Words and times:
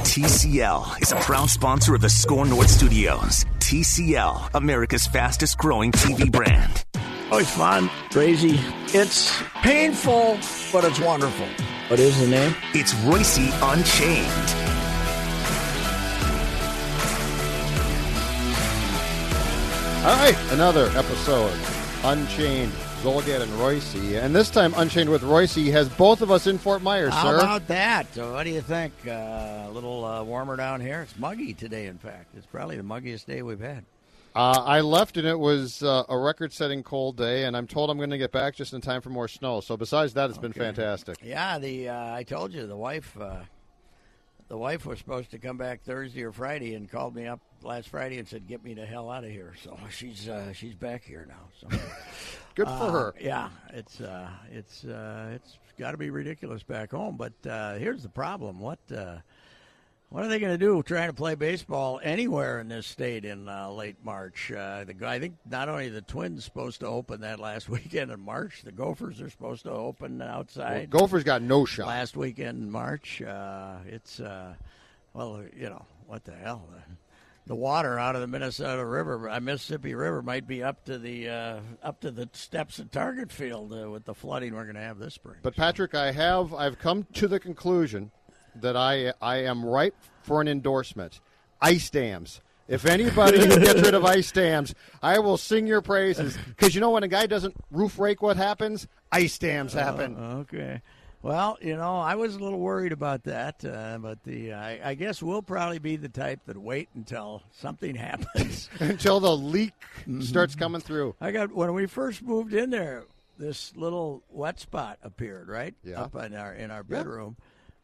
TCL 0.00 1.02
is 1.02 1.12
a 1.12 1.16
proud 1.16 1.48
sponsor 1.48 1.94
of 1.94 2.00
the 2.02 2.08
SKOR 2.08 2.44
North 2.46 2.68
Studios. 2.70 3.44
TCL, 3.60 4.50
America's 4.54 5.06
fastest 5.06 5.56
growing 5.58 5.90
TV 5.90 6.30
brand. 6.30 6.84
Oh, 7.32 7.38
it's 7.38 7.50
fun, 7.50 7.88
crazy. 8.12 8.60
It's 8.88 9.42
painful, 9.62 10.38
but 10.72 10.84
it's 10.84 11.00
wonderful. 11.00 11.46
What 11.88 11.98
is 11.98 12.18
the 12.20 12.28
name? 12.28 12.54
It's 12.74 12.94
Royce 13.04 13.38
Unchained. 13.38 14.26
All 20.04 20.14
right, 20.18 20.36
another 20.52 20.86
episode, 20.96 21.58
Unchained, 22.04 22.70
Zulgad 23.06 23.40
and 23.40 23.52
Royce, 23.52 23.94
and 23.94 24.34
this 24.34 24.50
time 24.50 24.74
Unchained 24.76 25.08
with 25.08 25.22
Royce 25.22 25.54
has 25.54 25.88
both 25.90 26.22
of 26.22 26.32
us 26.32 26.48
in 26.48 26.58
Fort 26.58 26.82
Myers, 26.82 27.12
sir. 27.14 27.20
How 27.20 27.30
sir. 27.30 27.36
about 27.36 27.68
that? 27.68 28.12
So 28.12 28.32
what 28.32 28.42
do 28.42 28.50
you 28.50 28.60
think? 28.60 28.92
Uh, 29.06 29.66
a 29.68 29.70
little 29.70 30.04
uh, 30.04 30.24
warmer 30.24 30.56
down 30.56 30.80
here. 30.80 31.02
It's 31.02 31.16
muggy 31.16 31.54
today. 31.54 31.86
In 31.86 31.98
fact, 31.98 32.34
it's 32.36 32.46
probably 32.46 32.76
the 32.76 32.82
muggiest 32.82 33.26
day 33.26 33.42
we've 33.42 33.60
had. 33.60 33.84
Uh, 34.34 34.60
I 34.60 34.80
left 34.80 35.16
and 35.18 35.24
it 35.24 35.38
was 35.38 35.84
uh, 35.84 36.02
a 36.08 36.18
record-setting 36.18 36.82
cold 36.82 37.16
day, 37.16 37.44
and 37.44 37.56
I'm 37.56 37.68
told 37.68 37.90
I'm 37.90 37.96
going 37.96 38.10
to 38.10 38.18
get 38.18 38.32
back 38.32 38.56
just 38.56 38.72
in 38.72 38.80
time 38.80 39.00
for 39.02 39.10
more 39.10 39.28
snow. 39.28 39.60
So 39.60 39.76
besides 39.76 40.14
that, 40.14 40.28
it's 40.28 40.38
been 40.40 40.52
fantastic. 40.52 41.18
Yeah, 41.22 41.60
the 41.60 41.90
uh, 41.90 42.12
I 42.12 42.24
told 42.24 42.52
you 42.52 42.66
the 42.66 42.76
wife. 42.76 43.16
The 44.48 44.56
wife 44.56 44.86
was 44.86 44.98
supposed 44.98 45.32
to 45.32 45.38
come 45.38 45.56
back 45.56 45.82
Thursday 45.82 46.22
or 46.22 46.30
Friday 46.32 46.74
and 46.74 46.88
called 46.90 47.16
me 47.16 47.26
up 47.26 47.40
last 47.62 47.88
Friday 47.88 48.18
and 48.18 48.28
said, 48.28 48.46
"Get 48.46 48.62
me 48.62 48.74
the 48.74 48.86
hell 48.86 49.10
out 49.10 49.24
of 49.24 49.30
here." 49.30 49.54
So 49.62 49.76
she's 49.90 50.28
uh, 50.28 50.52
she's 50.52 50.74
back 50.74 51.02
here 51.04 51.26
now. 51.28 51.48
So 51.60 51.68
Good 52.54 52.68
for 52.68 52.72
Uh, 52.72 52.90
her. 52.90 53.14
Yeah, 53.20 53.48
it's 53.72 54.00
uh, 54.00 54.30
it's 54.52 54.84
uh, 54.84 55.32
it's 55.34 55.58
got 55.78 55.90
to 55.92 55.96
be 55.96 56.10
ridiculous 56.10 56.62
back 56.62 56.92
home. 56.92 57.16
But 57.16 57.32
uh, 57.50 57.74
here's 57.74 58.02
the 58.04 58.08
problem: 58.08 58.60
what 58.60 58.78
uh, 58.96 59.16
what 60.16 60.24
are 60.24 60.28
they 60.28 60.38
going 60.38 60.50
to 60.52 60.56
do 60.56 60.82
trying 60.82 61.10
to 61.10 61.14
play 61.14 61.34
baseball 61.34 62.00
anywhere 62.02 62.58
in 62.58 62.68
this 62.68 62.86
state 62.86 63.26
in 63.26 63.50
uh, 63.50 63.68
late 63.68 63.96
March? 64.02 64.50
Uh, 64.50 64.82
the 64.84 64.94
I 65.06 65.18
think 65.18 65.34
not 65.46 65.68
only 65.68 65.90
the 65.90 66.00
Twins 66.00 66.42
supposed 66.42 66.80
to 66.80 66.86
open 66.86 67.20
that 67.20 67.38
last 67.38 67.68
weekend 67.68 68.10
in 68.10 68.20
March, 68.20 68.62
the 68.62 68.72
Gophers 68.72 69.20
are 69.20 69.28
supposed 69.28 69.64
to 69.64 69.72
open 69.72 70.22
outside 70.22 70.88
Gophers 70.88 71.22
got 71.22 71.42
no 71.42 71.66
shot. 71.66 71.88
last 71.88 72.16
weekend 72.16 72.62
in 72.62 72.70
March. 72.70 73.20
Uh, 73.20 73.76
it's 73.86 74.18
uh, 74.18 74.54
well, 75.12 75.42
you 75.54 75.68
know 75.68 75.84
what 76.06 76.24
the 76.24 76.32
hell. 76.32 76.66
The, 77.46 77.54
water 77.54 77.98
out 77.98 78.14
of 78.14 78.22
the 78.22 78.26
Minnesota 78.26 78.86
River, 78.86 79.28
uh, 79.28 79.38
Mississippi 79.38 79.94
River, 79.94 80.22
might 80.22 80.48
be 80.48 80.62
up 80.62 80.82
to 80.86 80.96
the 80.96 81.28
uh, 81.28 81.60
up 81.82 82.00
to 82.00 82.10
the 82.10 82.30
steps 82.32 82.80
at 82.80 82.90
Target 82.90 83.30
Field 83.30 83.70
uh, 83.70 83.90
with 83.90 84.06
the 84.06 84.14
flooding 84.14 84.54
we're 84.54 84.64
going 84.64 84.76
to 84.76 84.80
have 84.80 84.98
this 84.98 85.12
spring. 85.12 85.36
But 85.42 85.56
Patrick, 85.56 85.94
I 85.94 86.10
have 86.12 86.54
I've 86.54 86.78
come 86.78 87.06
to 87.12 87.28
the 87.28 87.38
conclusion 87.38 88.12
that 88.62 88.76
I 88.76 89.12
I 89.20 89.38
am 89.44 89.64
ripe 89.64 89.94
for 90.22 90.40
an 90.40 90.48
endorsement. 90.48 91.20
Ice 91.60 91.90
dams. 91.90 92.40
If 92.68 92.84
anybody 92.84 93.38
gets 93.46 93.80
rid 93.80 93.94
of 93.94 94.04
ice 94.04 94.32
dams, 94.32 94.74
I 95.02 95.20
will 95.20 95.36
sing 95.36 95.66
your 95.66 95.80
praises. 95.82 96.36
Because 96.48 96.74
you 96.74 96.80
know 96.80 96.90
when 96.90 97.04
a 97.04 97.08
guy 97.08 97.26
doesn't 97.26 97.54
roof 97.70 97.98
rake, 97.98 98.22
what 98.22 98.36
happens? 98.36 98.88
Ice 99.12 99.38
dams 99.38 99.72
happen. 99.72 100.16
Okay. 100.18 100.82
Well, 101.22 101.58
you 101.60 101.76
know, 101.76 101.96
I 101.96 102.14
was 102.16 102.36
a 102.36 102.38
little 102.38 102.58
worried 102.58 102.92
about 102.92 103.24
that, 103.24 103.64
uh, 103.64 103.98
but 103.98 104.22
the 104.24 104.52
I, 104.52 104.90
I 104.90 104.94
guess 104.94 105.22
we'll 105.22 105.42
probably 105.42 105.78
be 105.78 105.96
the 105.96 106.08
type 106.08 106.40
that 106.46 106.56
wait 106.56 106.88
until 106.94 107.42
something 107.52 107.94
happens. 107.96 108.68
Until 108.80 109.18
the 109.20 109.36
leak 109.36 109.72
starts 110.20 110.54
coming 110.54 110.80
through. 110.80 111.14
I 111.20 111.30
got 111.32 111.52
when 111.52 111.72
we 111.72 111.86
first 111.86 112.22
moved 112.22 112.52
in 112.52 112.70
there, 112.70 113.04
this 113.38 113.74
little 113.76 114.22
wet 114.30 114.60
spot 114.60 114.98
appeared 115.02 115.48
right 115.48 115.74
Yeah. 115.84 116.02
up 116.02 116.14
in 116.16 116.34
our 116.34 116.52
in 116.52 116.70
our 116.70 116.82
bedroom. 116.82 117.36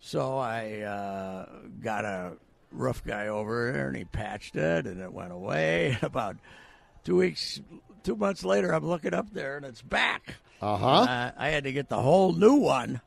So 0.05 0.37
I 0.37 0.81
uh, 0.81 1.47
got 1.81 2.05
a 2.05 2.33
roof 2.73 3.03
guy 3.05 3.29
over 3.29 3.73
there, 3.73 3.87
and 3.89 3.97
he 3.97 4.05
patched 4.05 4.57
it, 4.57 4.87
and 4.87 5.01
it 5.01 5.13
went 5.13 5.33
away. 5.33 5.97
About 6.03 6.37
two 7.05 7.17
weeks, 7.17 7.61
two 8.03 8.17
months 8.17 8.45
later, 8.45 8.73
I'm 8.75 8.85
looking 8.85 9.15
up 9.15 9.33
there, 9.33 9.57
and 9.57 9.65
it's 9.65 9.81
back. 9.81 10.35
Uh-huh. 10.61 10.87
Uh, 10.87 11.31
I 11.37 11.49
had 11.51 11.65
to 11.65 11.73
get 11.73 11.89
the 11.89 12.03
whole 12.03 12.33
new 12.33 12.55
one. 12.55 13.01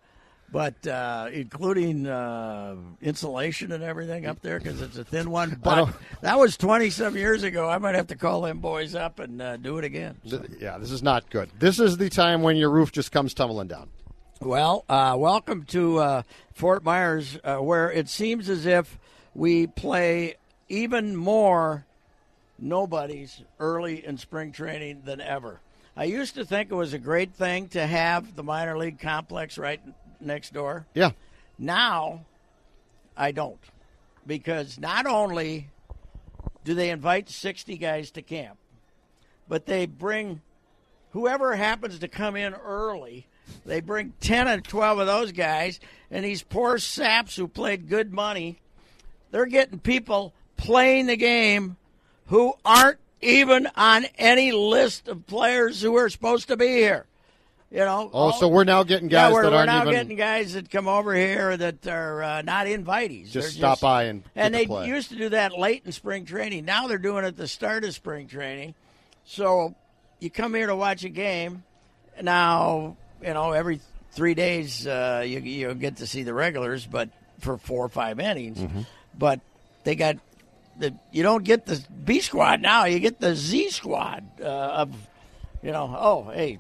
But 0.51 0.87
uh, 0.87 1.29
including 1.33 2.07
uh, 2.07 2.75
insulation 3.01 3.73
and 3.73 3.83
everything 3.83 4.25
up 4.25 4.41
there 4.41 4.57
because 4.57 4.79
it's 4.81 4.95
a 4.97 5.03
thin 5.03 5.29
one. 5.31 5.59
But 5.61 5.89
that 6.21 6.39
was 6.39 6.55
twenty 6.55 6.91
some 6.91 7.17
years 7.17 7.43
ago. 7.43 7.67
I 7.67 7.77
might 7.79 7.95
have 7.95 8.07
to 8.07 8.15
call 8.15 8.41
them 8.41 8.59
boys 8.59 8.95
up 8.95 9.19
and 9.19 9.41
uh, 9.41 9.57
do 9.57 9.79
it 9.79 9.83
again. 9.83 10.15
Th- 10.23 10.43
Yeah, 10.61 10.77
this 10.77 10.91
is 10.91 11.03
not 11.03 11.29
good. 11.29 11.49
This 11.59 11.79
is 11.79 11.97
the 11.97 12.09
time 12.09 12.41
when 12.41 12.55
your 12.55 12.69
roof 12.69 12.91
just 12.93 13.11
comes 13.11 13.33
tumbling 13.33 13.67
down. 13.67 13.89
Well, 14.41 14.83
uh, 14.89 15.15
welcome 15.17 15.63
to 15.67 15.99
uh, 15.99 16.21
Fort 16.53 16.83
Myers, 16.83 17.39
uh, 17.45 17.57
where 17.57 17.89
it 17.89 18.09
seems 18.09 18.49
as 18.49 18.65
if 18.65 18.99
we 19.33 19.65
play 19.65 20.35
even 20.67 21.15
more 21.15 21.85
nobodies 22.59 23.41
early 23.61 24.05
in 24.05 24.17
spring 24.17 24.51
training 24.51 25.03
than 25.05 25.21
ever. 25.21 25.61
I 25.95 26.03
used 26.03 26.35
to 26.35 26.43
think 26.43 26.69
it 26.69 26.75
was 26.75 26.91
a 26.91 26.99
great 26.99 27.33
thing 27.33 27.69
to 27.69 27.87
have 27.87 28.35
the 28.35 28.43
minor 28.43 28.77
league 28.77 28.99
complex 28.99 29.57
right 29.57 29.79
next 30.19 30.53
door. 30.53 30.85
Yeah. 30.93 31.11
Now, 31.57 32.25
I 33.15 33.31
don't. 33.31 33.59
Because 34.27 34.77
not 34.77 35.05
only 35.05 35.69
do 36.65 36.73
they 36.73 36.89
invite 36.89 37.29
60 37.29 37.77
guys 37.77 38.11
to 38.11 38.21
camp, 38.21 38.57
but 39.47 39.65
they 39.65 39.85
bring 39.85 40.41
whoever 41.11 41.55
happens 41.55 41.99
to 41.99 42.09
come 42.09 42.35
in 42.35 42.53
early, 42.53 43.27
they 43.65 43.81
bring 43.81 44.13
10 44.21 44.47
or 44.47 44.61
12 44.61 44.99
of 44.99 45.07
those 45.07 45.31
guys, 45.31 45.79
and 46.11 46.23
these 46.23 46.43
poor 46.43 46.77
saps 46.77 47.35
who 47.35 47.47
played 47.47 47.89
good 47.89 48.13
money, 48.13 48.59
they're 49.31 49.45
getting 49.45 49.79
people 49.79 50.33
playing 50.57 51.07
the 51.07 51.17
game 51.17 51.77
who 52.27 52.53
aren't 52.63 52.99
even 53.21 53.67
on 53.75 54.05
any 54.17 54.51
list 54.51 55.07
of 55.07 55.25
players 55.27 55.81
who 55.81 55.95
are 55.95 56.09
supposed 56.09 56.47
to 56.47 56.57
be 56.57 56.67
here. 56.67 57.05
You 57.71 57.79
know. 57.79 58.09
Oh, 58.13 58.31
so 58.31 58.47
we're 58.47 58.63
now 58.63 58.83
getting 58.83 59.09
yeah, 59.09 59.25
guys 59.25 59.33
we're, 59.33 59.43
that 59.43 59.51
we're 59.51 59.57
aren't 59.57 59.67
now 59.67 59.81
even 59.81 59.93
getting 59.93 60.15
guys 60.15 60.53
that 60.53 60.69
come 60.69 60.87
over 60.87 61.13
here 61.13 61.57
that 61.57 61.85
are 61.87 62.23
uh, 62.23 62.41
not 62.43 62.67
invitees. 62.67 63.33
They're 63.33 63.41
just 63.41 63.57
stop 63.57 63.81
by 63.81 64.03
and 64.03 64.23
and 64.35 64.53
they 64.53 64.65
play. 64.65 64.87
used 64.87 65.09
to 65.09 65.17
do 65.17 65.29
that 65.29 65.57
late 65.57 65.81
in 65.85 65.91
spring 65.91 66.25
training. 66.25 66.63
Now 66.63 66.87
they're 66.87 66.97
doing 66.97 67.25
it 67.25 67.29
at 67.29 67.37
the 67.37 67.47
start 67.47 67.83
of 67.83 67.93
spring 67.93 68.27
training. 68.27 68.75
So 69.25 69.75
you 70.19 70.29
come 70.29 70.53
here 70.53 70.67
to 70.67 70.75
watch 70.75 71.03
a 71.03 71.09
game. 71.09 71.63
Now 72.21 72.95
you 73.21 73.33
know 73.33 73.51
every 73.51 73.79
three 74.11 74.33
days 74.33 74.87
uh, 74.87 75.23
you 75.25 75.39
you 75.39 75.73
get 75.75 75.97
to 75.97 76.07
see 76.07 76.23
the 76.23 76.33
regulars, 76.33 76.85
but 76.85 77.09
for 77.39 77.57
four 77.57 77.85
or 77.85 77.89
five 77.89 78.19
innings. 78.19 78.59
Mm-hmm. 78.59 78.81
But 79.17 79.41
they 79.83 79.95
got 79.95 80.17
the 80.77 80.95
you 81.11 81.23
don't 81.23 81.43
get 81.43 81.65
the 81.65 81.83
B 82.03 82.21
squad 82.21 82.61
now. 82.61 82.85
You 82.85 82.99
get 82.99 83.19
the 83.19 83.35
Z 83.35 83.69
squad 83.71 84.23
uh, 84.41 84.45
of 84.45 84.95
you 85.61 85.71
know. 85.71 85.95
Oh, 85.97 86.31
hey, 86.31 86.59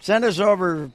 send 0.00 0.24
us 0.24 0.38
over 0.38 0.90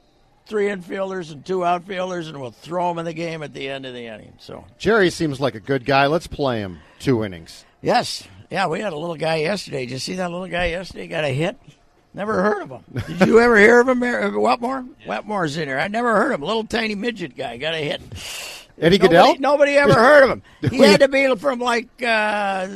three 0.46 0.66
infielders 0.66 1.32
and 1.32 1.44
two 1.44 1.64
outfielders, 1.64 2.28
and 2.28 2.40
we'll 2.40 2.50
throw 2.50 2.88
them 2.88 2.98
in 2.98 3.04
the 3.04 3.12
game 3.12 3.42
at 3.42 3.54
the 3.54 3.68
end 3.68 3.86
of 3.86 3.94
the 3.94 4.06
inning. 4.06 4.34
So 4.38 4.64
Jerry 4.78 5.10
seems 5.10 5.40
like 5.40 5.54
a 5.54 5.60
good 5.60 5.84
guy. 5.84 6.06
Let's 6.06 6.26
play 6.26 6.60
him 6.60 6.80
two 6.98 7.24
innings. 7.24 7.64
Yes. 7.80 8.26
Yeah, 8.50 8.66
we 8.66 8.80
had 8.80 8.92
a 8.92 8.98
little 8.98 9.16
guy 9.16 9.36
yesterday. 9.36 9.86
Did 9.86 9.92
you 9.92 9.98
see 9.98 10.16
that 10.16 10.30
little 10.30 10.46
guy 10.46 10.66
yesterday? 10.66 11.06
Got 11.08 11.24
a 11.24 11.28
hit? 11.28 11.56
Never 12.14 12.42
heard 12.42 12.62
of 12.62 12.70
him. 12.70 12.82
Did 13.18 13.26
you 13.26 13.40
ever 13.40 13.56
hear 13.58 13.80
of 13.80 13.88
him, 13.88 14.00
Mar- 14.00 14.22
uh, 14.24 14.30
Wetmore? 14.38 14.84
Wetmore's 15.06 15.56
in 15.56 15.66
here. 15.68 15.78
I 15.78 15.88
never 15.88 16.14
heard 16.14 16.32
of 16.32 16.40
him. 16.40 16.46
Little 16.46 16.64
tiny 16.64 16.94
midget 16.94 17.36
guy 17.36 17.56
got 17.56 17.72
a 17.74 17.78
hit. 17.78 18.02
Eddie 18.78 18.98
Nobody, 18.98 18.98
Goodell? 18.98 19.36
nobody 19.38 19.72
ever 19.72 19.94
heard 19.98 20.22
of 20.24 20.30
him. 20.30 20.42
He 20.70 20.78
had 20.78 21.00
to 21.00 21.08
be 21.08 21.34
from 21.36 21.58
like 21.58 21.88
uh, 22.02 22.68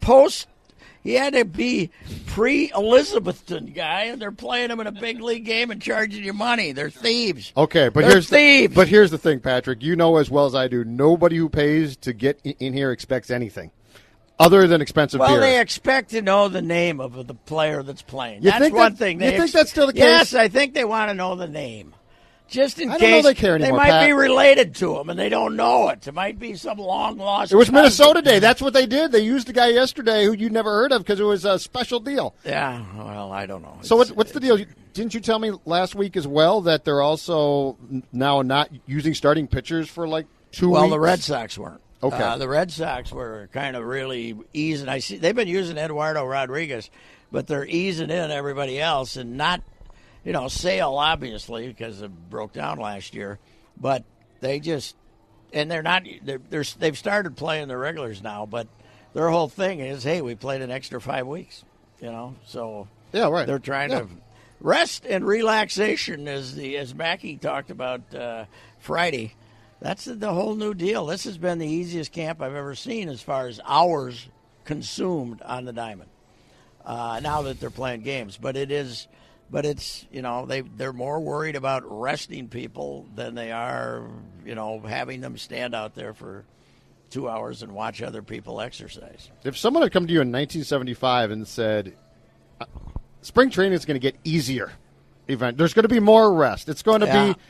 post. 0.00 0.46
He 1.02 1.14
had 1.14 1.32
to 1.32 1.46
be 1.46 1.90
pre-Elizabethan 2.26 3.66
guy, 3.72 4.02
and 4.04 4.20
they're 4.20 4.30
playing 4.32 4.70
him 4.70 4.80
in 4.80 4.86
a 4.86 4.92
big 4.92 5.22
league 5.22 5.46
game 5.46 5.70
and 5.70 5.80
charging 5.80 6.22
you 6.22 6.34
money. 6.34 6.72
They're 6.72 6.90
thieves. 6.90 7.54
Okay, 7.56 7.88
but 7.88 8.02
They're 8.02 8.10
here's 8.10 8.28
thieves. 8.28 8.74
The, 8.74 8.76
but 8.76 8.88
here's 8.88 9.10
the 9.10 9.16
thing, 9.16 9.40
Patrick. 9.40 9.82
You 9.82 9.96
know 9.96 10.18
as 10.18 10.30
well 10.30 10.44
as 10.44 10.54
I 10.54 10.68
do. 10.68 10.84
Nobody 10.84 11.36
who 11.36 11.48
pays 11.48 11.96
to 11.98 12.12
get 12.12 12.38
in 12.44 12.74
here 12.74 12.92
expects 12.92 13.30
anything 13.30 13.70
other 14.40 14.66
than 14.66 14.80
expensive 14.80 15.20
Well, 15.20 15.30
beer. 15.30 15.40
they 15.40 15.60
expect 15.60 16.10
to 16.10 16.22
know 16.22 16.48
the 16.48 16.62
name 16.62 17.00
of 17.00 17.26
the 17.26 17.34
player 17.34 17.82
that's 17.84 18.02
playing. 18.02 18.42
You 18.42 18.50
that's 18.50 18.62
think 18.62 18.74
one 18.74 18.92
that- 18.92 18.98
thing. 18.98 19.20
you 19.20 19.30
They 19.30 19.38
think 19.38 19.52
that's 19.52 19.70
still 19.70 19.86
the 19.86 19.92
case? 19.92 20.02
Yes? 20.02 20.34
I 20.34 20.48
think 20.48 20.74
they 20.74 20.84
want 20.84 21.10
to 21.10 21.14
know 21.14 21.36
the 21.36 21.46
name. 21.46 21.94
Just 22.48 22.80
in 22.80 22.90
I 22.90 22.98
don't 22.98 23.00
know 23.02 23.06
case 23.18 23.24
they 23.26 23.34
care 23.34 23.54
anymore, 23.54 23.76
might 23.76 23.90
Pat. 23.90 24.06
be 24.08 24.12
related 24.12 24.74
to 24.76 24.98
him 24.98 25.08
and 25.08 25.16
they 25.16 25.28
don't 25.28 25.54
know 25.54 25.88
it. 25.90 26.04
It 26.08 26.14
might 26.14 26.36
be 26.40 26.56
some 26.56 26.78
long 26.78 27.16
lost. 27.16 27.52
it 27.52 27.54
was 27.56 27.66
cousin. 27.68 27.74
Minnesota 27.76 28.22
Day. 28.22 28.40
That's 28.40 28.60
what 28.60 28.72
they 28.72 28.86
did. 28.86 29.12
They 29.12 29.20
used 29.20 29.48
a 29.48 29.52
guy 29.52 29.68
yesterday 29.68 30.24
who 30.24 30.32
you 30.32 30.50
never 30.50 30.68
heard 30.72 30.90
of 30.90 31.02
because 31.02 31.20
it 31.20 31.24
was 31.24 31.44
a 31.44 31.60
special 31.60 32.00
deal. 32.00 32.34
Yeah, 32.44 32.82
well, 32.96 33.30
I 33.30 33.46
don't 33.46 33.62
know. 33.62 33.78
So 33.82 33.94
what's, 33.94 34.10
what's 34.10 34.32
the 34.32 34.40
deal? 34.40 34.58
Didn't 34.94 35.14
you 35.14 35.20
tell 35.20 35.38
me 35.38 35.52
last 35.64 35.94
week 35.94 36.16
as 36.16 36.26
well 36.26 36.62
that 36.62 36.84
they're 36.84 37.02
also 37.02 37.78
now 38.12 38.42
not 38.42 38.68
using 38.84 39.14
starting 39.14 39.46
pitchers 39.46 39.88
for 39.88 40.08
like 40.08 40.26
two 40.50 40.70
Well, 40.70 40.82
weeks? 40.82 40.90
the 40.90 40.98
Red 40.98 41.20
Sox 41.20 41.56
weren't. 41.56 41.80
Okay. 42.02 42.22
Uh, 42.22 42.38
the 42.38 42.48
Red 42.48 42.70
Sox 42.70 43.12
were 43.12 43.48
kind 43.52 43.76
of 43.76 43.84
really 43.84 44.36
easing. 44.54 44.88
I 44.88 45.00
see 45.00 45.18
they've 45.18 45.34
been 45.36 45.48
using 45.48 45.76
Eduardo 45.76 46.24
Rodriguez, 46.24 46.88
but 47.30 47.46
they're 47.46 47.66
easing 47.66 48.08
in 48.10 48.30
everybody 48.30 48.80
else 48.80 49.16
and 49.16 49.36
not, 49.36 49.60
you 50.24 50.32
know, 50.32 50.48
Sale 50.48 50.94
obviously 50.96 51.68
because 51.68 52.00
it 52.00 52.10
broke 52.30 52.52
down 52.54 52.78
last 52.78 53.14
year, 53.14 53.38
but 53.78 54.04
they 54.40 54.60
just 54.60 54.96
and 55.52 55.70
they're 55.70 55.82
not. 55.82 56.04
They're, 56.22 56.40
they're 56.48 56.64
they've 56.78 56.96
started 56.96 57.36
playing 57.36 57.68
the 57.68 57.76
regulars 57.76 58.22
now, 58.22 58.46
but 58.46 58.66
their 59.12 59.28
whole 59.28 59.48
thing 59.48 59.80
is, 59.80 60.02
hey, 60.02 60.22
we 60.22 60.34
played 60.34 60.62
an 60.62 60.70
extra 60.70 61.00
five 61.00 61.26
weeks, 61.26 61.64
you 62.00 62.10
know, 62.10 62.34
so 62.46 62.88
Yeah, 63.12 63.28
right. 63.28 63.46
they're 63.46 63.58
trying 63.58 63.90
Yeah. 63.90 64.00
to 64.00 64.08
rest 64.60 65.04
and 65.04 65.26
relaxation, 65.26 66.28
as 66.28 66.54
the 66.54 66.76
as 66.78 66.94
Mackey 66.94 67.36
talked 67.36 67.70
about 67.70 68.14
uh, 68.14 68.44
Friday. 68.78 69.34
That's 69.80 70.04
the, 70.04 70.14
the 70.14 70.32
whole 70.32 70.54
new 70.54 70.74
deal. 70.74 71.06
This 71.06 71.24
has 71.24 71.38
been 71.38 71.58
the 71.58 71.66
easiest 71.66 72.12
camp 72.12 72.42
I've 72.42 72.54
ever 72.54 72.74
seen 72.74 73.08
as 73.08 73.22
far 73.22 73.46
as 73.48 73.60
hours 73.64 74.28
consumed 74.64 75.42
on 75.42 75.64
the 75.64 75.72
diamond. 75.72 76.10
Uh, 76.84 77.20
now 77.22 77.42
that 77.42 77.60
they're 77.60 77.70
playing 77.70 78.02
games, 78.02 78.38
but 78.40 78.56
it 78.56 78.70
is, 78.70 79.06
but 79.50 79.66
it's 79.66 80.06
you 80.10 80.22
know 80.22 80.46
they 80.46 80.62
they're 80.62 80.92
more 80.92 81.20
worried 81.20 81.56
about 81.56 81.82
resting 81.86 82.48
people 82.48 83.06
than 83.14 83.34
they 83.34 83.52
are 83.52 84.08
you 84.46 84.54
know 84.54 84.80
having 84.80 85.20
them 85.20 85.36
stand 85.36 85.74
out 85.74 85.94
there 85.94 86.14
for 86.14 86.44
two 87.10 87.28
hours 87.28 87.62
and 87.62 87.72
watch 87.72 88.00
other 88.02 88.22
people 88.22 88.60
exercise. 88.60 89.30
If 89.44 89.58
someone 89.58 89.82
had 89.82 89.92
come 89.92 90.06
to 90.06 90.12
you 90.12 90.20
in 90.20 90.28
1975 90.28 91.30
and 91.32 91.46
said, 91.46 91.94
uh, 92.60 92.66
"Spring 93.20 93.50
training 93.50 93.74
is 93.74 93.84
going 93.84 93.96
to 93.96 94.00
get 94.00 94.16
easier," 94.24 94.72
event 95.28 95.58
there's 95.58 95.74
going 95.74 95.82
to 95.84 95.88
be 95.88 96.00
more 96.00 96.32
rest. 96.32 96.68
It's 96.68 96.82
going 96.82 97.00
to 97.00 97.06
Yeah. 97.06 97.32
be. 97.34 97.40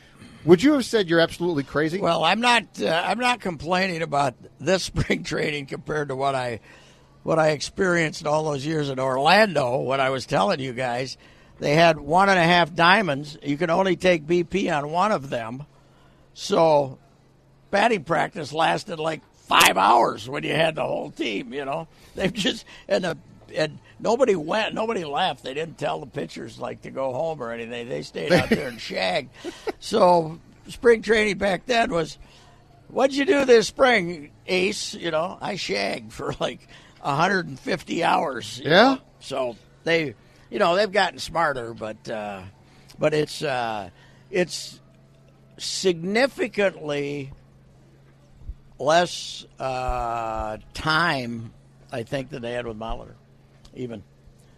Would 0.43 0.63
you 0.63 0.73
have 0.73 0.85
said 0.85 1.07
you're 1.07 1.19
absolutely 1.19 1.63
crazy? 1.63 1.99
Well, 1.99 2.23
I'm 2.23 2.41
not. 2.41 2.81
Uh, 2.81 2.87
I'm 2.87 3.19
not 3.19 3.41
complaining 3.41 4.01
about 4.01 4.35
this 4.59 4.83
spring 4.91 5.23
training 5.23 5.67
compared 5.67 6.09
to 6.09 6.15
what 6.15 6.35
I, 6.35 6.61
what 7.23 7.37
I 7.37 7.49
experienced 7.49 8.25
all 8.25 8.43
those 8.45 8.65
years 8.65 8.89
in 8.89 8.99
Orlando. 8.99 9.77
What 9.77 9.99
I 9.99 10.09
was 10.09 10.25
telling 10.25 10.59
you 10.59 10.73
guys, 10.73 11.17
they 11.59 11.75
had 11.75 11.99
one 11.99 12.29
and 12.29 12.39
a 12.39 12.43
half 12.43 12.73
diamonds. 12.73 13.37
You 13.43 13.57
can 13.57 13.69
only 13.69 13.95
take 13.95 14.25
BP 14.25 14.75
on 14.75 14.89
one 14.91 15.11
of 15.11 15.29
them, 15.29 15.65
so 16.33 16.97
batting 17.69 18.03
practice 18.03 18.51
lasted 18.51 18.99
like 18.99 19.21
five 19.47 19.77
hours 19.77 20.27
when 20.27 20.43
you 20.43 20.53
had 20.53 20.75
the 20.75 20.83
whole 20.83 21.11
team. 21.11 21.53
You 21.53 21.65
know, 21.65 21.87
they've 22.15 22.33
just 22.33 22.65
and 22.87 23.03
the 23.03 23.17
and 23.55 23.77
nobody 24.01 24.35
went, 24.35 24.73
nobody 24.73 25.05
left. 25.05 25.43
They 25.43 25.53
didn't 25.53 25.77
tell 25.77 25.99
the 25.99 26.07
pitchers 26.07 26.59
like 26.59 26.81
to 26.81 26.91
go 26.91 27.13
home 27.13 27.41
or 27.41 27.51
anything. 27.51 27.87
They 27.87 28.01
stayed 28.01 28.33
out 28.33 28.49
there 28.49 28.67
and 28.67 28.81
shagged. 28.81 29.29
So 29.79 30.39
spring 30.67 31.01
training 31.01 31.37
back 31.37 31.65
then 31.65 31.91
was, 31.91 32.17
what'd 32.87 33.15
you 33.15 33.25
do 33.25 33.45
this 33.45 33.67
spring, 33.67 34.31
Ace? 34.47 34.93
You 34.93 35.11
know, 35.11 35.37
I 35.39 35.55
shagged 35.55 36.11
for 36.11 36.33
like 36.39 36.67
150 37.01 38.03
hours. 38.03 38.59
Yeah? 38.63 38.69
know. 38.69 39.01
So 39.19 39.55
they, 39.83 40.15
you 40.49 40.59
know, 40.59 40.75
they've 40.75 40.91
gotten 40.91 41.19
smarter, 41.19 41.73
but 41.73 42.09
uh, 42.09 42.41
but 42.97 43.13
it's 43.13 43.43
uh, 43.43 43.89
it's 44.29 44.79
significantly 45.57 47.31
less 48.79 49.45
uh, 49.59 50.57
time, 50.73 51.53
I 51.91 52.03
think, 52.03 52.29
than 52.29 52.41
they 52.41 52.53
had 52.53 52.65
with 52.65 52.77
Molitor. 52.77 53.13
Even 53.75 54.03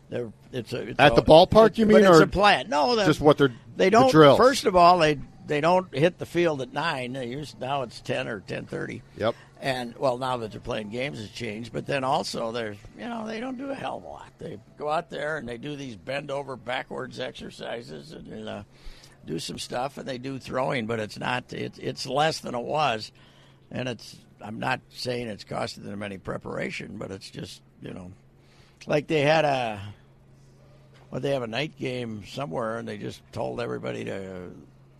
they're 0.10 0.31
it's 0.51 0.74
a 0.74 0.89
it's 0.89 1.00
At 1.00 1.13
a- 1.13 1.15
the 1.15 1.24
ballpark, 1.24 1.68
it's- 1.68 1.77
you 1.80 1.86
mean, 1.86 1.98
it's 1.98 2.07
or 2.07 2.21
a 2.21 2.27
plan? 2.27 2.69
No, 2.69 2.95
the, 2.95 3.06
just 3.06 3.21
what 3.21 3.38
they're 3.38 3.54
they 3.75 3.89
don't. 3.89 4.12
drills? 4.12 4.38
First 4.38 4.65
of 4.65 4.75
all, 4.75 5.00
they 5.00 5.19
they 5.45 5.62
don't 5.62 5.94
hit 5.94 6.19
the 6.19 6.25
field 6.25 6.62
at 6.62 6.71
nine. 6.74 7.13
They 7.13 7.27
used 7.27 7.60
now 7.60 7.81
it's 7.83 8.00
ten 8.01 8.27
or 8.27 8.39
ten 8.42 8.65
thirty. 8.65 9.01
Yep. 9.18 9.36
And 9.60 9.95
well, 9.98 10.18
now 10.18 10.36
that 10.38 10.51
they're 10.51 10.60
playing 10.60 10.89
games, 10.89 11.21
it's 11.21 11.31
changed. 11.31 11.71
But 11.71 11.86
then 11.86 12.04
also, 12.04 12.51
there's 12.51 12.77
you 12.98 13.07
know 13.07 13.25
they 13.25 13.39
don't 13.39 13.57
do 13.57 13.69
a 13.69 13.75
hell 13.75 13.98
of 13.98 14.04
a 14.04 14.07
lot. 14.07 14.31
They 14.38 14.60
go 14.77 14.89
out 14.89 15.10
there 15.10 15.38
and 15.38 15.48
they 15.48 15.57
do 15.57 15.75
these 15.75 15.95
bend 15.95 16.31
over 16.31 16.56
backwards 16.57 17.19
exercises 17.19 18.12
and 18.12 18.50
uh, 18.50 18.63
do 19.25 19.39
some 19.39 19.57
stuff, 19.57 19.98
and 19.98 20.06
they 20.07 20.18
do 20.18 20.38
throwing, 20.38 20.86
but 20.86 21.00
it's 21.00 21.18
not. 21.18 21.54
It's 21.54 21.80
it's 21.80 22.06
less 22.06 22.39
than 22.39 22.56
it 22.56 22.63
was, 22.63 23.12
and 23.71 23.88
it's. 23.88 24.18
I'm 24.42 24.60
not 24.60 24.81
saying 24.89 25.30
it's 25.30 25.45
costing 25.45 25.86
them 25.86 26.04
any 26.04 26.18
preparation, 26.18 26.98
but 26.98 27.12
it's 27.12 27.30
just 27.30 27.62
you 27.81 27.94
know, 27.94 28.12
like 28.88 29.07
they 29.07 29.21
had 29.21 29.45
a. 29.45 29.81
Well, 31.12 31.21
they 31.21 31.31
have 31.31 31.44
a 31.44 31.47
night 31.47 31.77
game 31.77 32.24
somewhere, 32.25 32.80
and 32.80 32.88
they 32.88 32.97
just 32.97 33.21
told 33.31 33.62
everybody 33.62 34.06
to, 34.06 34.50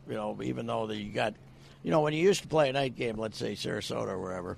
you 0.08 0.14
know, 0.14 0.40
even 0.44 0.68
though 0.68 0.86
they 0.86 1.06
got, 1.06 1.34
you 1.82 1.90
know, 1.90 2.02
when 2.02 2.14
you 2.14 2.22
used 2.22 2.44
to 2.44 2.48
play 2.48 2.70
a 2.70 2.74
night 2.74 2.96
game, 2.96 3.18
let's 3.18 3.36
say 3.36 3.54
Sarasota 3.54 4.10
or 4.10 4.20
wherever, 4.20 4.58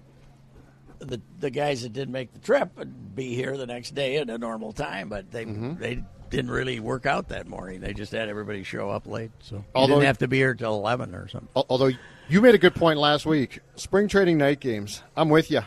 the 1.00 1.22
the 1.39 1.50
guys 1.50 1.83
that 1.83 1.94
didn't 1.94 2.12
make 2.12 2.33
the 2.33 2.39
trip 2.39 2.77
would 2.77 3.16
be 3.16 3.36
here 3.36 3.56
the 3.56 3.68
next 3.68 3.95
day 3.95 4.18
at 4.18 4.30
a 4.30 4.38
normal 4.38 4.74
time, 4.74 5.07
but 5.07 5.31
they 5.31 5.45
mm-hmm. 5.45 5.75
they 5.80 6.04
didn't 6.30 6.51
really 6.51 6.80
work 6.81 7.06
out 7.06 7.30
that 7.30 7.48
morning. 7.48 7.80
They 7.80 7.94
just 7.94 8.12
had 8.12 8.28
everybody 8.28 8.63
show 8.63 8.89
up 8.89 9.07
late, 9.07 9.31
so 9.39 9.56
you 9.56 9.63
Although- 9.74 9.95
didn't 9.95 10.07
have 10.07 10.18
to 10.19 10.28
be 10.28 10.38
here 10.38 10.56
till 10.56 10.74
eleven 10.74 11.16
or 11.16 11.30
something. 11.30 11.50
Although 11.56 11.92
you 12.27 12.42
made 12.42 12.56
a 12.56 12.57
good 12.57 12.75
point 12.75 13.00
last 13.00 13.25
week, 13.25 13.60
spring 13.75 14.07
training 14.07 14.38
night 14.38 14.60
games. 14.60 15.04
I'm 15.16 15.30
with 15.30 15.51
you. 15.51 15.62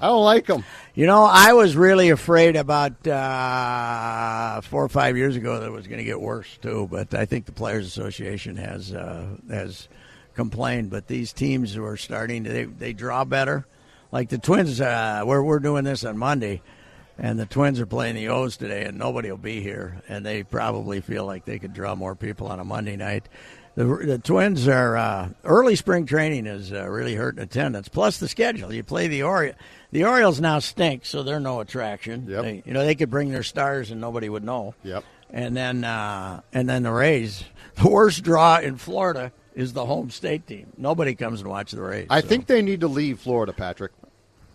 I 0.00 0.08
don't 0.08 0.24
like 0.24 0.46
them. 0.46 0.64
You 0.94 1.06
know, 1.06 1.24
I 1.24 1.52
was 1.52 1.76
really 1.76 2.10
afraid 2.10 2.56
about 2.56 3.06
uh, 3.06 4.60
four 4.62 4.84
or 4.84 4.88
five 4.88 5.16
years 5.16 5.36
ago 5.36 5.60
that 5.60 5.66
it 5.66 5.72
was 5.72 5.86
going 5.86 5.98
to 5.98 6.04
get 6.04 6.20
worse 6.20 6.58
too. 6.58 6.88
But 6.90 7.14
I 7.14 7.24
think 7.24 7.46
the 7.46 7.52
Players 7.52 7.86
Association 7.86 8.56
has 8.56 8.92
uh, 8.92 9.36
has 9.48 9.88
complained. 10.34 10.90
But 10.90 11.06
these 11.06 11.32
teams 11.32 11.76
are 11.76 11.96
starting 11.96 12.44
to 12.44 12.50
they, 12.50 12.64
they 12.64 12.92
draw 12.92 13.24
better. 13.24 13.66
Like 14.12 14.28
the 14.28 14.38
Twins, 14.38 14.80
uh, 14.80 15.22
we're 15.24 15.42
we're 15.42 15.58
doing 15.58 15.84
this 15.84 16.04
on 16.04 16.16
Monday, 16.16 16.62
and 17.18 17.38
the 17.38 17.46
Twins 17.46 17.80
are 17.80 17.86
playing 17.86 18.14
the 18.14 18.28
O's 18.28 18.56
today, 18.56 18.84
and 18.84 18.98
nobody 18.98 19.30
will 19.30 19.38
be 19.38 19.60
here, 19.60 20.02
and 20.08 20.24
they 20.24 20.42
probably 20.42 21.00
feel 21.00 21.24
like 21.24 21.44
they 21.44 21.58
could 21.58 21.72
draw 21.72 21.94
more 21.94 22.14
people 22.14 22.46
on 22.46 22.60
a 22.60 22.64
Monday 22.64 22.96
night. 22.96 23.28
The, 23.76 23.84
the 23.84 24.18
Twins 24.18 24.68
are 24.68 24.96
uh, 24.96 25.30
early 25.42 25.74
spring 25.74 26.06
training 26.06 26.46
is 26.46 26.72
uh, 26.72 26.88
really 26.88 27.16
hurting 27.16 27.42
attendance. 27.42 27.88
Plus 27.88 28.18
the 28.18 28.28
schedule, 28.28 28.72
you 28.72 28.84
play 28.84 29.08
the 29.08 29.24
Orioles. 29.24 29.56
The 29.90 30.04
Orioles 30.04 30.40
now 30.40 30.60
stink, 30.60 31.04
so 31.04 31.22
they're 31.22 31.40
no 31.40 31.60
attraction. 31.60 32.26
Yep. 32.28 32.42
They, 32.42 32.62
you 32.64 32.72
know 32.72 32.84
they 32.84 32.94
could 32.94 33.10
bring 33.10 33.30
their 33.30 33.42
stars 33.42 33.90
and 33.90 34.00
nobody 34.00 34.28
would 34.28 34.44
know. 34.44 34.74
Yep. 34.84 35.04
And 35.30 35.56
then 35.56 35.82
uh, 35.82 36.40
and 36.52 36.68
then 36.68 36.82
the 36.82 36.92
Rays. 36.92 37.44
The 37.74 37.88
worst 37.88 38.22
draw 38.22 38.58
in 38.58 38.76
Florida 38.76 39.32
is 39.56 39.72
the 39.72 39.84
home 39.84 40.08
state 40.08 40.46
team. 40.46 40.68
Nobody 40.76 41.16
comes 41.16 41.42
to 41.42 41.48
watch 41.48 41.72
the 41.72 41.82
Rays. 41.82 42.06
I 42.08 42.20
so. 42.20 42.28
think 42.28 42.46
they 42.46 42.62
need 42.62 42.82
to 42.82 42.86
leave 42.86 43.18
Florida, 43.18 43.52
Patrick, 43.52 43.90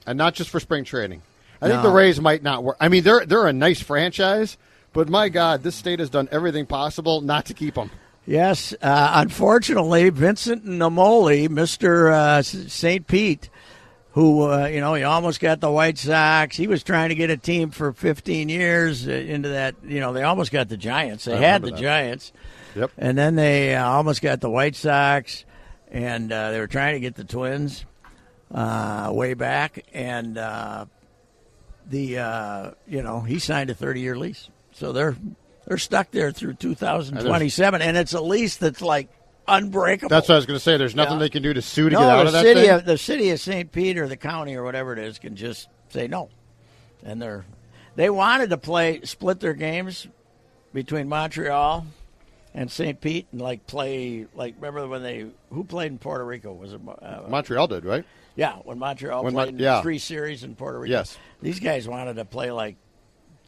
and 0.07 0.17
not 0.17 0.35
just 0.35 0.49
for 0.49 0.61
spring 0.61 0.85
training. 0.85 1.21
I 1.61 1.67
think 1.67 1.81
the 1.81 1.89
Rays 1.89 2.21
might 2.21 2.43
not 2.43 2.63
work. 2.63 2.77
I 2.79 2.87
mean, 2.87 3.03
they're 3.03 3.25
they're 3.25 3.47
a 3.47 3.51
nice 3.51 3.81
franchise, 3.81 4.55
but 4.93 5.09
my 5.09 5.27
God, 5.27 5.63
this 5.63 5.75
state 5.75 5.99
has 5.99 6.09
done 6.09 6.29
everything 6.31 6.65
possible 6.65 7.19
not 7.19 7.47
to 7.47 7.53
keep 7.53 7.75
them. 7.75 7.91
Yes, 8.25 8.73
uh, 8.81 9.11
unfortunately, 9.15 10.09
Vincent 10.11 10.65
Naimoli, 10.65 11.49
Mister 11.49 12.11
uh, 12.11 12.41
St. 12.43 13.07
Pete, 13.07 13.49
who 14.11 14.43
uh, 14.51 14.67
you 14.67 14.81
know 14.81 14.93
he 14.93 15.03
almost 15.03 15.39
got 15.39 15.61
the 15.61 15.71
White 15.71 15.97
Sox. 15.97 16.55
He 16.55 16.67
was 16.67 16.83
trying 16.83 17.09
to 17.09 17.15
get 17.15 17.29
a 17.31 17.37
team 17.37 17.71
for 17.71 17.91
15 17.91 18.49
years 18.49 19.07
uh, 19.07 19.11
into 19.11 19.49
that. 19.49 19.75
You 19.83 19.99
know 19.99 20.13
they 20.13 20.23
almost 20.23 20.51
got 20.51 20.69
the 20.69 20.77
Giants. 20.77 21.25
They 21.25 21.33
I 21.33 21.37
had 21.37 21.63
the 21.63 21.71
that. 21.71 21.79
Giants, 21.79 22.31
Yep. 22.75 22.91
and 22.99 23.17
then 23.17 23.35
they 23.35 23.73
uh, 23.75 23.83
almost 23.87 24.21
got 24.21 24.41
the 24.41 24.49
White 24.49 24.75
Sox, 24.75 25.43
and 25.89 26.31
uh, 26.31 26.51
they 26.51 26.59
were 26.59 26.67
trying 26.67 26.93
to 26.93 26.99
get 26.99 27.15
the 27.15 27.23
Twins 27.23 27.83
uh, 28.53 29.09
way 29.11 29.33
back, 29.33 29.85
and 29.91 30.37
uh, 30.37 30.85
the 31.87 32.19
uh, 32.19 32.71
you 32.87 33.01
know 33.01 33.21
he 33.21 33.39
signed 33.39 33.71
a 33.71 33.73
30 33.73 34.01
year 34.01 34.15
lease, 34.15 34.49
so 34.71 34.91
they're 34.91 35.15
they're 35.69 35.77
stuck 35.77 36.11
there 36.11 36.31
through 36.31 36.55
2027, 36.55 37.81
and 37.81 37.95
it's 37.95 38.13
a 38.13 38.19
lease 38.21 38.57
that's 38.57 38.81
like 38.81 39.07
unbreakable. 39.47 40.09
That's 40.09 40.27
what 40.27 40.35
I 40.35 40.37
was 40.39 40.45
going 40.45 40.57
to 40.57 40.63
say. 40.63 40.75
There's 40.77 40.95
nothing 40.95 41.13
Yeah. 41.13 41.19
they 41.19 41.29
can 41.29 41.43
do 41.43 41.53
to 41.53 41.61
sue 41.61 41.89
to 41.89 41.93
no, 41.95 41.99
get 42.01 42.09
out 42.09 42.21
the 42.23 42.27
of 42.27 42.33
that 42.33 42.41
city 42.43 42.61
thing. 42.61 42.69
of 42.71 42.85
the 42.85 42.97
city 42.97 43.29
of 43.29 43.39
St. 43.39 43.71
Pete 43.71 43.97
or 43.97 44.07
the 44.07 44.17
county 44.17 44.55
or 44.55 44.63
whatever 44.63 44.91
it 44.93 44.99
is 44.99 45.17
can 45.19 45.35
just 45.35 45.69
say 45.89 46.07
no, 46.07 46.29
and 47.03 47.21
they're 47.21 47.45
they 47.95 48.09
wanted 48.09 48.49
to 48.49 48.57
play 48.57 49.01
split 49.03 49.39
their 49.39 49.53
games 49.53 50.07
between 50.73 51.07
Montreal 51.07 51.85
and 52.53 52.71
St. 52.71 52.99
Pete 52.99 53.27
and 53.31 53.41
like 53.41 53.65
play 53.67 54.25
like 54.35 54.55
remember 54.57 54.87
when 54.87 55.03
they 55.03 55.27
who 55.51 55.63
played 55.63 55.91
in 55.91 55.97
Puerto 55.99 56.25
Rico 56.25 56.51
was 56.53 56.73
it 56.73 56.81
uh, 57.01 57.21
Montreal 57.27 57.67
did 57.67 57.85
right. 57.85 58.05
yeah 58.35 58.55
when 58.63 58.77
Montreal 58.79 59.23
When 59.23 59.33
played 59.33 59.49
in 59.49 59.59
yeah. 59.59 59.81
three 59.81 59.99
series 59.99 60.43
in 60.43 60.55
Puerto 60.55 60.79
Rico 60.79 60.91
Yes. 60.91 61.17
these 61.41 61.59
guys 61.59 61.87
wanted 61.87 62.15
to 62.15 62.25
play 62.25 62.51
like 62.51 62.75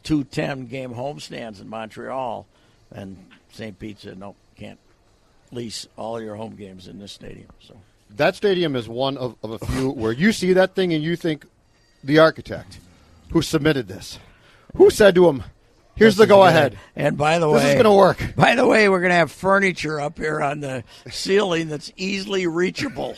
two 0.02 0.24
10 0.24 0.66
game 0.66 0.94
homestands 0.94 1.60
in 1.60 1.68
Montreal 1.68 2.46
and 2.94 3.16
St. 3.52 3.78
Pete 3.78 4.00
said 4.00 4.18
no 4.18 4.34
can't 4.56 4.78
lease 5.50 5.86
all 5.96 6.20
your 6.20 6.36
home 6.36 6.56
games 6.56 6.88
in 6.88 6.98
this 6.98 7.12
stadium 7.12 7.48
so. 7.60 7.76
That 8.16 8.36
stadium 8.36 8.76
is 8.76 8.88
one 8.88 9.16
of, 9.16 9.36
of 9.42 9.52
a 9.52 9.58
few 9.58 9.90
where 9.90 10.12
you 10.12 10.32
see 10.32 10.52
that 10.52 10.74
thing 10.74 10.92
and 10.92 11.02
you 11.02 11.16
think 11.16 11.46
the 12.04 12.18
architect 12.18 12.78
who 13.30 13.40
submitted 13.40 13.88
this, 13.88 14.18
who 14.76 14.90
said 14.90 15.14
to 15.14 15.28
him, 15.28 15.44
"Here's 15.94 16.16
the 16.16 16.26
go 16.26 16.44
ahead." 16.44 16.78
And 16.94 17.16
by 17.16 17.38
the 17.38 17.48
way, 17.48 17.60
This 17.60 17.68
is 17.68 17.74
going 17.74 17.84
to 17.84 17.92
work. 17.92 18.34
By 18.36 18.54
the 18.54 18.66
way, 18.66 18.88
we're 18.90 19.00
going 19.00 19.10
to 19.10 19.16
have 19.16 19.32
furniture 19.32 19.98
up 20.00 20.18
here 20.18 20.42
on 20.42 20.60
the 20.60 20.84
ceiling 21.10 21.68
that's 21.68 21.90
easily 21.96 22.46
reachable. 22.46 23.16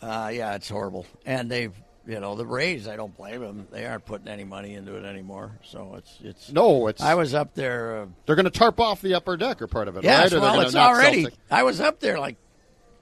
Uh, 0.00 0.30
yeah, 0.32 0.54
it's 0.54 0.68
horrible. 0.68 1.06
And 1.24 1.50
they've, 1.50 1.72
you 2.06 2.20
know, 2.20 2.34
the 2.34 2.46
Rays. 2.46 2.86
I 2.86 2.96
don't 2.96 3.16
blame 3.16 3.40
them. 3.40 3.66
They 3.70 3.86
aren't 3.86 4.04
putting 4.04 4.28
any 4.28 4.44
money 4.44 4.74
into 4.74 4.96
it 4.96 5.04
anymore. 5.04 5.52
So 5.64 5.94
it's 5.96 6.18
it's. 6.22 6.52
No, 6.52 6.86
it's 6.88 7.02
I 7.02 7.14
was 7.14 7.34
up 7.34 7.54
there. 7.54 8.02
Uh, 8.02 8.06
they're 8.26 8.36
going 8.36 8.44
to 8.44 8.50
tarp 8.50 8.80
off 8.80 9.00
the 9.00 9.14
upper 9.14 9.36
deck 9.36 9.62
or 9.62 9.66
part 9.66 9.88
of 9.88 9.96
it, 9.96 10.04
yes, 10.04 10.32
right? 10.32 10.40
Well, 10.40 10.60
it's 10.60 10.74
already. 10.74 11.22
Celtic- 11.22 11.38
I 11.50 11.62
was 11.62 11.80
up 11.80 12.00
there 12.00 12.18
like 12.18 12.36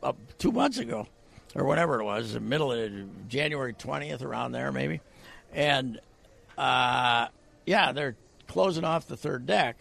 uh, 0.02 0.12
two 0.38 0.52
months 0.52 0.78
ago, 0.78 1.06
or 1.54 1.64
whatever 1.64 2.00
it 2.00 2.04
was, 2.04 2.32
the 2.32 2.40
middle 2.40 2.72
of 2.72 3.28
January 3.28 3.72
twentieth, 3.72 4.22
around 4.22 4.52
there 4.52 4.70
maybe, 4.72 5.00
and 5.52 6.00
uh, 6.56 7.26
yeah, 7.66 7.92
they're 7.92 8.16
closing 8.48 8.84
off 8.84 9.06
the 9.08 9.16
third 9.16 9.46
deck 9.46 9.76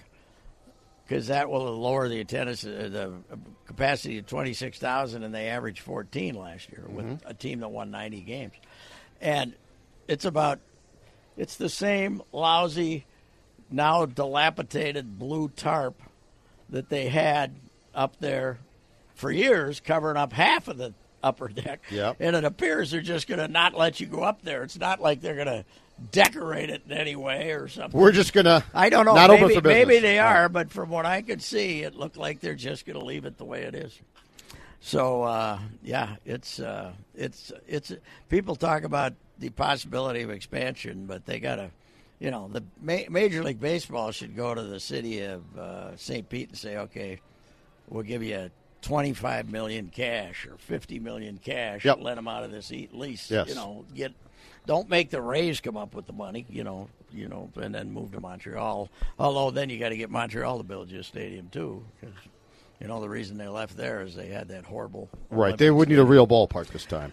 because 1.07 1.27
that 1.27 1.49
will 1.49 1.77
lower 1.77 2.07
the 2.07 2.21
attendance, 2.21 2.63
uh, 2.63 2.87
the 2.89 3.13
capacity 3.65 4.15
to 4.15 4.27
twenty 4.27 4.53
six 4.53 4.79
thousand, 4.79 5.23
and 5.23 5.33
they 5.35 5.47
averaged 5.49 5.81
fourteen 5.81 6.35
last 6.35 6.69
year 6.71 6.85
with 6.87 7.21
a 7.25 7.33
team 7.33 7.59
that 7.59 7.69
won 7.69 7.91
ninety 7.91 8.21
games, 8.21 8.53
and 9.21 9.53
it's 10.07 10.25
about 10.25 10.59
it's 11.37 11.55
the 11.55 11.69
same 11.69 12.21
lousy, 12.31 13.05
now 13.69 14.05
dilapidated 14.05 15.17
blue 15.17 15.49
tarp 15.49 16.01
that 16.69 16.89
they 16.89 17.07
had 17.07 17.55
up 17.95 18.19
there 18.19 18.59
for 19.15 19.31
years, 19.31 19.79
covering 19.79 20.17
up 20.17 20.33
half 20.33 20.67
of 20.67 20.77
the 20.77 20.93
upper 21.23 21.47
deck. 21.47 21.81
Yep. 21.91 22.17
And 22.19 22.35
it 22.35 22.43
appears 22.43 22.91
they're 22.91 23.01
just 23.01 23.27
going 23.27 23.39
to 23.39 23.47
not 23.47 23.75
let 23.75 23.99
you 23.99 24.07
go 24.07 24.21
up 24.23 24.41
there. 24.41 24.63
It's 24.63 24.79
not 24.79 24.99
like 24.99 25.21
they're 25.21 25.35
going 25.35 25.47
to 25.47 25.65
decorate 26.11 26.69
it 26.69 26.81
in 26.87 26.91
any 26.97 27.15
way 27.15 27.51
or 27.51 27.67
something. 27.67 27.99
We're 27.99 28.11
just 28.11 28.33
going 28.33 28.45
to. 28.45 28.63
I 28.73 28.89
don't 28.89 29.05
know. 29.05 29.13
Not 29.13 29.29
maybe, 29.29 29.43
open 29.43 29.55
for 29.55 29.61
business. 29.61 29.87
maybe 29.87 29.99
they 29.99 30.19
are, 30.19 30.49
but 30.49 30.71
from 30.71 30.89
what 30.89 31.05
I 31.05 31.21
could 31.21 31.41
see, 31.41 31.83
it 31.83 31.95
looked 31.95 32.17
like 32.17 32.39
they're 32.39 32.55
just 32.55 32.85
going 32.85 32.99
to 32.99 33.05
leave 33.05 33.25
it 33.25 33.37
the 33.37 33.45
way 33.45 33.61
it 33.63 33.75
is. 33.75 33.97
So 34.81 35.23
uh, 35.23 35.59
yeah, 35.83 36.15
it's 36.25 36.59
uh, 36.59 36.93
it's 37.15 37.51
it's 37.67 37.93
people 38.29 38.55
talk 38.55 38.83
about 38.83 39.13
the 39.38 39.50
possibility 39.51 40.21
of 40.23 40.31
expansion, 40.31 41.05
but 41.05 41.25
they 41.25 41.39
got 41.39 41.55
to, 41.55 41.71
you 42.19 42.31
know, 42.31 42.50
the 42.51 42.63
ma- 42.81 43.09
Major 43.09 43.43
League 43.43 43.59
Baseball 43.59 44.11
should 44.11 44.35
go 44.35 44.53
to 44.53 44.61
the 44.61 44.79
city 44.79 45.21
of 45.21 45.43
uh, 45.57 45.95
St. 45.97 46.27
Pete 46.27 46.50
and 46.50 46.57
say, 46.57 46.77
okay, 46.77 47.19
we'll 47.89 48.03
give 48.03 48.23
you 48.23 48.50
25 48.81 49.51
million 49.51 49.89
cash 49.89 50.47
or 50.47 50.57
50 50.57 51.00
million 51.00 51.38
cash. 51.38 51.85
Yep. 51.85 52.00
Let 52.01 52.15
them 52.15 52.27
out 52.27 52.43
of 52.43 52.51
this 52.51 52.71
lease. 52.71 53.29
Yes. 53.29 53.50
You 53.50 53.55
know, 53.55 53.85
get 53.93 54.13
don't 54.65 54.89
make 54.89 55.11
the 55.11 55.21
Rays 55.21 55.61
come 55.61 55.77
up 55.77 55.93
with 55.93 56.07
the 56.07 56.13
money. 56.13 56.45
You 56.50 56.63
know, 56.63 56.89
you 57.11 57.27
know, 57.27 57.51
and 57.55 57.73
then 57.73 57.91
move 57.91 58.13
to 58.13 58.19
Montreal. 58.19 58.89
Although 59.19 59.51
then 59.51 59.69
you 59.69 59.77
got 59.77 59.89
to 59.89 59.97
get 59.97 60.09
Montreal 60.09 60.57
to 60.57 60.63
build 60.63 60.89
you 60.89 61.01
a 61.01 61.03
stadium 61.03 61.50
too, 61.50 61.83
because 62.00 62.15
you 62.81 62.88
know 62.88 63.00
the 63.00 63.09
reason 63.09 63.38
they 63.38 63.47
left 63.47 63.77
there 63.77 64.01
is 64.01 64.15
they 64.15 64.27
had 64.27 64.50
that 64.50 64.65
horrible. 64.65 65.09
Right, 65.29 65.57
they 65.57 65.69
would 65.69 65.88
need 65.89 66.00
a 66.00 66.03
real 66.05 66.27
ballpark 66.27 66.67
this 66.67 66.85
time. 66.85 67.11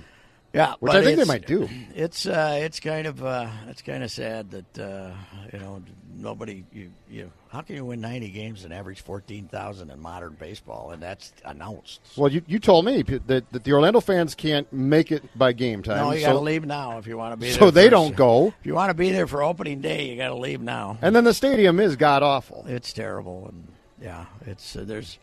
Yeah, 0.54 0.74
Which 0.80 0.94
I 0.94 1.04
think 1.04 1.18
they 1.18 1.26
might 1.26 1.46
do. 1.46 1.68
It's 1.94 2.24
uh, 2.24 2.58
it's 2.62 2.80
kind 2.80 3.06
of 3.06 3.22
uh, 3.22 3.48
it's 3.68 3.82
kind 3.82 4.02
of 4.02 4.10
sad 4.10 4.50
that 4.52 4.78
uh, 4.78 5.10
you 5.52 5.58
know 5.58 5.82
nobody 6.16 6.64
you 6.72 6.90
you 7.10 7.30
how 7.50 7.60
can 7.60 7.76
you 7.76 7.84
win 7.84 8.00
ninety 8.00 8.30
games 8.30 8.64
and 8.64 8.72
average 8.72 9.02
fourteen 9.02 9.46
thousand 9.46 9.90
in 9.90 10.00
modern 10.00 10.38
baseball 10.40 10.90
and 10.90 11.02
that's 11.02 11.32
announced. 11.44 12.00
Well, 12.16 12.32
you, 12.32 12.40
you 12.46 12.58
told 12.58 12.86
me 12.86 13.02
that, 13.02 13.52
that 13.52 13.62
the 13.62 13.72
Orlando 13.72 14.00
fans 14.00 14.34
can't 14.34 14.72
make 14.72 15.12
it 15.12 15.22
by 15.38 15.52
game 15.52 15.82
time. 15.82 15.98
No, 15.98 16.12
you 16.12 16.20
so- 16.20 16.28
got 16.28 16.32
to 16.32 16.38
leave 16.40 16.64
now 16.64 16.96
if 16.96 17.06
you 17.06 17.18
want 17.18 17.34
to 17.34 17.36
be. 17.36 17.52
so 17.52 17.70
there 17.70 17.70
they 17.70 17.86
for- 17.88 17.90
don't 17.90 18.16
go. 18.16 18.54
If 18.58 18.66
you 18.66 18.74
want 18.74 18.88
to 18.88 18.94
be 18.94 19.10
there 19.10 19.26
for 19.26 19.42
opening 19.42 19.82
day, 19.82 20.08
you 20.08 20.16
got 20.16 20.28
to 20.28 20.34
leave 20.34 20.62
now. 20.62 20.96
And 21.02 21.14
then 21.14 21.24
the 21.24 21.34
stadium 21.34 21.78
is 21.78 21.96
god 21.96 22.22
awful. 22.22 22.64
It's 22.66 22.94
terrible, 22.94 23.48
and 23.48 23.68
yeah, 24.00 24.24
it's 24.46 24.74
uh, 24.74 24.84
there's 24.86 25.18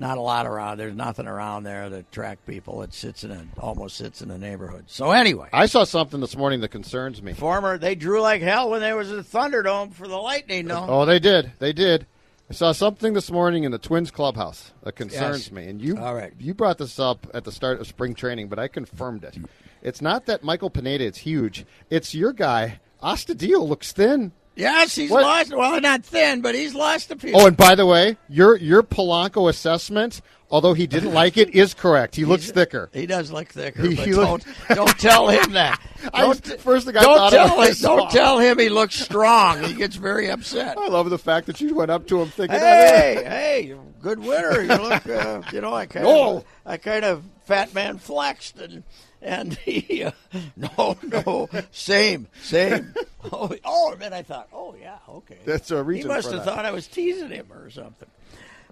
not 0.00 0.18
a 0.18 0.20
lot 0.20 0.46
around. 0.46 0.78
There's 0.78 0.96
nothing 0.96 1.26
around 1.28 1.62
there 1.64 1.88
to 1.88 1.96
attract 1.98 2.46
people. 2.46 2.82
It 2.82 2.92
sits 2.94 3.22
in 3.22 3.30
a 3.30 3.44
almost 3.58 3.96
sits 3.96 4.22
in 4.22 4.30
a 4.30 4.38
neighborhood. 4.38 4.84
So 4.88 5.12
anyway, 5.12 5.48
I 5.52 5.66
saw 5.66 5.84
something 5.84 6.20
this 6.20 6.36
morning 6.36 6.60
that 6.62 6.68
concerns 6.70 7.22
me. 7.22 7.34
former 7.34 7.78
they 7.78 7.94
drew 7.94 8.20
like 8.20 8.42
hell 8.42 8.70
when 8.70 8.80
there 8.80 8.96
was 8.96 9.12
a 9.12 9.22
Thunderdome 9.22 9.92
for 9.92 10.08
the 10.08 10.16
Lightning. 10.16 10.66
No, 10.66 10.86
Oh, 10.88 11.04
they 11.04 11.18
did. 11.20 11.52
They 11.60 11.72
did. 11.72 12.06
I 12.48 12.52
saw 12.52 12.72
something 12.72 13.12
this 13.12 13.30
morning 13.30 13.62
in 13.62 13.70
the 13.70 13.78
Twins 13.78 14.10
clubhouse 14.10 14.72
that 14.82 14.96
concerns 14.96 15.44
Yes. 15.46 15.52
me. 15.52 15.68
And 15.68 15.80
you 15.80 15.96
All 15.98 16.14
right. 16.16 16.32
you 16.38 16.52
brought 16.54 16.78
this 16.78 16.98
up 16.98 17.28
at 17.32 17.44
the 17.44 17.52
start 17.52 17.78
of 17.80 17.86
spring 17.86 18.14
training, 18.14 18.48
but 18.48 18.58
I 18.58 18.66
confirmed 18.66 19.22
it. 19.22 19.36
It's 19.82 20.02
not 20.02 20.26
that 20.26 20.42
Michael 20.42 20.68
Pineda 20.70 21.04
is 21.04 21.18
huge. 21.18 21.64
It's 21.90 22.12
your 22.14 22.32
guy. 22.32 22.80
Astudillo 23.02 23.66
looks 23.66 23.92
thin. 23.92 24.32
Yes, 24.56 24.94
he's 24.94 25.10
What? 25.10 25.22
lost. 25.22 25.54
Well, 25.54 25.80
not 25.80 26.04
thin, 26.04 26.40
but 26.40 26.54
he's 26.54 26.74
lost 26.74 27.10
a 27.10 27.16
piece. 27.16 27.34
Oh, 27.36 27.46
and 27.46 27.56
by 27.56 27.74
the 27.74 27.86
way, 27.86 28.16
your 28.28 28.56
your 28.56 28.82
Polanco 28.82 29.48
assessment, 29.48 30.20
although 30.50 30.74
he 30.74 30.86
didn't 30.86 31.12
like 31.14 31.36
it, 31.36 31.50
is 31.50 31.74
correct. 31.74 32.16
He 32.16 32.24
looks 32.24 32.50
thicker. 32.50 32.90
He 32.92 33.06
does 33.06 33.30
look 33.30 33.48
thicker, 33.48 33.82
He- 33.82 33.94
he 33.94 34.10
don't 34.12 34.44
don't 34.74 34.98
tell 34.98 35.28
him 35.28 35.52
that. 35.52 35.80
I- 36.14 36.22
Don't, 36.22 36.44
first 36.60 36.86
thing 36.86 36.96
I 36.96 37.02
don't 37.02 37.16
thought 37.16 37.32
tell 37.32 37.60
him. 37.62 37.74
Don't 37.80 38.10
tell 38.10 38.38
him 38.38 38.58
he 38.58 38.68
looks 38.68 38.94
strong. 38.96 39.62
He 39.62 39.74
gets 39.74 39.96
very 39.96 40.30
upset. 40.30 40.76
I 40.78 40.88
love 40.88 41.10
the 41.10 41.18
fact 41.18 41.46
that 41.46 41.60
you 41.60 41.74
went 41.74 41.90
up 41.90 42.06
to 42.08 42.20
him 42.22 42.28
thinking, 42.28 42.58
Hey, 42.58 43.22
hey, 43.26 43.76
good 44.00 44.18
winner. 44.18 44.60
You 44.62 44.68
look, 44.76 45.06
uh, 45.08 45.42
you 45.52 45.60
know, 45.60 45.74
I 45.74 45.86
kind 45.86 46.04
No. 46.06 46.36
of, 46.38 46.44
I 46.66 46.76
kind 46.78 47.04
of 47.04 47.22
fat 47.44 47.74
man 47.74 47.98
flexed 47.98 48.58
and 48.58 48.82
and 49.22 49.54
he, 49.54 50.04
uh, 50.04 50.12
no, 50.56 50.96
no, 51.02 51.48
same, 51.70 52.28
same. 52.42 52.94
Oh, 53.32 53.54
oh, 53.66 53.92
and 53.92 54.00
then 54.00 54.14
I 54.14 54.22
thought, 54.22 54.48
oh 54.50 54.74
yeah, 54.80 54.96
okay. 55.06 55.36
That's 55.44 55.70
a 55.70 55.82
reason. 55.82 56.08
He 56.10 56.16
must 56.16 56.30
have 56.30 56.42
that. 56.42 56.54
thought 56.54 56.64
I 56.64 56.70
was 56.70 56.86
teasing 56.86 57.28
him 57.28 57.52
or 57.52 57.68
something. 57.68 58.08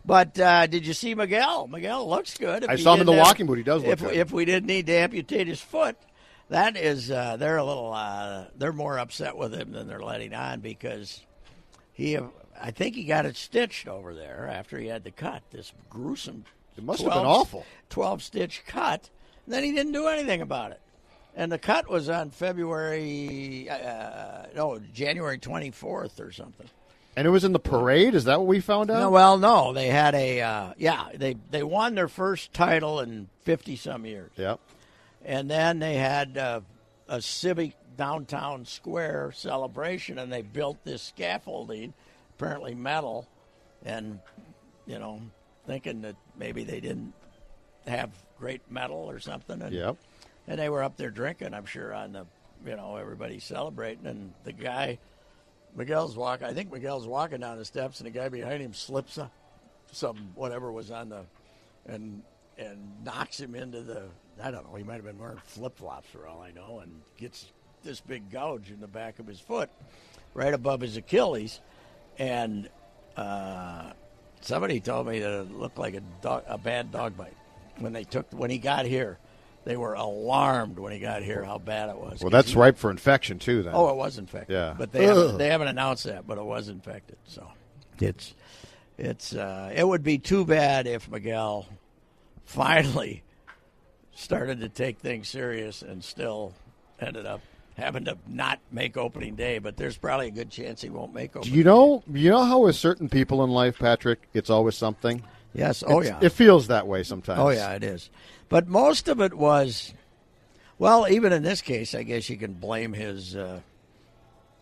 But 0.07 0.41
uh, 0.41 0.67
did 0.67 0.87
you 0.87 0.95
see 0.95 1.15
Miguel? 1.15 1.67
Miguel 1.67 2.09
looks 2.09 2.39
good. 2.39 2.65
If 2.65 2.71
I 2.71 2.77
saw 2.77 2.95
him 2.95 3.01
in 3.01 3.07
the 3.07 3.13
have- 3.13 3.27
walking 3.27 3.45
boot. 3.45 3.59
He 3.59 3.63
does 3.63 3.83
look 3.83 3.93
if, 3.93 4.01
good. 4.01 4.17
If 4.17 4.33
we 4.33 4.47
didn't 4.47 4.67
need 4.67 4.87
to 4.87 4.95
amputate 4.95 5.49
his 5.49 5.61
foot, 5.61 5.99
that 6.49 6.79
is, 6.79 7.11
uh, 7.11 7.37
they're 7.37 7.59
a 7.59 7.65
little, 7.65 7.93
uh, 7.93 8.47
they're 8.57 8.73
more 8.73 8.99
upset 8.99 9.37
with 9.37 9.53
him 9.53 9.73
than 9.73 9.87
they're 9.87 10.01
letting 10.01 10.33
on 10.33 10.61
because 10.61 11.21
he, 11.93 12.17
I 12.59 12.71
think 12.71 12.95
he 12.95 13.05
got 13.05 13.27
it 13.27 13.37
stitched 13.37 13.87
over 13.87 14.15
there 14.15 14.49
after 14.51 14.79
he 14.79 14.87
had 14.87 15.05
the 15.05 15.11
cut. 15.11 15.43
This 15.51 15.75
gruesome. 15.91 16.45
It 16.79 16.85
must 16.85 17.03
have 17.03 17.13
been 17.13 17.27
awful. 17.27 17.67
Twelve 17.91 18.23
stitch 18.23 18.63
cut. 18.67 19.11
And 19.49 19.55
then 19.55 19.65
he 19.65 19.73
didn't 19.73 19.93
do 19.93 20.09
anything 20.09 20.43
about 20.43 20.73
it. 20.73 20.81
And 21.35 21.51
the 21.51 21.57
cut 21.59 21.89
was 21.89 22.11
on 22.11 22.29
February, 22.29 23.67
uh, 23.71 24.43
no, 24.55 24.79
January 24.93 25.39
twenty 25.39 25.71
fourth 25.71 26.21
or 26.21 26.31
something. 26.33 26.67
and 27.17 27.27
it 27.27 27.31
was 27.31 27.45
in 27.45 27.53
the 27.55 27.59
parade. 27.59 28.15
Is 28.15 28.25
that 28.25 28.41
what 28.41 28.47
we 28.47 28.61
found 28.61 28.91
out? 28.91 28.99
No, 29.01 29.09
well, 29.11 29.39
no, 29.39 29.73
they 29.73 29.87
had 29.87 30.15
a 30.15 30.43
uh, 30.43 30.73
yeah, 30.77 31.09
they 31.15 31.37
they 31.51 31.63
won 31.63 31.95
their 31.95 32.09
first 32.09 32.53
title 32.53 33.01
in 33.01 33.31
fifty 33.41 33.75
some 33.75 34.05
years, 34.05 34.33
Yep. 34.37 34.61
and 35.25 35.51
then 35.51 35.79
they 35.79 35.95
had 35.95 36.37
uh, 36.37 36.61
a 37.09 37.23
civic 37.23 37.73
downtown 37.97 38.67
square 38.67 39.33
celebration, 39.35 40.19
and 40.19 40.31
they 40.31 40.43
built 40.43 40.77
this 40.85 41.01
scaffolding, 41.01 41.95
apparently 42.37 42.75
metal, 42.75 43.27
and 43.83 44.19
you 44.87 44.99
know, 44.99 45.23
thinking 45.67 46.03
that 46.03 46.17
maybe 46.37 46.65
they 46.65 46.81
didn't 46.81 47.15
have 47.87 48.11
great 48.39 48.63
metal 48.71 49.09
or 49.11 49.19
something, 49.19 49.61
and 49.63 49.75
Yep. 49.75 49.97
and 50.47 50.59
they 50.59 50.69
were 50.69 50.83
up 50.83 50.97
there 50.97 51.11
drinking. 51.11 51.55
I'm 51.55 51.67
sure 51.67 51.93
on 51.93 52.13
the, 52.13 52.27
you 52.65 52.77
know, 52.77 52.97
everybody's 52.97 53.45
celebrating, 53.45 54.07
and 54.07 54.33
the 54.45 54.53
guy, 54.53 54.99
Miguel's 55.77 56.17
walking, 56.17 56.47
I 56.47 56.53
think 56.55 56.73
Miguel's 56.73 57.07
walking 57.07 57.41
down 57.41 57.59
the 57.59 57.65
steps, 57.65 58.01
and 58.01 58.07
the 58.07 58.11
guy 58.11 58.29
behind 58.29 58.63
him 58.63 58.73
slips 58.75 59.19
up 59.19 59.33
some 59.93 60.17
whatever 60.35 60.71
was 60.73 60.91
on 60.91 61.09
the, 61.09 61.25
and 61.87 62.23
and 62.57 63.05
knocks 63.05 63.39
him 63.41 63.55
into 63.55 63.83
the. 63.83 64.05
I 64.43 64.51
don't 64.51 64.69
know. 64.69 64.77
He 64.77 64.85
might 64.85 64.95
have 64.97 65.05
been 65.05 65.19
wearing 65.19 65.39
flip 65.45 65.77
flops 65.79 66.09
for 66.11 66.27
all 66.27 66.41
I 66.41 66.51
know, 66.53 66.81
and 66.81 67.01
gets 67.17 67.47
this 67.85 68.01
big 68.01 68.31
gouge 68.31 68.71
in 68.71 68.81
the 68.81 68.87
back 68.89 69.19
of 69.19 69.27
his 69.27 69.41
foot, 69.41 69.71
right 70.35 70.53
above 70.55 70.81
his 70.81 70.97
Achilles, 70.97 71.61
and 72.19 72.69
uh, 73.17 73.93
somebody 74.41 74.81
told 74.81 75.07
me 75.07 75.21
that 75.21 75.41
it 75.41 75.53
looked 75.53 75.79
like 75.79 75.95
a 75.95 76.03
dog, 76.23 76.45
a 76.47 76.59
bad 76.59 76.91
dog 76.93 77.17
bite. 77.17 77.37
When 77.81 77.93
they 77.93 78.05
took 78.05 78.31
when 78.33 78.51
he 78.51 78.59
got 78.59 78.87
here. 78.87 79.19
They 79.65 79.77
were 79.77 79.93
alarmed 79.95 80.79
when 80.79 80.93
he 80.93 80.99
got 80.99 81.23
here 81.23 81.45
how 81.45 81.59
bad 81.59 81.91
it 81.91 81.97
was. 81.99 82.21
Well, 82.23 82.31
that's 82.31 82.53
He- 82.53 82.59
ripe 82.59 82.79
for 82.79 82.91
infection 82.91 83.39
too. 83.39 83.63
Then. 83.63 83.75
Oh, 83.75 83.89
it 83.91 83.97
was 83.97 84.17
infected. 84.17 84.55
Yeah. 84.55 84.75
but 84.79 84.93
they 84.93 85.05
haven't, 85.05 85.37
they 85.37 85.49
haven't 85.49 85.69
announced 85.69 86.05
that, 86.05 86.27
but 86.27 86.39
it 86.39 86.45
was 86.45 86.69
infected. 86.69 87.19
So 87.27 87.47
it's 88.01 88.35
it's 88.97 89.35
uh, 89.35 89.71
it 89.75 89.87
would 89.87 90.03
be 90.03 90.17
too 90.19 90.47
bad 90.47 90.87
if 90.87 91.11
Miguel 91.11 91.67
finally 92.45 93.23
started 94.15 94.61
to 94.61 94.69
take 94.69 94.99
things 94.99 95.29
serious 95.29 95.83
and 95.83 96.03
still 96.03 96.55
ended 97.01 97.27
up 97.27 97.41
having 97.77 98.05
to 98.07 98.17
not 98.27 98.59
make 98.73 98.97
opening 98.97 99.35
day. 99.37 99.59
But 99.59 99.77
there's 99.77 99.97
probably 99.99 100.29
a 100.29 100.33
good 100.33 100.51
chance 100.51 100.81
he 100.81 100.89
won't 100.89 101.13
make 101.15 101.33
Do 101.35 101.41
opening. 101.41 101.55
you 101.57 101.65
know? 101.65 102.03
You 102.11 102.31
know 102.31 102.43
how 102.45 102.61
with 102.61 102.77
certain 102.77 103.09
people 103.09 103.45
in 103.45 103.51
life, 103.51 103.79
Patrick, 103.79 104.21
it's 104.35 104.51
always 104.51 104.77
something. 104.77 105.23
Yes. 105.59 105.83
Oh 105.87 106.01
It's- 106.01 106.07
yeah. 106.21 106.27
It 106.27 106.31
feels 106.33 106.69
that 106.69 106.87
way 106.87 107.03
sometimes. 107.03 107.41
Oh 107.41 107.51
yeah, 107.51 107.73
it 107.73 107.83
is. 107.83 108.11
But 108.49 108.67
most 108.69 109.09
of 109.09 109.21
it 109.21 109.35
was, 109.35 109.93
well, 110.79 111.07
even 111.09 111.33
in 111.33 111.43
this 111.43 111.61
case, 111.61 111.95
I 111.95 112.03
guess 112.05 112.31
you 112.31 112.37
can 112.37 112.55
blame 112.55 112.93
his 112.93 113.35
uh, 113.37 113.61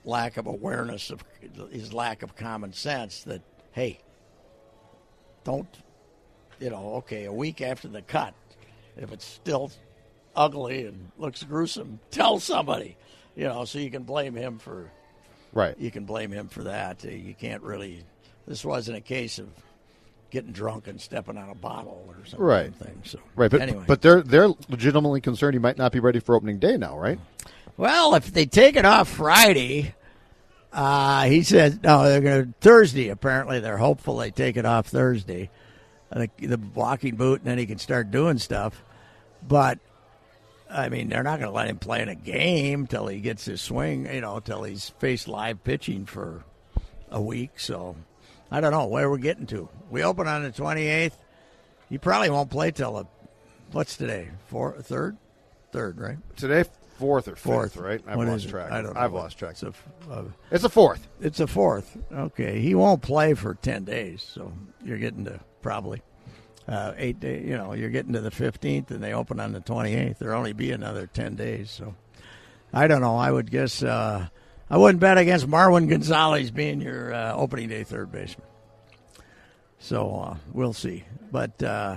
lack 0.04 0.36
of 0.38 0.46
awareness 0.46 1.10
of 1.10 1.22
his 1.70 1.92
lack 1.92 2.22
of 2.22 2.34
common 2.34 2.72
sense. 2.72 3.22
That 3.24 3.42
hey, 3.72 4.00
don't, 5.44 5.68
you 6.60 6.70
know, 6.70 6.94
okay, 6.96 7.24
a 7.24 7.32
week 7.32 7.60
after 7.60 7.88
the 7.88 8.02
cut, 8.02 8.34
if 8.96 9.12
it's 9.12 9.24
still 9.24 9.70
ugly 10.34 10.86
and 10.86 11.10
looks 11.18 11.42
gruesome, 11.42 12.00
tell 12.10 12.40
somebody, 12.40 12.96
you 13.36 13.44
know, 13.44 13.64
so 13.64 13.78
you 13.78 13.90
can 13.90 14.02
blame 14.02 14.34
him 14.34 14.58
for 14.58 14.90
Right. 15.52 15.78
you 15.78 15.90
can 15.90 16.04
blame 16.04 16.30
him 16.32 16.48
for 16.48 16.64
that. 16.64 17.04
Uh, 17.04 17.08
You 17.10 17.34
can't 17.34 17.62
really. 17.62 18.02
This 18.46 18.64
wasn't 18.64 18.96
a 18.98 19.00
case 19.00 19.38
of 19.38 19.48
getting 20.30 20.52
drunk 20.52 20.88
and 20.88 21.00
stepping 21.00 21.38
on 21.38 21.50
a 21.50 21.54
bottle 21.54 22.04
or 22.08 22.24
something. 22.24 22.44
Right. 22.44 22.74
Thing. 22.74 23.00
So 23.04 23.18
Right. 23.34 23.50
But 23.50 23.62
anyway, 23.62 23.84
but 23.86 24.02
they're 24.02 24.22
they're 24.22 24.48
legitimately 24.68 25.20
concerned 25.20 25.54
he 25.54 25.58
might 25.58 25.78
not 25.78 25.92
be 25.92 26.00
ready 26.00 26.20
for 26.20 26.34
opening 26.34 26.58
day 26.58 26.76
now, 26.76 26.98
right? 26.98 27.18
well, 27.76 28.14
if 28.14 28.32
they 28.32 28.46
take 28.46 28.76
it 28.76 28.84
off 28.84 29.08
Friday, 29.08 29.94
uh, 30.72 31.24
he 31.24 31.42
said 31.42 31.82
no. 31.82 32.04
They're 32.04 32.20
going 32.20 32.46
to 32.46 32.54
Thursday. 32.60 33.08
Apparently, 33.08 33.60
they're 33.60 33.76
hopeful 33.76 34.16
they 34.16 34.30
take 34.30 34.56
it 34.56 34.64
off 34.64 34.86
Thursday, 34.86 35.50
the, 36.10 36.30
the 36.38 36.60
walking 36.74 37.16
boot, 37.16 37.40
and 37.40 37.48
then 37.48 37.58
he 37.58 37.66
can 37.66 37.78
start 37.78 38.10
doing 38.10 38.38
stuff. 38.38 38.82
But 39.46 39.78
I 40.70 40.88
mean, 40.88 41.08
they're 41.08 41.22
not 41.22 41.38
going 41.38 41.50
to 41.50 41.56
let 41.56 41.68
him 41.68 41.78
play 41.78 42.02
in 42.02 42.08
a 42.08 42.14
game 42.14 42.86
till 42.86 43.06
he 43.06 43.20
gets 43.20 43.44
his 43.44 43.60
swing. 43.60 44.06
You 44.12 44.20
know, 44.20 44.40
till 44.40 44.62
he's 44.62 44.90
faced 44.98 45.28
live 45.28 45.62
pitching 45.64 46.06
for 46.06 46.44
a 47.10 47.20
week. 47.20 47.58
So 47.60 47.96
I 48.50 48.60
don't 48.60 48.70
know 48.72 48.86
where 48.86 49.10
we're 49.10 49.18
getting 49.18 49.46
to. 49.48 49.68
We 49.90 50.02
open 50.02 50.26
on 50.28 50.42
the 50.42 50.52
twenty 50.52 50.86
eighth. 50.86 51.16
He 51.88 51.98
probably 51.98 52.30
won't 52.30 52.50
play 52.50 52.70
till 52.70 52.92
the 52.94 53.04
what's 53.72 53.96
today? 53.96 54.28
Four, 54.46 54.72
third, 54.80 55.16
third, 55.72 56.00
right? 56.00 56.18
Today, 56.36 56.64
fourth 56.98 57.28
or 57.28 57.32
fifth, 57.32 57.42
Fourth, 57.42 57.76
right? 57.76 58.02
I've 58.06 58.16
What 58.16 58.28
lost 58.28 58.48
track. 58.48 58.70
I 58.70 58.82
don't 58.82 58.94
know. 58.94 59.00
I've 59.00 59.12
lost 59.12 59.38
track. 59.38 59.52
It's 59.52 59.62
a, 59.62 59.72
uh, 60.10 60.24
It's 60.50 60.64
a 60.64 60.68
fourth. 60.68 61.06
it's 61.20 61.40
a 61.40 61.46
fourth. 61.46 61.96
Okay, 62.12 62.60
he 62.60 62.74
won't 62.74 63.02
play 63.02 63.34
for 63.34 63.54
ten 63.54 63.84
days, 63.84 64.22
so 64.22 64.52
you're 64.84 64.98
getting 64.98 65.24
to 65.26 65.40
probably 65.62 66.02
uh, 66.68 66.92
eight 66.96 67.20
days. 67.20 67.44
You 67.46 67.56
know, 67.56 67.72
you're 67.72 67.90
getting 67.90 68.12
to 68.14 68.20
the 68.20 68.30
fifteenth, 68.30 68.90
and 68.90 69.02
they 69.02 69.12
open 69.12 69.40
on 69.40 69.52
the 69.52 69.60
twenty 69.60 69.94
eighth. 69.94 70.18
There'll 70.20 70.38
only 70.38 70.52
be 70.52 70.70
another 70.72 71.06
ten 71.06 71.34
days, 71.34 71.70
so 71.70 71.94
I 72.72 72.86
don't 72.86 73.00
know. 73.00 73.16
I 73.16 73.30
would 73.30 73.50
guess 73.50 73.82
uh, 73.82 74.28
I 74.68 74.78
wouldn't 74.78 75.00
bet 75.00 75.16
against 75.18 75.46
Marwin 75.46 75.88
Gonzalez 75.88 76.50
being 76.50 76.80
your 76.80 77.14
uh, 77.14 77.34
opening 77.34 77.68
day 77.68 77.84
third 77.84 78.10
baseman. 78.10 78.46
So 79.78 80.10
uh, 80.16 80.36
we'll 80.52 80.72
see, 80.72 81.04
but 81.30 81.62
uh, 81.62 81.96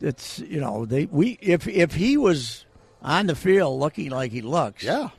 it's 0.00 0.38
you 0.38 0.60
know 0.60 0.86
they 0.86 1.06
we 1.06 1.38
if 1.42 1.66
if 1.68 1.92
he 1.94 2.16
was 2.16 2.64
on 3.02 3.26
the 3.26 3.34
field 3.34 3.78
looking 3.80 4.10
like 4.10 4.32
he 4.32 4.40
looks, 4.40 4.82
Yeah. 4.82 5.10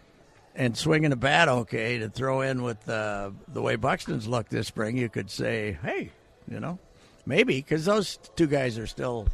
and 0.55 0.75
swinging 0.75 1.11
a 1.11 1.15
bat 1.15 1.47
okay 1.49 1.99
to 1.99 2.09
throw 2.09 2.41
in 2.41 2.63
with 2.63 2.87
uh, 2.89 3.29
the 3.49 3.61
way 3.61 3.75
Buxton's 3.75 4.27
looked 4.27 4.49
this 4.49 4.67
spring, 4.67 4.97
you 4.97 5.07
could 5.09 5.29
say, 5.29 5.77
hey, 5.83 6.09
you 6.49 6.59
know, 6.59 6.79
maybe 7.27 7.57
because 7.57 7.85
those 7.85 8.17
two 8.35 8.47
guys 8.47 8.79
are 8.79 8.87
still 8.87 9.27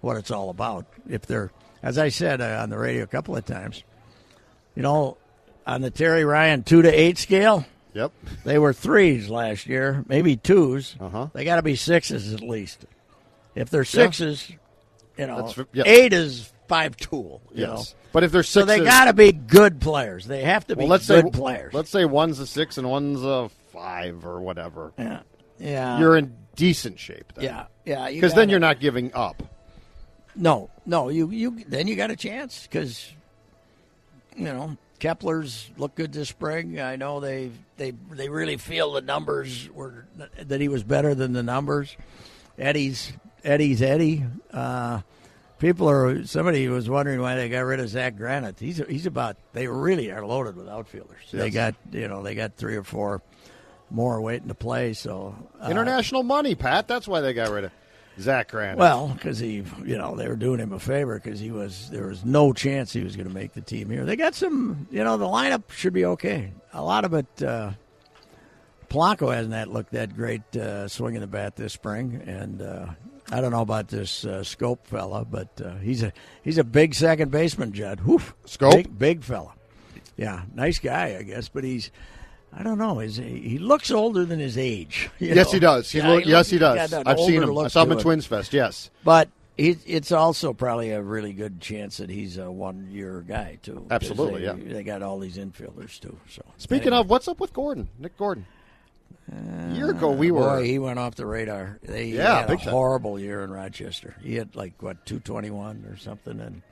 what 0.00 0.16
it's 0.16 0.30
all 0.30 0.48
about. 0.48 0.86
If 1.08 1.26
they're, 1.26 1.50
as 1.82 1.98
I 1.98 2.08
said 2.08 2.40
uh, 2.40 2.60
on 2.62 2.70
the 2.70 2.78
radio 2.78 3.02
a 3.02 3.06
couple 3.08 3.36
of 3.36 3.44
times, 3.44 3.82
you 4.74 4.82
know, 4.82 5.18
on 5.66 5.80
the 5.80 5.90
Terry 5.90 6.24
Ryan 6.24 6.62
two 6.62 6.82
to 6.82 6.88
eight 6.90 7.18
scale, 7.18 7.64
Yep. 7.94 8.12
they 8.44 8.58
were 8.58 8.72
threes 8.72 9.28
last 9.28 9.66
year, 9.66 10.04
maybe 10.08 10.36
2s 10.36 10.96
Uh-huh. 11.00 11.28
They 11.34 11.44
got 11.44 11.56
to 11.56 11.62
be 11.62 11.76
sixes 11.76 12.32
at 12.32 12.40
least. 12.40 12.86
If 13.54 13.68
they're 13.70 13.84
sixes, 13.84 14.50
you 15.18 15.26
know, 15.26 15.52
yeah. 15.74 15.82
eight 15.86 16.12
is 16.14 16.50
five 16.68 16.96
tool. 16.96 17.42
You 17.52 17.66
know? 17.66 17.74
Yes. 17.76 17.94
But 18.12 18.24
if 18.24 18.32
there's 18.32 18.48
So 18.48 18.60
six, 18.60 18.68
they 18.68 18.80
got 18.84 19.04
to 19.06 19.12
be 19.12 19.32
good 19.32 19.80
players. 19.80 20.26
They 20.26 20.42
have 20.42 20.66
to 20.68 20.76
be 20.76 20.80
well, 20.80 20.88
let's 20.88 21.06
good 21.06 21.24
say 21.26 21.30
players. 21.30 21.74
let's 21.74 21.90
say 21.90 22.04
one's 22.06 22.38
a 22.38 22.46
six 22.46 22.78
and 22.78 22.88
one's 22.88 23.22
a 23.22 23.50
five 23.72 24.24
or 24.26 24.40
whatever. 24.40 24.92
yeah, 24.98 25.20
yeah, 25.58 25.98
You're 25.98 26.16
in 26.16 26.34
decent 26.56 26.98
shape. 26.98 27.32
Then. 27.34 27.44
yeah, 27.44 27.64
yeah. 27.84 28.08
you 28.08 28.20
Because 28.20 28.34
then 28.34 28.48
you're 28.48 28.58
not 28.60 28.80
giving 28.80 29.12
up. 29.14 29.42
No, 30.34 30.70
no. 30.86 31.10
You 31.10 31.28
you 31.30 31.62
then 31.68 31.88
you 31.88 31.94
got 31.96 32.10
a 32.10 32.16
chance 32.16 32.62
because 32.66 33.12
you 34.34 34.44
know 34.44 34.76
Kepler's 35.02 35.68
looked 35.76 35.96
good 35.96 36.12
this 36.12 36.28
spring. 36.28 36.80
I 36.80 36.94
know 36.94 37.18
they 37.18 37.50
they 37.76 37.90
they 37.90 38.28
really 38.28 38.56
feel 38.56 38.92
the 38.92 39.00
numbers 39.00 39.68
were 39.74 40.06
that 40.40 40.60
he 40.60 40.68
was 40.68 40.84
better 40.84 41.12
than 41.12 41.32
the 41.32 41.42
numbers. 41.42 41.96
Eddie's 42.56 43.12
Eddie's 43.42 43.82
Eddie. 43.82 44.24
Uh, 44.52 45.00
people 45.58 45.90
are 45.90 46.24
somebody 46.24 46.68
was 46.68 46.88
wondering 46.88 47.20
why 47.20 47.34
they 47.34 47.48
got 47.48 47.62
rid 47.62 47.80
of 47.80 47.88
Zach 47.88 48.16
Granite. 48.16 48.60
He's 48.60 48.76
he's 48.88 49.06
about 49.06 49.36
they 49.54 49.66
really 49.66 50.12
are 50.12 50.24
loaded 50.24 50.54
with 50.54 50.68
outfielders. 50.68 51.18
They 51.32 51.50
got 51.50 51.74
you 51.90 52.06
know 52.06 52.22
they 52.22 52.36
got 52.36 52.54
three 52.54 52.76
or 52.76 52.84
four 52.84 53.22
more 53.90 54.20
waiting 54.20 54.46
to 54.46 54.54
play. 54.54 54.92
So 54.92 55.34
uh, 55.60 55.66
International 55.68 56.22
money, 56.22 56.54
Pat. 56.54 56.86
That's 56.86 57.08
why 57.08 57.22
they 57.22 57.32
got 57.32 57.50
rid 57.50 57.64
of 57.64 57.72
Zach 58.20 58.50
Grant. 58.50 58.78
well, 58.78 59.08
because 59.08 59.38
he, 59.38 59.64
you 59.84 59.96
know, 59.98 60.14
they 60.16 60.28
were 60.28 60.36
doing 60.36 60.60
him 60.60 60.72
a 60.72 60.78
favor 60.78 61.18
because 61.18 61.40
he 61.40 61.50
was 61.50 61.88
there 61.90 62.06
was 62.06 62.24
no 62.24 62.52
chance 62.52 62.92
he 62.92 63.02
was 63.02 63.16
going 63.16 63.28
to 63.28 63.34
make 63.34 63.52
the 63.52 63.60
team 63.60 63.88
here. 63.90 64.04
They 64.04 64.16
got 64.16 64.34
some, 64.34 64.86
you 64.90 65.02
know, 65.02 65.16
the 65.16 65.26
lineup 65.26 65.70
should 65.70 65.92
be 65.92 66.04
okay. 66.04 66.52
A 66.74 66.82
lot 66.82 67.04
of 67.04 67.14
it, 67.14 67.42
uh, 67.42 67.72
Polanco 68.88 69.34
hasn't 69.34 69.52
that 69.52 69.70
looked 69.70 69.92
that 69.92 70.14
great 70.14 70.54
uh, 70.56 70.86
swinging 70.88 71.22
the 71.22 71.26
bat 71.26 71.56
this 71.56 71.72
spring, 71.72 72.22
and 72.26 72.60
uh, 72.60 72.86
I 73.30 73.40
don't 73.40 73.50
know 73.50 73.62
about 73.62 73.88
this 73.88 74.26
uh, 74.26 74.40
Schoop 74.40 74.84
fella, 74.84 75.24
but 75.24 75.48
uh, 75.64 75.76
he's 75.76 76.02
a 76.02 76.12
he's 76.42 76.58
a 76.58 76.64
big 76.64 76.94
second 76.94 77.30
baseman, 77.30 77.72
Judd. 77.72 78.02
Woof, 78.02 78.34
Schoop? 78.46 78.72
big, 78.72 78.98
big 78.98 79.24
fella. 79.24 79.54
Yeah, 80.18 80.42
nice 80.54 80.78
guy, 80.78 81.16
I 81.18 81.22
guess, 81.22 81.48
but 81.48 81.64
he's. 81.64 81.90
I 82.54 82.62
don't 82.62 82.78
know. 82.78 83.00
Is 83.00 83.16
he, 83.16 83.40
he 83.40 83.58
looks 83.58 83.90
older 83.90 84.24
than 84.24 84.38
his 84.38 84.58
age? 84.58 85.10
yes, 85.18 85.46
know? 85.46 85.52
he 85.52 85.58
does. 85.58 85.90
He 85.90 85.98
Yeah, 85.98 86.08
look, 86.08 86.24
yes, 86.26 86.32
looks- 86.34 86.50
he 86.50 86.58
does. 86.58 86.92
I've 86.92 87.18
seen 87.20 87.42
him. 87.42 87.56
I 87.58 87.68
saw 87.68 87.82
him 87.84 87.92
at. 87.92 88.00
Twins 88.00 88.26
Fest. 88.26 88.52
Yes. 88.52 88.90
But 89.04 89.28
it, 89.56 89.78
it's 89.86 90.12
also 90.12 90.52
probably 90.52 90.90
a 90.90 91.00
really 91.02 91.32
good 91.32 91.60
chance 91.60 91.96
that 91.98 92.10
he's 92.10 92.36
a 92.38 92.50
one-year 92.50 93.24
guy 93.26 93.58
too. 93.62 93.86
Absolutely, 93.90 94.40
they, 94.40 94.46
yeah. 94.46 94.74
They 94.74 94.82
got 94.82 95.02
all 95.02 95.18
these 95.18 95.36
infielders 95.38 95.98
too. 96.00 96.16
So 96.28 96.42
Speaking 96.58 96.88
anyway. 96.88 97.00
of, 97.00 97.10
what's 97.10 97.28
up 97.28 97.40
with 97.40 97.52
Gordon? 97.52 97.88
Nick 97.98 98.16
Gordon. 98.18 98.46
a 99.30 99.74
year 99.74 99.90
ago, 99.90 100.10
we 100.10 100.30
uh, 100.30 100.34
were. 100.34 100.56
boy, 100.56 100.64
he 100.64 100.78
went 100.78 100.98
off 100.98 101.14
the 101.14 101.26
radar. 101.26 101.78
They 101.82 102.06
Yeah, 102.06 102.40
had 102.40 102.50
a 102.50 102.56
horrible 102.56 103.18
year 103.18 103.44
in 103.44 103.50
Rochester. 103.50 104.14
He 104.22 104.34
had 104.36 104.54
like 104.56 104.72
what 104.82 105.04
two 105.06 105.20
twenty-one 105.20 105.86
or 105.88 105.96
something, 105.96 106.40
and 106.40 106.62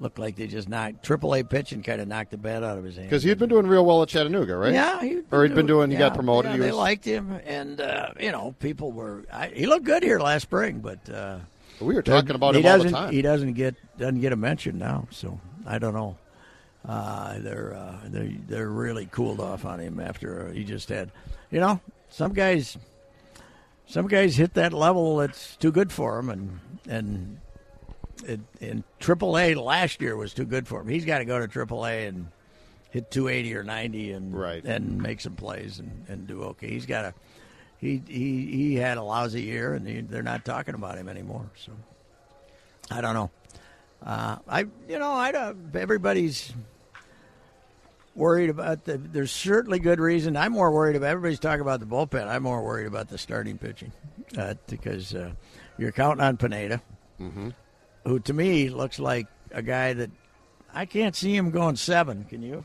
looked 0.00 0.18
like 0.18 0.36
they 0.36 0.46
just 0.46 0.68
knocked 0.68 1.02
Triple 1.04 1.34
A 1.34 1.42
pitching 1.42 1.82
kind 1.82 2.00
of 2.00 2.08
knocked 2.08 2.30
the 2.30 2.36
bat 2.38 2.62
out 2.62 2.78
of 2.78 2.84
his 2.84 2.96
hand. 2.96 3.08
because 3.08 3.22
he 3.22 3.28
had 3.28 3.38
been 3.38 3.48
doing 3.48 3.66
real 3.66 3.84
well 3.84 4.02
at 4.02 4.08
Chattanooga, 4.08 4.56
right? 4.56 4.72
Yeah, 4.72 5.00
he'd 5.00 5.24
Or 5.30 5.42
he'd 5.44 5.54
been 5.54 5.66
doing- 5.66 5.90
he 5.90 5.96
got 5.96 6.14
promoted, 6.14 6.50
Yeah, 6.50 6.56
he 6.56 6.62
they 6.62 6.66
was- 6.68 6.76
liked 6.76 7.04
him, 7.04 7.32
and 7.46 7.80
uh, 7.80 8.10
you 8.20 8.30
know, 8.32 8.54
people 8.60 8.92
were. 8.92 9.24
I, 9.32 9.48
he 9.48 9.66
looked 9.66 9.84
good 9.84 10.02
here 10.02 10.18
last 10.20 10.42
spring, 10.42 10.80
but 10.80 11.08
uh, 11.10 11.38
We 11.80 11.94
were 11.94 12.02
talking 12.02 12.34
about 12.36 12.54
he 12.54 12.60
him 12.60 12.64
doesn't. 12.64 12.90
the 12.92 12.96
time. 12.96 13.12
He 13.12 13.22
doesn't 13.22 13.52
get 13.54 13.74
doesn't 13.98 14.20
get 14.20 14.32
a 14.32 14.36
mention 14.36 14.78
now, 14.78 15.08
so 15.10 15.40
I 15.66 15.78
don't 15.78 15.94
know. 15.94 16.16
Uh, 16.88 17.38
they're 17.40 17.74
uh, 17.74 17.96
they 18.08 18.36
they're 18.46 18.68
really 18.70 19.06
cooled 19.06 19.40
off 19.40 19.64
on 19.64 19.78
him 19.80 19.98
after 20.00 20.48
uh, 20.48 20.52
he 20.52 20.64
just 20.64 20.88
had, 20.88 21.10
you 21.50 21.60
know, 21.60 21.80
some 22.08 22.32
guys. 22.32 22.76
Some 23.86 24.06
guys 24.06 24.36
hit 24.36 24.52
that 24.54 24.72
level 24.74 25.16
that's 25.16 25.56
too 25.56 25.72
good 25.72 25.90
for 25.92 26.18
him, 26.18 26.28
and 26.30 26.60
and 26.88 27.38
in 28.60 28.84
AAA 29.00 29.56
last 29.62 30.00
year 30.00 30.16
was 30.16 30.34
too 30.34 30.44
good 30.44 30.66
for 30.68 30.80
him. 30.80 30.88
He's 30.88 31.04
got 31.04 31.18
to 31.18 31.24
go 31.24 31.38
to 31.44 31.48
AAA 31.48 32.08
and 32.08 32.28
hit 32.90 33.10
280 33.10 33.54
or 33.56 33.62
90 33.62 34.12
and 34.12 34.34
Right. 34.38 34.64
and 34.64 35.00
make 35.02 35.20
some 35.20 35.34
plays 35.34 35.78
and, 35.78 36.04
and 36.08 36.26
do 36.26 36.42
okay. 36.44 36.68
He's 36.68 36.86
got 36.86 37.04
a 37.04 37.14
he 37.78 38.02
he 38.08 38.46
he 38.46 38.74
had 38.76 38.98
a 38.98 39.02
lousy 39.02 39.42
year, 39.42 39.74
and 39.74 39.86
he, 39.86 40.00
they're 40.00 40.22
not 40.22 40.44
talking 40.44 40.74
about 40.74 40.98
him 40.98 41.08
anymore. 41.08 41.48
So 41.56 41.72
I 42.90 43.00
don't 43.00 43.14
know. 43.14 43.30
Uh, 44.04 44.38
I 44.48 44.60
you 44.88 44.98
know 44.98 45.12
I 45.12 45.30
don't, 45.32 45.74
everybody's 45.76 46.52
worried 48.14 48.50
about 48.50 48.84
the. 48.84 48.98
There's 48.98 49.30
certainly 49.30 49.78
good 49.78 50.00
reason. 50.00 50.36
I'm 50.36 50.52
more 50.52 50.70
worried 50.72 50.96
about 50.96 51.10
everybody's 51.10 51.38
talking 51.38 51.60
about 51.60 51.80
the 51.80 51.86
bullpen. 51.86 52.26
I'm 52.26 52.42
more 52.42 52.62
worried 52.64 52.86
about 52.86 53.08
the 53.08 53.18
starting 53.18 53.58
pitching 53.58 53.92
uh, 54.36 54.54
because 54.68 55.14
uh, 55.14 55.30
you're 55.76 55.92
counting 55.92 56.24
on 56.24 56.36
Pineda. 56.36 56.82
Who 58.08 58.18
to 58.20 58.32
me 58.32 58.68
looks 58.70 58.98
like 58.98 59.26
a 59.52 59.62
guy 59.62 59.92
that 59.92 60.10
I 60.72 60.86
can't 60.86 61.14
see 61.14 61.34
him 61.36 61.50
going 61.50 61.76
seven. 61.76 62.24
Can 62.24 62.42
you? 62.42 62.64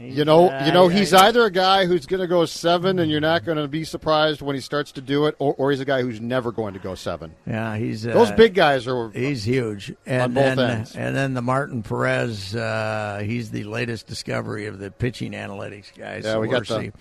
You 0.00 0.24
know, 0.24 0.48
Uh, 0.48 0.64
you 0.64 0.70
know, 0.70 0.86
he's 0.86 1.12
either 1.12 1.44
a 1.44 1.50
guy 1.50 1.84
who's 1.86 2.06
going 2.06 2.20
to 2.20 2.28
go 2.28 2.44
seven, 2.44 3.00
and 3.00 3.10
you're 3.10 3.20
not 3.20 3.44
going 3.44 3.58
to 3.58 3.66
be 3.66 3.82
surprised 3.82 4.40
when 4.40 4.54
he 4.54 4.60
starts 4.60 4.92
to 4.92 5.00
do 5.00 5.26
it, 5.26 5.34
or, 5.40 5.54
or 5.58 5.72
he's 5.72 5.80
a 5.80 5.84
guy 5.84 6.02
who's 6.02 6.20
never 6.20 6.52
going 6.52 6.74
to 6.74 6.78
go 6.78 6.94
seven. 6.94 7.34
Yeah, 7.48 7.76
he's 7.76 8.06
uh, 8.06 8.12
Those 8.12 8.30
big 8.30 8.54
guys 8.54 8.86
are. 8.86 9.10
He's 9.10 9.42
huge, 9.42 9.92
and 10.06 10.22
On 10.22 10.34
both 10.34 10.56
then 10.56 10.70
ends. 10.70 10.94
and 10.94 11.16
then 11.16 11.34
the 11.34 11.42
Martin 11.42 11.82
Perez. 11.82 12.54
Uh, 12.54 13.22
he's 13.24 13.50
the 13.50 13.64
latest 13.64 14.06
discovery 14.06 14.66
of 14.66 14.78
the 14.78 14.92
pitching 14.92 15.32
analytics 15.32 15.92
guys. 15.98 16.22
Yeah, 16.24 16.34
so 16.34 16.40
we 16.40 16.46
got 16.48 16.64
the- 16.68 16.80
see. 16.80 16.92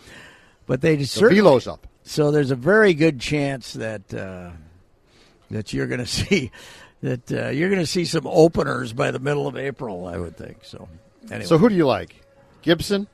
But 0.65 0.81
they 0.81 0.95
The 0.95 1.05
certainly 1.05 1.39
velo's 1.41 1.67
up. 1.67 1.85
So 2.01 2.31
there's 2.31 2.49
a 2.51 2.55
very 2.55 2.95
good 2.95 3.19
chance 3.19 3.73
that 3.73 4.11
uh, 4.11 4.49
that 5.51 5.71
you're 5.71 5.85
going 5.87 5.99
to 6.03 6.07
see 6.07 6.49
that 7.01 7.31
uh, 7.31 7.49
you're 7.49 7.69
going 7.69 7.81
to 7.81 7.87
see 7.87 8.05
some 8.05 8.25
openers 8.27 8.93
by 8.93 9.11
the 9.11 9.19
middle 9.19 9.47
of 9.47 9.55
April. 9.57 10.07
I 10.07 10.17
would 10.17 10.35
think 10.37 10.63
so. 10.63 10.87
Anyway, 11.29 11.45
So 11.45 11.57
who 11.57 11.69
do 11.69 11.75
you 11.75 11.85
like? 11.85 12.15
Gibson. 12.61 13.07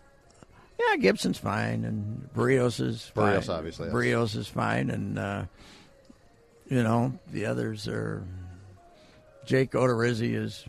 yeah, 0.79 0.95
Gibson's 0.97 1.37
fine, 1.37 1.83
and 1.83 2.29
Berrios 2.35 2.79
is 2.79 3.03
fine. 3.13 3.35
Berrios, 3.39 3.49
obviously, 3.49 3.87
yes. 3.87 3.95
Berrios 3.95 4.35
is 4.35 4.47
fine, 4.47 4.89
and 4.89 5.19
uh, 5.19 5.45
you 6.69 6.81
know 6.83 7.13
the 7.31 7.45
others 7.45 7.87
are. 7.87 8.23
Jake 9.45 9.71
Odorizzi 9.71 10.35
is. 10.35 10.63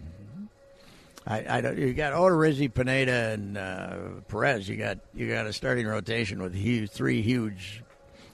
I, 1.27 1.59
I 1.59 1.61
don't. 1.61 1.79
You 1.79 1.95
got 1.95 2.13
Odorizzi, 2.13 2.73
Pineda, 2.73 3.31
and 3.33 3.57
uh, 3.57 3.97
Perez. 4.29 4.69
You 4.69 4.77
got 4.77 4.99
you 5.15 5.29
got 5.29 5.47
a 5.47 5.53
starting 5.53 5.87
rotation 5.87 6.43
with 6.43 6.55
huge, 6.55 6.91
three 6.91 7.23
huge 7.23 7.83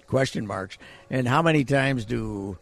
question 0.06 0.46
marks. 0.46 0.78
And 1.10 1.28
how 1.28 1.42
many 1.42 1.64
times 1.64 2.04
do 2.04 2.58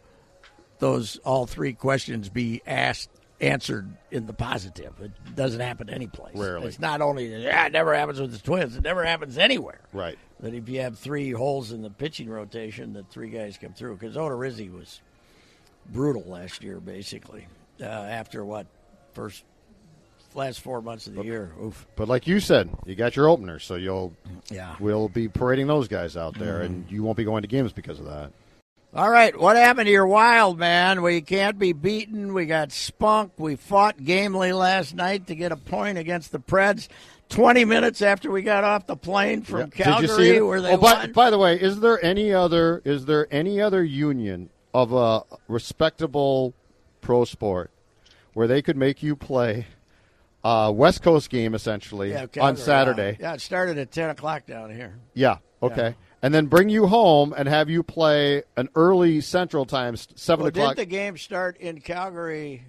those 0.79 1.17
all 1.23 1.45
three 1.45 1.73
questions 1.73 2.29
be 2.29 2.61
asked 2.65 3.09
answered 3.41 3.89
in 4.11 4.25
the 4.25 4.33
positive? 4.33 4.93
It 5.01 5.11
doesn't 5.35 5.59
happen 5.59 5.89
anyplace. 5.89 6.35
Rarely. 6.35 6.67
It's 6.67 6.79
not 6.79 7.01
only 7.01 7.27
yeah, 7.43 7.67
it 7.67 7.71
never 7.71 7.93
happens 7.95 8.19
with 8.19 8.31
the 8.31 8.39
Twins. 8.39 8.75
It 8.75 8.83
never 8.83 9.05
happens 9.05 9.37
anywhere. 9.37 9.79
Right. 9.93 10.17
That 10.41 10.53
if 10.53 10.67
you 10.69 10.81
have 10.81 10.97
three 10.97 11.31
holes 11.31 11.71
in 11.71 11.81
the 11.81 11.89
pitching 11.89 12.29
rotation, 12.29 12.93
that 12.93 13.09
three 13.09 13.29
guys 13.29 13.57
come 13.57 13.73
through. 13.73 13.97
Because 13.97 14.15
Odorizzi 14.15 14.71
was 14.71 15.01
brutal 15.91 16.23
last 16.27 16.63
year, 16.63 16.79
basically. 16.79 17.47
Uh, 17.81 17.85
after 17.85 18.43
what 18.43 18.67
first 19.13 19.43
last 20.35 20.59
four 20.61 20.81
months 20.81 21.07
of 21.07 21.15
the 21.15 21.23
year. 21.23 21.51
Oof. 21.63 21.87
But 21.95 22.07
like 22.07 22.27
you 22.27 22.39
said, 22.39 22.69
you 22.85 22.93
got 22.95 23.15
your 23.15 23.27
opener, 23.29 23.57
so 23.59 23.75
you'll 23.75 24.13
Yeah. 24.51 24.75
we'll 24.79 25.09
be 25.09 25.27
parading 25.27 25.67
those 25.67 25.87
guys 25.87 26.15
out 26.15 26.37
there, 26.37 26.55
Mm-hmm. 26.59 26.65
and 26.65 26.91
you 26.91 27.03
won't 27.03 27.17
be 27.17 27.23
going 27.23 27.41
to 27.41 27.47
games 27.47 27.73
because 27.73 27.99
of 27.99 28.05
that. 28.05 28.31
All 28.91 29.09
right, 29.09 29.39
what 29.39 29.55
happened 29.55 29.85
to 29.85 29.91
your 29.91 30.07
wild 30.07 30.57
man? 30.57 31.03
We 31.03 31.21
can't 31.21 31.59
be 31.59 31.73
beaten. 31.73 32.33
We 32.33 32.47
got 32.47 32.71
spunk. 32.71 33.33
We 33.37 33.55
fought 33.55 34.03
gamely 34.03 34.51
last 34.51 34.95
night 34.95 35.27
to 35.27 35.35
get 35.35 35.51
a 35.51 35.55
point 35.57 35.99
against 35.99 36.31
the 36.31 36.39
Preds. 36.39 36.87
Twenty 37.29 37.65
minutes 37.65 38.01
after 38.01 38.31
we 38.31 38.41
got 38.41 38.63
off 38.63 38.87
the 38.87 38.95
plane 38.95 39.43
from 39.43 39.59
Yeah. 39.59 39.67
Calgary, 39.67 40.41
where 40.41 40.59
they 40.59 40.73
oh, 40.73 40.77
by, 40.77 41.05
by 41.05 41.29
the 41.29 41.37
way, 41.37 41.59
is 41.61 41.79
there 41.79 42.03
any 42.03 42.33
other 42.33 42.81
is 42.83 43.05
there 43.05 43.27
any 43.29 43.61
other 43.61 43.83
union 43.83 44.49
of 44.73 44.91
a 44.91 45.21
respectable 45.47 46.55
pro 47.01 47.25
sport 47.25 47.69
where 48.33 48.47
they 48.47 48.63
could 48.63 48.75
make 48.77 49.03
you 49.03 49.15
play 49.15 49.67
a 50.43 50.71
West 50.71 51.03
Coast 51.03 51.29
game 51.29 51.53
essentially 51.53 52.09
Yeah, 52.09 52.25
on 52.41 52.53
uh, 52.53 52.55
Saturday? 52.55 53.17
Yeah. 53.19 53.29
yeah, 53.29 53.33
it 53.35 53.41
started 53.41 53.77
at 53.77 53.91
ten 53.91 54.09
o'clock 54.09 54.47
down 54.47 54.73
here. 54.73 54.97
Yeah. 55.13 55.37
Okay. 55.61 55.93
And 56.21 56.33
then 56.33 56.47
bring 56.47 56.67
you 56.69 56.87
home 56.87 57.33
and 57.37 57.47
have 57.47 57.69
you 57.69 57.81
play 57.81 58.43
an 58.57 58.67
early 58.75 59.21
Central 59.21 59.65
Time, 59.65 59.95
seven 59.95 60.43
Well, 60.43 60.49
o'clock. 60.49 60.75
did 60.75 60.81
the 60.87 60.89
game 60.89 61.17
start 61.17 61.57
in 61.57 61.79
Calgary 61.79 62.63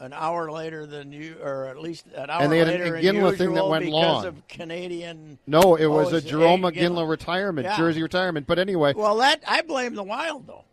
an 0.00 0.12
hour 0.14 0.50
later 0.50 0.86
than 0.86 1.12
you, 1.12 1.36
or 1.42 1.66
at 1.66 1.78
least 1.78 2.06
an 2.14 2.30
hour 2.30 2.42
And 2.42 2.50
they 2.50 2.58
had 2.58 2.68
an 2.68 2.80
later 2.80 2.96
Iginla 2.96 3.28
than 3.30 3.36
thing 3.38 3.54
that 3.54 3.68
went 3.68 3.84
because 3.84 3.92
long. 3.92 4.24
of 4.26 4.48
Canadian? 4.48 5.38
no, 5.46 5.76
it 5.76 5.86
was 5.86 6.12
Oh, 6.12 6.16
a 6.16 6.20
Jarome. 6.20 6.62
Iginla 6.74 7.08
retirement, 7.08 7.66
Yeah. 7.66 7.76
jersey 7.76 8.02
retirement. 8.02 8.46
But 8.46 8.58
anyway, 8.58 8.94
Well, 8.96 9.16
that 9.18 9.42
I 9.46 9.60
blame 9.62 9.94
the 9.94 10.02
Wild 10.02 10.46
though. 10.46 10.64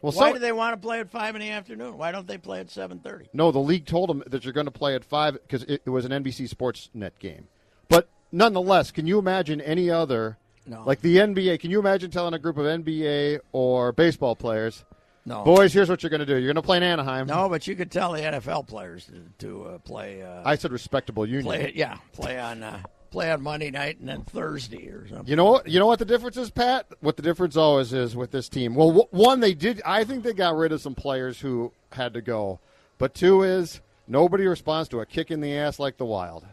well, 0.00 0.12
Why 0.12 0.26
some- 0.28 0.32
do 0.34 0.38
they 0.38 0.52
want 0.52 0.80
to 0.80 0.86
play 0.86 1.00
at 1.00 1.10
five 1.10 1.34
in 1.34 1.40
the 1.40 1.50
afternoon? 1.50 1.98
Why 1.98 2.12
don't 2.12 2.26
they 2.28 2.38
play 2.38 2.60
at 2.60 2.70
seven 2.70 3.00
thirty? 3.00 3.28
No, 3.32 3.50
the 3.50 3.58
league 3.58 3.86
told 3.86 4.08
them 4.10 4.22
that 4.28 4.44
you're 4.44 4.54
going 4.54 4.66
to 4.66 4.70
play 4.72 4.94
at 4.94 5.04
five 5.04 5.34
because 5.34 5.64
it, 5.64 5.82
it 5.84 5.90
was 5.90 6.04
an 6.04 6.12
NBC 6.12 6.48
Sports 6.48 6.88
Net 6.94 7.18
game. 7.18 7.48
But 7.88 8.08
nonetheless, 8.32 8.90
can 8.92 9.06
you 9.08 9.18
imagine 9.18 9.60
any 9.60 9.90
other, 9.90 10.38
No. 10.66 10.84
like 10.84 11.00
the 11.00 11.16
NBA? 11.16 11.58
Can 11.60 11.70
you 11.70 11.80
imagine 11.80 12.10
telling 12.10 12.34
a 12.34 12.38
group 12.38 12.56
of 12.58 12.64
NBA 12.66 13.40
or 13.52 13.92
baseball 13.92 14.36
players, 14.36 14.84
No, 15.24 15.42
boys, 15.42 15.72
here's 15.72 15.88
what 15.88 16.02
you're 16.02 16.10
going 16.10 16.20
to 16.20 16.26
do. 16.26 16.34
You're 16.36 16.52
going 16.52 16.54
to 16.56 16.62
play 16.62 16.76
in 16.76 16.82
Anaheim. 16.82 17.26
no, 17.26 17.48
but 17.48 17.66
you 17.66 17.74
could 17.74 17.90
tell 17.90 18.12
the 18.12 18.20
NFL 18.20 18.66
players 18.68 19.06
to, 19.06 19.46
to 19.46 19.64
uh, 19.64 19.78
play. 19.78 20.22
Uh, 20.22 20.42
I 20.44 20.56
said 20.56 20.70
respectable 20.72 21.26
union. 21.26 21.44
play, 21.44 21.72
yeah, 21.74 21.96
play 22.12 22.38
on 22.38 22.62
uh, 22.62 22.80
play 23.10 23.30
on 23.32 23.42
Monday 23.42 23.70
night 23.70 23.98
and 23.98 24.08
then 24.08 24.22
Thursday 24.22 24.86
or 24.88 25.08
something. 25.08 25.26
You 25.26 25.34
know 25.36 25.46
what? 25.50 25.66
You 25.68 25.78
know 25.80 25.86
what 25.86 25.98
the 25.98 26.04
difference 26.04 26.36
is, 26.36 26.50
Pat. 26.50 26.86
What 27.00 27.16
the 27.16 27.22
difference 27.22 27.56
always 27.56 27.92
is 27.92 28.14
with 28.14 28.30
this 28.30 28.48
team. 28.48 28.74
Well, 28.74 28.88
w- 28.88 29.08
one, 29.10 29.40
they 29.40 29.54
did. 29.54 29.82
I 29.84 30.04
think 30.04 30.22
they 30.22 30.32
got 30.34 30.54
rid 30.56 30.70
of 30.72 30.80
some 30.80 30.94
players 30.94 31.40
who 31.40 31.72
had 31.92 32.14
to 32.14 32.20
go. 32.22 32.60
But 32.98 33.14
two 33.14 33.42
is 33.42 33.80
nobody 34.06 34.46
responds 34.46 34.88
to 34.90 35.00
a 35.00 35.06
kick 35.06 35.30
in 35.30 35.40
the 35.40 35.56
ass 35.56 35.78
like 35.80 35.96
the 35.96 36.04
Wild, 36.04 36.44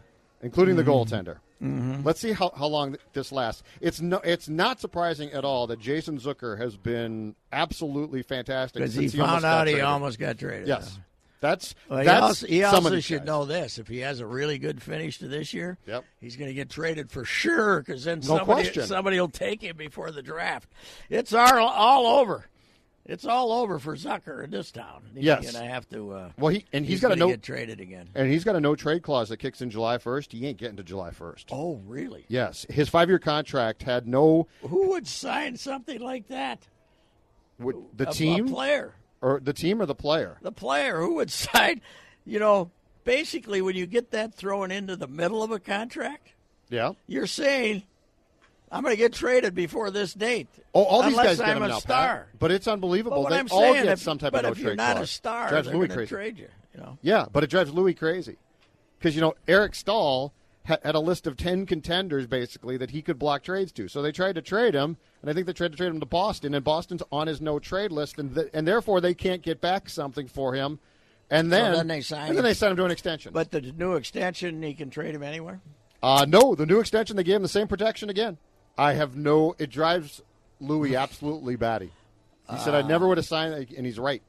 including 0.42 0.76
the 0.76 0.82
goaltender. 0.84 1.36
Mm-hmm. 1.62 2.02
Let's 2.04 2.20
see 2.20 2.32
how, 2.32 2.52
how 2.56 2.66
long 2.66 2.96
this 3.14 3.32
lasts. 3.32 3.62
It's 3.80 4.00
no. 4.00 4.18
It's 4.22 4.48
not 4.48 4.80
surprising 4.80 5.30
at 5.32 5.44
all 5.44 5.66
that 5.66 5.80
Jason 5.80 6.18
Zucker 6.18 6.56
has 6.58 6.76
been 6.76 7.34
absolutely 7.52 8.22
fantastic 8.22 8.80
Because 8.80 8.94
he 8.94 9.08
found 9.08 9.44
out 9.44 9.66
he 9.66 9.80
almost 9.80 10.18
got 10.20 10.38
traded. 10.38 10.68
Yes, 10.68 10.98
that's 11.40 11.74
Well, 11.88 11.98
he 12.00 12.04
that's 12.04 12.22
also, 12.22 12.46
he 12.46 12.60
some 12.62 12.74
of 12.86 12.92
also 12.92 13.00
should 13.00 13.18
guys. 13.20 13.26
know 13.26 13.44
this. 13.44 13.78
If 13.78 13.88
he 13.88 13.98
has 14.00 14.20
a 14.20 14.26
really 14.26 14.58
good 14.58 14.80
finish 14.80 15.18
to 15.18 15.26
this 15.28 15.52
year, 15.52 15.78
Yep. 15.86 16.04
he's 16.20 16.36
going 16.36 16.48
to 16.48 16.54
get 16.54 16.70
traded 16.70 17.10
for 17.10 17.24
sure 17.24 17.80
because 17.80 18.04
then 18.04 18.20
No 18.20 18.38
somebody, 18.38 18.62
question. 18.62 18.86
somebody 18.86 19.18
will 19.20 19.28
take 19.28 19.60
him 19.62 19.76
before 19.76 20.10
the 20.12 20.22
draft. 20.22 20.68
It's 21.10 21.32
all, 21.32 21.58
all 21.58 22.20
over. 22.20 22.46
It's 23.08 23.24
all 23.24 23.50
over 23.52 23.78
for 23.78 23.96
Zucker 23.96 24.44
in 24.44 24.50
this 24.50 24.70
town. 24.70 25.02
He's 25.14 25.24
Yes. 25.24 25.40
going 25.50 25.64
to 25.64 25.70
have 25.72 25.88
to. 25.88 26.12
Uh, 26.12 26.30
Well, 26.38 26.50
he 26.54 26.66
and 26.74 26.84
he's 26.84 27.00
got 27.00 27.10
a 27.10 27.16
no 27.16 27.28
get 27.28 27.42
traded 27.42 27.80
again. 27.80 28.08
and 28.14 28.30
he's 28.30 28.44
got 28.44 28.54
a 28.54 28.60
no 28.60 28.76
trade 28.76 29.02
clause 29.02 29.30
that 29.30 29.38
kicks 29.38 29.62
in 29.62 29.70
July 29.70 29.96
first. 29.98 30.30
He 30.32 30.46
ain't 30.46 30.58
getting 30.58 30.76
to 30.76 30.82
July 30.84 31.10
first. 31.12 31.48
Oh, 31.50 31.80
really? 31.86 32.26
Yes, 32.28 32.66
his 32.68 32.88
five 32.90 33.08
year 33.08 33.18
contract 33.18 33.82
had 33.82 34.06
no 34.06 34.46
Who 34.60 34.90
would 34.90 35.06
sign 35.08 35.56
something 35.56 36.00
like 36.00 36.28
that? 36.28 36.66
would, 37.58 37.76
the 37.96 38.06
A- 38.06 38.10
a 38.10 38.12
team 38.12 38.48
player. 38.48 38.94
or 39.22 39.40
the 39.42 39.52
team 39.54 39.80
or 39.80 39.86
the 39.86 39.94
player. 39.94 40.36
the 40.42 40.52
player 40.52 41.00
who 41.00 41.14
would 41.14 41.30
sign, 41.30 41.80
you 42.26 42.38
know, 42.38 42.70
basically 43.04 43.62
when 43.62 43.74
you 43.74 43.86
get 43.86 44.10
that 44.10 44.34
thrown 44.34 44.70
into 44.70 44.96
the 44.96 45.08
middle 45.08 45.42
of 45.42 45.50
a 45.50 45.58
contract, 45.58 46.34
Yeah. 46.68 46.92
you're 47.06 47.26
saying, 47.26 47.84
I'm 48.70 48.82
going 48.82 48.92
to 48.92 48.98
get 48.98 49.12
traded 49.12 49.54
before 49.54 49.90
this 49.90 50.12
date. 50.14 50.48
Oh, 50.74 50.84
all 50.84 51.02
these 51.02 51.16
guys 51.16 51.38
get 51.38 51.48
I'm 51.48 51.56
him 51.58 51.62
a 51.64 51.68
now, 51.68 51.78
star. 51.78 52.16
Pat. 52.30 52.38
But 52.38 52.50
it's 52.52 52.68
unbelievable. 52.68 53.22
But 53.22 53.30
they 53.30 53.38
I'm 53.38 53.48
all 53.50 53.72
get 53.74 53.86
if, 53.86 53.98
some 54.00 54.18
type 54.18 54.32
but 54.32 54.44
of 54.44 54.50
no 54.50 54.52
if 54.52 54.58
you're 54.58 54.74
not 54.76 54.96
clause. 54.96 55.08
a 55.08 55.12
star, 55.12 55.48
drives 55.48 55.68
Louis 55.68 55.88
crazy. 55.88 56.08
trade 56.08 56.38
you. 56.38 56.48
You 56.74 56.80
know, 56.80 56.98
Yeah, 57.02 57.26
but 57.32 57.42
it 57.44 57.50
drives 57.50 57.72
Louis 57.72 57.94
crazy 57.94 58.36
because 58.98 59.14
you 59.14 59.20
know 59.20 59.34
Eric 59.46 59.74
Staal 59.74 60.32
had 60.64 60.94
a 60.94 61.00
list 61.00 61.26
of 61.26 61.36
ten 61.36 61.64
contenders 61.64 62.26
basically 62.26 62.76
that 62.76 62.90
he 62.90 63.00
could 63.00 63.18
block 63.18 63.42
trades 63.42 63.72
to. 63.72 63.88
So 63.88 64.02
they 64.02 64.12
tried 64.12 64.34
to 64.34 64.42
trade 64.42 64.74
him, 64.74 64.98
and 65.22 65.30
I 65.30 65.32
think 65.34 65.46
they 65.46 65.54
tried 65.54 65.70
to 65.72 65.78
trade 65.78 65.88
him 65.88 66.00
to 66.00 66.06
Boston, 66.06 66.54
and 66.54 66.62
Boston's 66.62 67.02
on 67.10 67.26
his 67.26 67.40
no 67.40 67.58
trade 67.58 67.90
list, 67.90 68.18
and 68.18 68.34
th- 68.34 68.48
and 68.52 68.68
therefore 68.68 69.00
they 69.00 69.14
can't 69.14 69.40
get 69.40 69.60
back 69.62 69.88
something 69.88 70.28
for 70.28 70.52
him. 70.54 70.78
And 71.30 71.50
then, 71.52 71.72
then 71.74 71.86
they 71.88 72.00
sign 72.02 72.28
and 72.28 72.30
then 72.30 72.38
him. 72.38 72.44
they 72.44 72.54
sign 72.54 72.70
him 72.72 72.76
to 72.78 72.84
an 72.84 72.90
extension. 72.90 73.32
but 73.32 73.50
the 73.50 73.60
new 73.60 73.94
extension, 73.94 74.62
he 74.62 74.72
can 74.74 74.88
trade 74.90 75.14
him 75.14 75.22
anywhere. 75.22 75.60
Uh, 76.02 76.24
no, 76.28 76.54
the 76.54 76.64
new 76.66 76.80
extension 76.80 77.16
they 77.16 77.24
gave 77.24 77.36
him 77.36 77.42
the 77.42 77.48
same 77.48 77.66
protection 77.66 78.08
again. 78.08 78.36
I 78.78 78.94
have 78.94 79.16
no. 79.16 79.54
It 79.58 79.70
drives 79.70 80.22
Louis 80.60 80.96
absolutely 80.96 81.56
batty. 81.56 81.90
He 82.50 82.58
said 82.58 82.74
I 82.74 82.80
ah. 82.80 82.86
never 82.86 83.06
would 83.08 83.18
have 83.18 83.26
signed, 83.26 83.70
and 83.76 83.84
he's 83.84 83.98
right. 83.98 84.22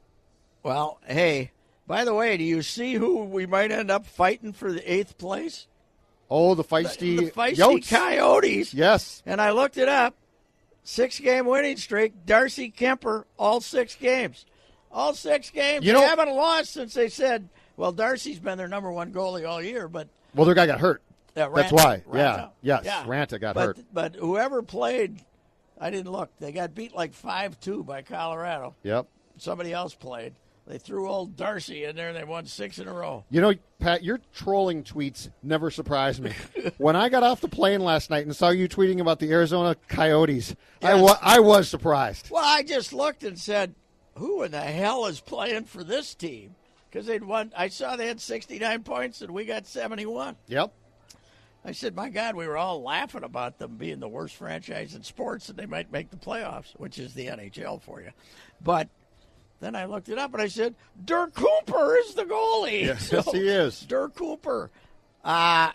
Well, 0.61 0.99
hey, 1.05 1.51
by 1.87 2.03
the 2.03 2.13
way, 2.13 2.35
do 2.35 2.43
you 2.43 2.61
see 2.61 2.93
who 2.93 3.23
we 3.23 3.45
might 3.45 3.71
end 3.71 3.89
up 3.89 4.05
fighting 4.05 4.51
for 4.51 4.73
the 4.73 4.91
eighth 4.91 5.17
place? 5.17 5.67
Oh, 6.29 6.53
the 6.53 6.63
feisty, 6.63 7.17
the 7.17 7.31
feisty 7.31 7.55
Yotes. 7.55 7.89
Coyotes. 7.89 8.73
Yes, 8.73 9.23
And 9.25 9.41
I 9.41 9.51
looked 9.51 9.77
it 9.77 9.89
up. 9.89 10.15
Six 10.83 11.19
game 11.19 11.45
winning 11.45 11.77
streak. 11.77 12.25
Darcy 12.25 12.71
Kuemper, 12.71 13.23
all 13.37 13.61
six 13.61 13.95
games. 13.95 14.45
All 14.91 15.13
six 15.13 15.49
games. 15.49 15.85
You 15.85 15.93
they 15.93 15.99
know- 15.99 16.05
haven't 16.05 16.35
lost 16.35 16.73
since 16.73 16.93
they 16.93 17.09
said, 17.09 17.49
well, 17.77 17.91
Darcy's 17.91 18.39
been 18.39 18.57
their 18.57 18.67
number 18.67 18.91
one 18.91 19.11
goalie 19.11 19.47
all 19.47 19.61
year, 19.61 19.87
but 19.87 20.07
well, 20.35 20.45
their 20.45 20.55
guy 20.55 20.65
got 20.65 20.79
hurt. 20.79 21.01
That's 21.47 21.71
why. 21.71 22.03
Raanta. 22.07 22.13
Yeah. 22.13 22.47
Yes, 22.61 22.81
Yeah. 22.85 23.03
Raanta 23.05 23.39
got 23.39 23.55
but, 23.55 23.65
hurt. 23.65 23.79
But 23.93 24.15
whoever 24.15 24.61
played, 24.61 25.19
I 25.79 25.89
didn't 25.89 26.11
look. 26.11 26.29
They 26.39 26.51
got 26.51 26.75
beat 26.75 26.93
like 26.93 27.13
5 27.13 27.59
2 27.59 27.83
by 27.83 28.01
Colorado. 28.01 28.75
Yep. 28.83 29.07
Somebody 29.37 29.71
else 29.73 29.93
played. 29.95 30.33
They 30.67 30.77
threw 30.77 31.09
old 31.09 31.35
Darcy 31.35 31.85
in 31.85 31.95
there 31.95 32.09
and 32.09 32.17
they 32.17 32.23
won 32.23 32.45
six 32.45 32.77
in 32.77 32.87
a 32.87 32.93
row. 32.93 33.23
You 33.31 33.41
know, 33.41 33.53
Pat, 33.79 34.03
your 34.03 34.19
trolling 34.35 34.83
tweets 34.83 35.31
never 35.41 35.71
surprise 35.71 36.21
me. 36.21 36.31
when 36.77 36.95
I 36.95 37.09
got 37.09 37.23
off 37.23 37.41
the 37.41 37.47
plane 37.47 37.81
last 37.81 38.11
night 38.11 38.25
and 38.25 38.35
saw 38.35 38.49
you 38.49 38.69
tweeting 38.69 38.99
about 38.99 39.17
the 39.19 39.31
Arizona 39.31 39.75
Coyotes, 39.87 40.55
I, 40.83 40.93
Yes. 40.93 41.01
wa- 41.01 41.17
I 41.23 41.39
was 41.39 41.67
surprised. 41.69 42.29
Well, 42.29 42.43
I 42.45 42.61
just 42.61 42.93
looked 42.93 43.23
and 43.23 43.39
said, 43.39 43.73
who 44.15 44.43
in 44.43 44.51
the 44.51 44.61
hell 44.61 45.07
is 45.07 45.19
playing 45.21 45.63
for 45.65 45.83
this 45.83 46.13
team? 46.13 46.55
because 46.91 47.05
they'd 47.05 47.23
won. 47.23 47.51
I 47.55 47.67
saw 47.69 47.95
they 47.95 48.07
had 48.07 48.19
69 48.19 48.81
points 48.83 49.21
and 49.21 49.31
we 49.31 49.45
got 49.45 49.67
71. 49.67 50.35
Yep. 50.47 50.73
I 51.65 51.73
said, 51.73 51.95
my 51.95 52.09
God, 52.09 52.35
we 52.35 52.47
were 52.47 52.57
all 52.57 52.81
laughing 52.81 53.23
about 53.23 53.59
them 53.59 53.75
being 53.75 53.99
the 53.99 54.07
worst 54.07 54.35
franchise 54.35 54.95
in 54.95 55.03
sports 55.03 55.49
and 55.49 55.57
they 55.57 55.65
might 55.65 55.91
make 55.91 56.09
the 56.09 56.15
playoffs, 56.17 56.71
which 56.77 56.97
is 56.97 57.13
the 57.13 57.27
NHL 57.27 57.81
for 57.81 58.01
you. 58.01 58.11
But 58.63 58.87
then 59.59 59.75
I 59.75 59.85
looked 59.85 60.07
it 60.09 60.17
up 60.17 60.33
and 60.33 60.41
I 60.41 60.47
said, 60.47 60.75
Dirk 61.03 61.33
Cooper 61.33 61.97
is 61.97 62.13
the 62.15 62.23
goalie. 62.23 62.85
Yes, 62.85 63.09
yes, 63.13 63.31
he 63.31 63.47
is. 63.47 63.81
Dirk 63.81 64.15
Cooper. 64.15 64.71
Uh, 65.23 65.71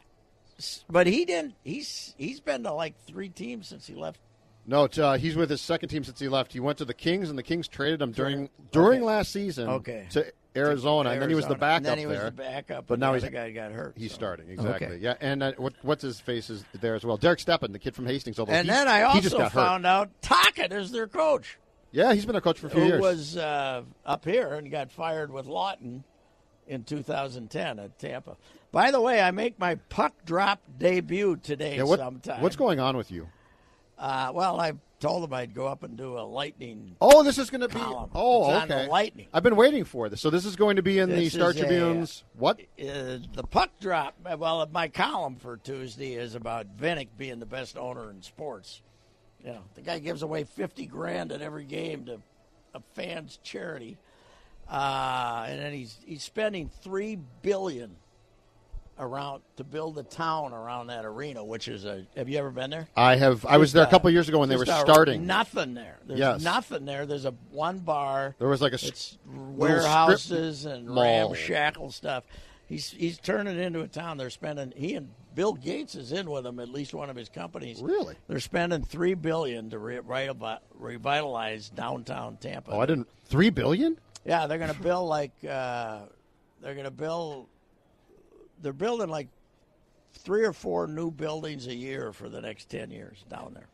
but 0.88 1.06
he 1.06 1.24
didn't. 1.26 1.54
He's 1.64 2.14
he's 2.16 2.40
been 2.40 2.62
to 2.62 2.72
like 2.72 2.94
three 3.06 3.28
teams 3.28 3.68
since 3.68 3.86
he 3.86 3.94
left. 3.94 4.20
No, 4.66 4.84
it's, 4.84 4.98
uh, 4.98 5.14
he's 5.14 5.36
with 5.36 5.50
his 5.50 5.60
second 5.60 5.90
team 5.90 6.04
since 6.04 6.18
he 6.18 6.28
left. 6.28 6.52
He 6.54 6.60
went 6.60 6.78
to 6.78 6.86
the 6.86 6.94
Kings, 6.94 7.28
and 7.28 7.38
the 7.38 7.42
Kings 7.42 7.68
traded 7.68 8.00
him 8.00 8.12
during 8.12 8.48
during 8.72 9.02
last 9.02 9.32
season 9.32 9.68
Okay. 9.68 10.06
to 10.10 10.32
Arizona, 10.56 11.10
and 11.10 11.20
then 11.22 11.28
he 11.28 11.34
was 11.34 11.46
the 11.46 11.54
backup 11.54 11.76
And 11.78 11.86
then 11.86 11.98
he 11.98 12.06
was 12.06 12.16
there. 12.18 12.26
the 12.26 12.30
backup, 12.36 12.86
But 12.86 12.98
now 12.98 13.08
the 13.12 13.14
he's 13.18 13.24
other 13.24 13.32
guy 13.32 13.50
got 13.50 13.72
hurt. 13.72 13.94
He's 13.96 14.10
so. 14.12 14.14
starting 14.16 14.48
exactly. 14.50 14.86
Okay. 14.86 14.96
Yeah, 14.98 15.14
and 15.20 15.42
uh, 15.42 15.52
what, 15.56 15.74
what's 15.82 16.02
his 16.02 16.20
face 16.20 16.50
is 16.50 16.64
there 16.80 16.94
as 16.94 17.04
well. 17.04 17.16
Derek 17.16 17.40
Stepan, 17.40 17.72
the 17.72 17.78
kid 17.78 17.94
from 17.94 18.06
Hastings. 18.06 18.38
Although 18.38 18.52
And 18.52 18.66
he, 18.66 18.70
then 18.72 18.86
I 18.88 19.12
he 19.12 19.20
just 19.20 19.34
also 19.34 19.44
got 19.44 19.52
hurt. 19.52 19.60
found 19.60 19.86
out 19.86 20.10
Tocchet 20.22 20.72
is 20.72 20.90
their 20.92 21.06
coach, 21.08 21.58
Yeah, 21.92 22.12
he's 22.14 22.24
been 22.26 22.36
a 22.36 22.40
coach 22.40 22.58
for 22.58 22.68
a 22.68 22.70
few 22.70 22.80
who 22.82 22.86
years. 22.86 23.00
was 23.00 23.36
uh, 23.36 23.82
up 24.06 24.24
here 24.24 24.54
and 24.54 24.70
got 24.70 24.92
fired 24.92 25.32
with 25.32 25.46
Lawton 25.46 26.04
in 26.66 26.84
2010 26.84 27.78
at 27.78 27.98
Tampa. 27.98 28.36
By 28.72 28.90
the 28.90 29.00
way, 29.00 29.20
I 29.20 29.30
make 29.30 29.58
my 29.58 29.74
puck 29.88 30.12
drop 30.24 30.60
debut 30.78 31.36
today 31.36 31.76
yeah, 31.76 31.82
what, 31.84 31.98
sometime. 32.00 32.40
what's 32.42 32.56
going 32.56 32.80
on 32.80 32.96
with 32.96 33.10
you? 33.10 33.28
Uh, 33.98 34.30
well, 34.34 34.58
I 34.60 34.72
told 35.04 35.22
him 35.22 35.34
I'd 35.34 35.54
go 35.54 35.66
up 35.66 35.82
and 35.82 35.98
do 35.98 36.18
a 36.18 36.24
lightning. 36.24 36.96
Oh, 36.98 37.22
this 37.22 37.36
is 37.36 37.50
going 37.50 37.60
to 37.60 37.68
be. 37.68 37.74
Column. 37.74 38.10
Oh, 38.14 38.56
It's 38.56 38.64
okay. 38.64 38.88
Lightning. 38.88 39.26
I've 39.34 39.42
been 39.42 39.54
waiting 39.56 39.84
for 39.84 40.08
this. 40.08 40.22
So 40.22 40.30
this 40.30 40.46
is 40.46 40.56
going 40.56 40.76
to 40.76 40.82
be 40.82 40.98
in 40.98 41.10
the 41.10 41.28
Star 41.28 41.50
is 41.50 41.56
a, 41.56 41.60
Tribune's 41.60 42.24
what? 42.38 42.58
Uh, 42.80 43.18
the 43.34 43.46
puck 43.50 43.70
drop. 43.80 44.14
Well, 44.38 44.66
my 44.72 44.88
column 44.88 45.36
for 45.36 45.58
Tuesday 45.58 46.14
is 46.14 46.34
about 46.34 46.78
Vinik 46.78 47.08
being 47.18 47.38
the 47.38 47.46
best 47.46 47.76
owner 47.76 48.10
in 48.10 48.22
sports. 48.22 48.80
You 49.44 49.52
know, 49.52 49.60
the 49.74 49.82
guy 49.82 49.98
gives 49.98 50.22
away 50.22 50.44
fifty 50.44 50.86
grand 50.86 51.32
at 51.32 51.42
every 51.42 51.64
game 51.64 52.06
to 52.06 52.18
a 52.72 52.80
fan's 52.94 53.38
charity, 53.42 53.98
uh, 54.70 55.44
and 55.46 55.60
then 55.60 55.74
he's 55.74 55.98
he's 56.06 56.22
spending 56.22 56.70
three 56.82 57.18
billion 57.42 57.94
around 58.98 59.42
to 59.56 59.64
build 59.64 59.98
a 59.98 60.02
town 60.02 60.52
around 60.52 60.86
that 60.88 61.04
arena, 61.04 61.44
which 61.44 61.68
is 61.68 61.84
a. 61.84 62.06
Have 62.16 62.28
you 62.28 62.38
ever 62.38 62.50
been 62.50 62.70
there? 62.70 62.86
I 62.96 63.16
have. 63.16 63.44
I 63.46 63.56
was 63.56 63.72
there 63.72 63.82
a 63.84 63.90
couple 63.90 64.08
years 64.10 64.28
ago 64.28 64.38
when 64.38 64.48
they 64.48 64.56
were 64.56 64.66
starting. 64.66 65.26
Nothing 65.26 65.74
there. 65.74 65.98
There's 66.06 66.20
Yes. 66.20 66.42
nothing 66.42 66.84
there. 66.84 67.04
There's 67.06 67.24
a 67.24 67.34
one 67.50 67.80
bar. 67.80 68.34
There 68.38 68.48
was 68.48 68.60
like 68.62 68.72
a 68.72 68.76
It's 68.76 69.18
warehouses 69.26 70.64
and 70.66 70.88
mall. 70.88 71.30
ramshackle 71.30 71.90
stuff. 71.92 72.24
He's 72.68 72.90
he's 72.90 73.18
turning 73.18 73.58
it 73.58 73.60
into 73.60 73.80
a 73.82 73.88
town. 73.88 74.16
They're 74.16 74.30
spending. 74.30 74.72
He 74.76 74.94
and 74.94 75.10
Bill 75.34 75.52
Gates 75.54 75.94
is 75.94 76.12
in 76.12 76.30
with 76.30 76.46
him. 76.46 76.58
At 76.60 76.68
least 76.68 76.94
one 76.94 77.10
of 77.10 77.16
his 77.16 77.28
companies. 77.28 77.82
Really? 77.82 78.14
They're 78.28 78.40
spending 78.40 78.82
three 78.82 79.14
billion 79.14 79.70
to 79.70 79.78
re- 79.78 79.98
revi- 79.98 80.58
revitalize 80.78 81.68
downtown 81.68 82.36
Tampa. 82.38 82.70
Oh, 82.70 82.80
I 82.80 82.86
didn't. 82.86 83.08
Three 83.26 83.50
billion? 83.50 83.98
Yeah, 84.24 84.46
they're 84.46 84.58
going 84.58 84.72
to 84.72 84.80
build 84.80 85.08
like 85.08 85.32
uh, 85.48 86.00
they're 86.62 86.74
going 86.74 86.84
to 86.86 86.90
build. 86.90 87.48
They're 88.62 88.72
building 88.72 89.08
like 89.08 89.28
three 90.12 90.44
or 90.44 90.52
four 90.52 90.86
new 90.86 91.10
buildings 91.10 91.66
a 91.66 91.74
year 91.74 92.12
for 92.12 92.28
the 92.28 92.40
next 92.40 92.68
ten 92.68 92.90
years 92.90 93.24
down 93.28 93.52
there 93.54 93.68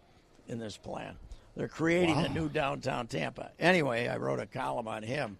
in 0.49 0.59
this 0.59 0.77
plan. 0.77 1.17
They're 1.57 1.69
creating 1.69 2.17
a 2.17 2.29
new 2.29 2.49
downtown 2.49 3.07
Tampa. 3.07 3.51
Anyway, 3.59 4.09
I 4.09 4.17
wrote 4.17 4.41
a 4.41 4.47
column 4.47 4.89
on 4.89 5.03
him, 5.03 5.39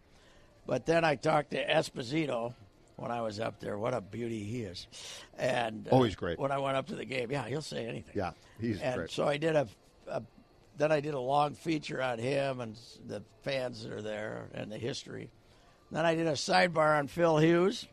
but 0.67 0.85
then 0.87 1.05
I 1.05 1.15
talked 1.15 1.53
to 1.53 1.67
Esposito 1.67 2.55
when 2.97 3.11
I 3.11 3.23
was 3.23 3.41
up 3.41 3.61
there. 3.61 3.79
What 3.79 3.95
a 3.95 4.01
beauty 4.01 4.45
he 4.45 4.63
is! 4.63 4.87
And 5.39 5.87
uh, 5.89 5.97
Oh, 5.97 6.09
great. 6.11 6.39
When 6.39 6.53
I 6.53 6.59
went 6.59 6.77
up 6.77 6.87
to 6.89 6.97
the 6.97 7.05
game, 7.05 7.31
yeah, 7.31 7.47
he'll 7.47 7.63
say 7.63 7.87
anything. 7.87 8.13
Yeah, 8.15 8.33
he's 8.61 8.81
and 8.81 8.97
great. 8.97 9.11
so 9.11 9.27
I 9.27 9.37
did 9.37 9.57
a, 9.57 9.67
a 10.09 10.23
then 10.77 10.93
I 10.93 11.01
did 11.01 11.15
a 11.15 11.21
long 11.21 11.55
feature 11.55 12.03
on 12.03 12.19
him 12.19 12.61
and 12.61 12.77
the 13.07 13.23
fans 13.43 13.83
that 13.83 13.93
are 13.93 14.03
there 14.03 14.49
and 14.55 14.71
the 14.71 14.79
history. 14.79 15.31
Then 15.91 16.07
I 16.07 16.15
did 16.15 16.27
a 16.27 16.33
sidebar 16.33 16.99
on 16.99 17.07
Phil 17.07 17.39
Hughes. 17.39 17.87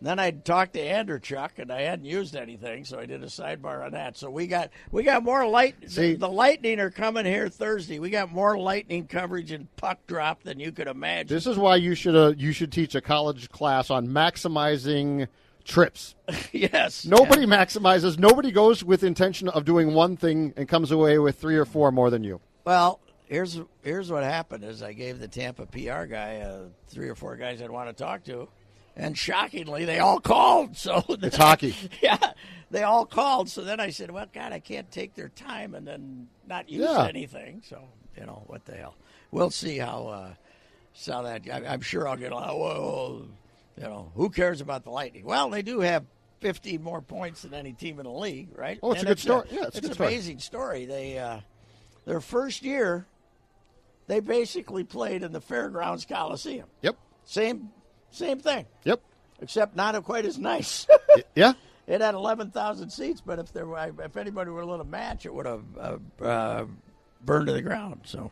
Then 0.00 0.18
I 0.18 0.30
talked 0.30 0.74
to 0.74 0.80
Andrew 0.80 1.18
Chuck, 1.18 1.52
and 1.58 1.72
I 1.72 1.82
hadn't 1.82 2.04
used 2.04 2.36
anything, 2.36 2.84
so 2.84 2.98
I 2.98 3.06
did 3.06 3.22
a 3.22 3.26
sidebar 3.26 3.84
on 3.84 3.92
that. 3.92 4.16
So 4.16 4.28
we 4.30 4.46
got 4.46 4.70
we 4.90 5.02
got 5.02 5.22
more 5.22 5.46
light. 5.46 5.76
See- 5.90 6.12
the, 6.12 6.18
the 6.18 6.28
Lightning 6.28 6.80
are 6.80 6.90
coming 6.90 7.24
here 7.24 7.48
Thursday. 7.48 7.98
We 7.98 8.10
got 8.10 8.30
more 8.30 8.58
Lightning 8.58 9.06
coverage 9.06 9.52
and 9.52 9.74
puck 9.76 10.06
drop 10.06 10.42
than 10.42 10.60
you 10.60 10.70
could 10.70 10.86
imagine. 10.86 11.34
This 11.34 11.46
is 11.46 11.56
why 11.56 11.76
you 11.76 11.94
should 11.94 12.14
uh, 12.14 12.34
you 12.36 12.52
should 12.52 12.72
teach 12.72 12.94
a 12.94 13.00
college 13.00 13.48
class 13.48 13.88
on 13.88 14.06
maximizing 14.08 15.28
trips. 15.64 16.14
yes, 16.52 17.06
Nobody 17.06 17.46
maximizes. 17.46 18.18
Nobody 18.18 18.50
goes 18.52 18.84
with 18.84 19.02
intention 19.02 19.48
of 19.48 19.64
doing 19.64 19.94
one 19.94 20.16
thing 20.16 20.52
and 20.56 20.68
comes 20.68 20.90
away 20.90 21.18
with 21.18 21.36
three 21.38 21.56
or 21.56 21.64
four 21.64 21.90
more 21.90 22.10
than 22.10 22.22
you. 22.22 22.40
Well, 22.64 23.00
here's 23.26 23.60
here's 23.82 24.10
what 24.10 24.24
happened: 24.24 24.64
is 24.64 24.82
I 24.82 24.92
gave 24.92 25.18
the 25.18 25.28
Tampa 25.28 25.66
PR 25.66 26.04
guy 26.04 26.40
uh, 26.40 26.64
three 26.88 27.08
or 27.08 27.14
four 27.14 27.36
guys 27.36 27.62
I'd 27.62 27.70
want 27.70 27.88
to 27.88 27.94
talk 27.94 28.24
to, 28.24 28.48
and 28.96 29.16
shockingly, 29.16 29.84
they 29.84 29.98
all 29.98 30.20
called. 30.20 30.76
So 30.76 31.04
It's 31.08 31.36
hockey. 31.36 31.74
yeah, 32.02 32.32
they 32.70 32.82
all 32.82 33.06
called. 33.06 33.48
So 33.48 33.62
then 33.62 33.78
I 33.80 33.90
said, 33.90 34.10
"Well, 34.10 34.26
God, 34.32 34.52
I 34.52 34.58
can't 34.60 34.90
take 34.90 35.14
their 35.14 35.28
time 35.28 35.74
and 35.74 35.86
then 35.86 36.28
not 36.46 36.68
use 36.68 36.84
Yeah. 36.88 37.06
anything." 37.06 37.62
So 37.68 37.82
you 38.18 38.26
know 38.26 38.42
what 38.46 38.64
the 38.64 38.74
hell? 38.76 38.94
We'll 39.30 39.50
see 39.50 39.78
how 39.78 40.06
uh, 40.08 40.34
that. 41.22 41.42
I, 41.52 41.66
I'm 41.72 41.80
sure 41.82 42.08
I'll 42.08 42.16
get 42.16 42.32
a 42.32 42.34
lot. 42.36 42.56
Whoa, 42.58 43.26
you 43.76 43.82
know, 43.84 44.10
who 44.14 44.30
cares 44.30 44.60
about 44.60 44.84
the 44.84 44.90
Lightning? 44.90 45.24
Well, 45.24 45.50
they 45.50 45.62
do 45.62 45.80
have. 45.80 46.04
15 46.40 46.82
more 46.82 47.00
points 47.00 47.42
than 47.42 47.54
any 47.54 47.72
team 47.72 47.98
in 47.98 48.04
the 48.04 48.10
league, 48.12 48.48
right? 48.54 48.78
Oh, 48.82 48.92
it's 48.92 48.98
a 49.02 49.06
And 49.06 49.08
good 49.08 49.18
story. 49.18 49.48
Yeah, 49.50 49.64
it's 49.68 49.76
a 49.76 49.78
it's 49.78 49.86
an 49.88 49.94
story. 49.94 50.08
amazing 50.10 50.38
story. 50.38 50.84
They 50.84 51.18
uh, 51.18 51.40
their 52.04 52.20
first 52.20 52.62
year, 52.62 53.06
they 54.06 54.20
basically 54.20 54.84
played 54.84 55.22
in 55.22 55.32
the 55.32 55.40
Fairgrounds 55.40 56.04
Coliseum. 56.04 56.66
Yep. 56.82 56.96
Same, 57.24 57.70
same 58.10 58.38
thing, 58.40 58.64
Yep. 58.84 59.00
except 59.40 59.76
not 59.76 60.02
quite 60.04 60.24
as 60.26 60.38
nice. 60.38 60.86
Yeah. 61.34 61.52
it 61.86 62.00
had 62.00 62.14
eleven 62.14 62.50
thousand 62.50 62.90
seats, 62.90 63.22
but 63.24 63.38
if 63.38 63.52
there 63.52 63.66
were, 63.66 63.92
if 64.04 64.16
anybody 64.16 64.50
were 64.50 64.60
a 64.62 64.66
little 64.66 64.86
match, 64.86 65.26
it 65.26 65.32
would 65.34 65.46
have 65.46 65.62
uh, 65.78 65.96
uh, 66.24 66.64
burned 67.24 67.46
to 67.46 67.52
the 67.52 67.62
ground. 67.62 68.00
So, 68.04 68.30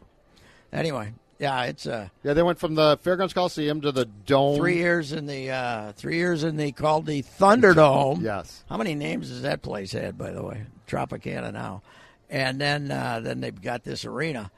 anyway, 0.72 1.12
yeah, 1.38 1.64
it's 1.64 1.86
uh, 1.86 2.08
Yeah. 2.22 2.32
They 2.34 2.42
went 2.42 2.58
from 2.58 2.74
the 2.74 2.98
Fairgrounds 3.02 3.32
Coliseum 3.34 3.80
to 3.82 3.92
the 3.92 4.06
Dome. 4.26 4.56
three 4.56 4.76
years 4.76 5.12
in 5.12 5.26
the 5.26 5.50
uh, 5.50 5.92
three 5.92 6.16
years 6.16 6.44
in 6.44 6.56
the 6.56 6.72
called 6.72 7.06
the 7.06 7.22
Thunderdome. 7.22 8.22
Yes. 8.22 8.64
How 8.68 8.76
many 8.76 8.94
names 8.94 9.28
has 9.28 9.42
that 9.42 9.62
place 9.62 9.92
had, 9.92 10.16
by 10.18 10.30
the 10.30 10.42
way? 10.42 10.64
Tropicana 10.86 11.52
now, 11.52 11.82
and 12.30 12.60
then 12.60 12.90
uh, 12.90 13.20
then 13.22 13.40
they've 13.40 13.60
got 13.62 13.84
this 13.84 14.04
arena, 14.04 14.50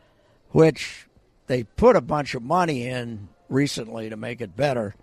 which 0.50 1.06
they 1.46 1.62
put 1.62 1.94
a 1.96 2.00
bunch 2.00 2.34
of 2.34 2.42
money 2.42 2.86
in 2.86 3.28
recently 3.48 4.10
to 4.10 4.16
make 4.16 4.40
it 4.40 4.56
better. 4.56 4.94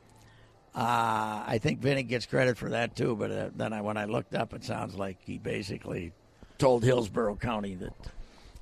Uh, 0.76 1.44
I 1.46 1.60
think 1.62 1.80
Vinny 1.80 2.04
gets 2.04 2.26
credit 2.26 2.58
for 2.58 2.70
that 2.70 2.96
too, 2.96 3.16
but 3.16 3.32
uh, 3.32 3.50
then 3.56 3.74
I, 3.74 3.82
when 3.82 3.96
I 3.96 4.06
looked 4.06 4.34
up, 4.34 4.54
it 4.54 4.64
sounds 4.64 4.96
like 4.96 5.18
he 5.22 5.38
basically 5.38 6.14
told 6.58 6.84
Hillsborough 6.84 7.36
County 7.36 7.76
that 7.76 7.94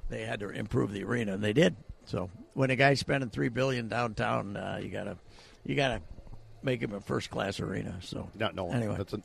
they 0.10 0.26
had 0.26 0.42
to 0.42 0.50
improve 0.50 0.92
the 0.92 1.04
arena, 1.04 1.34
and 1.34 1.44
they 1.44 1.54
did. 1.54 1.76
So 2.06 2.30
when 2.54 2.70
a 2.70 2.76
guy's 2.76 3.00
spending 3.00 3.30
three 3.30 3.48
billion 3.50 3.88
downtown, 3.88 4.58
uh, 4.58 4.80
you 4.82 4.90
gotta 4.90 5.18
you 5.64 5.76
gotta 5.76 6.02
make 6.64 6.82
him 6.82 6.94
a 6.94 7.00
first 7.00 7.30
class 7.30 7.60
arena. 7.60 7.96
So 8.02 8.30
No, 8.38 8.50
no. 8.54 8.72
Anyway, 8.72 8.96
That's 8.98 9.14
a, 9.14 9.22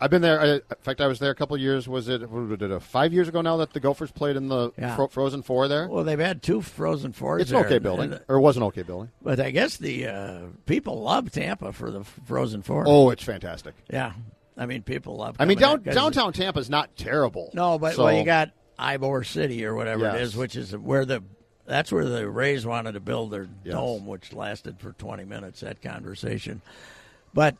I've 0.00 0.10
been 0.10 0.20
there. 0.22 0.40
I, 0.40 0.46
in 0.54 0.60
fact, 0.82 1.00
I 1.00 1.06
was 1.06 1.18
there 1.18 1.30
a 1.30 1.34
couple 1.34 1.56
of 1.56 1.62
years. 1.62 1.88
Was 1.88 2.08
it, 2.08 2.22
uh, 2.22 2.78
five 2.80 3.12
years 3.12 3.28
ago 3.28 3.40
now 3.40 3.56
that 3.58 3.72
the 3.72 3.80
Gophers 3.80 4.10
played 4.10 4.36
in 4.36 4.48
the 4.48 4.70
Yeah. 4.78 4.94
Fro- 4.94 5.08
Frozen 5.08 5.42
Four 5.42 5.68
there? 5.68 5.88
well, 5.88 6.04
they've 6.04 6.18
had 6.18 6.42
two 6.42 6.60
Frozen 6.60 7.12
Fours. 7.12 7.42
it's 7.42 7.50
an 7.50 7.56
okay 7.58 7.78
building, 7.78 8.12
and- 8.12 8.22
or 8.28 8.36
it 8.36 8.40
was 8.40 8.56
an 8.56 8.62
okay 8.64 8.82
building. 8.82 9.10
but 9.22 9.40
I 9.40 9.50
guess 9.50 9.76
the 9.78 10.06
uh, 10.06 10.38
people 10.66 11.00
love 11.02 11.30
Tampa 11.32 11.72
for 11.72 11.90
the 11.90 12.04
Frozen 12.04 12.62
Four. 12.62 12.84
Oh, 12.86 13.10
it's 13.10 13.24
fantastic. 13.24 13.74
yeah. 13.90 14.12
I 14.58 14.64
mean, 14.66 14.82
people 14.82 15.16
love. 15.16 15.36
I 15.38 15.44
mean, 15.44 15.58
down, 15.58 15.82
downtown 15.82 16.32
Tampa's 16.32 16.70
not 16.70 16.96
terrible. 16.96 17.50
No, 17.54 17.78
but 17.78 17.94
So- 17.94 18.04
well, 18.04 18.12
you 18.16 18.24
got 18.24 18.50
Ybor 18.78 19.24
City 19.26 19.64
or 19.64 19.74
whatever 19.74 20.06
it 20.08 20.12
Yes. 20.14 20.20
is, 20.28 20.36
which 20.36 20.56
is 20.56 20.76
where 20.76 21.04
the 21.04 21.22
that's 21.66 21.90
where 21.90 22.04
the 22.04 22.28
Rays 22.30 22.64
wanted 22.64 22.92
to 22.92 23.00
build 23.00 23.32
their 23.32 23.48
Yes. 23.64 23.74
dome, 23.74 24.06
which 24.06 24.32
lasted 24.32 24.78
for 24.78 24.92
20 24.92 25.24
minutes. 25.24 25.60
That 25.60 25.82
conversation, 25.82 26.60
but 27.34 27.56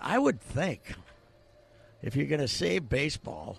I 0.00 0.18
would 0.18 0.40
think 0.40 0.94
if 2.02 2.16
you're 2.16 2.26
going 2.26 2.40
to 2.40 2.48
save 2.48 2.88
baseball, 2.88 3.58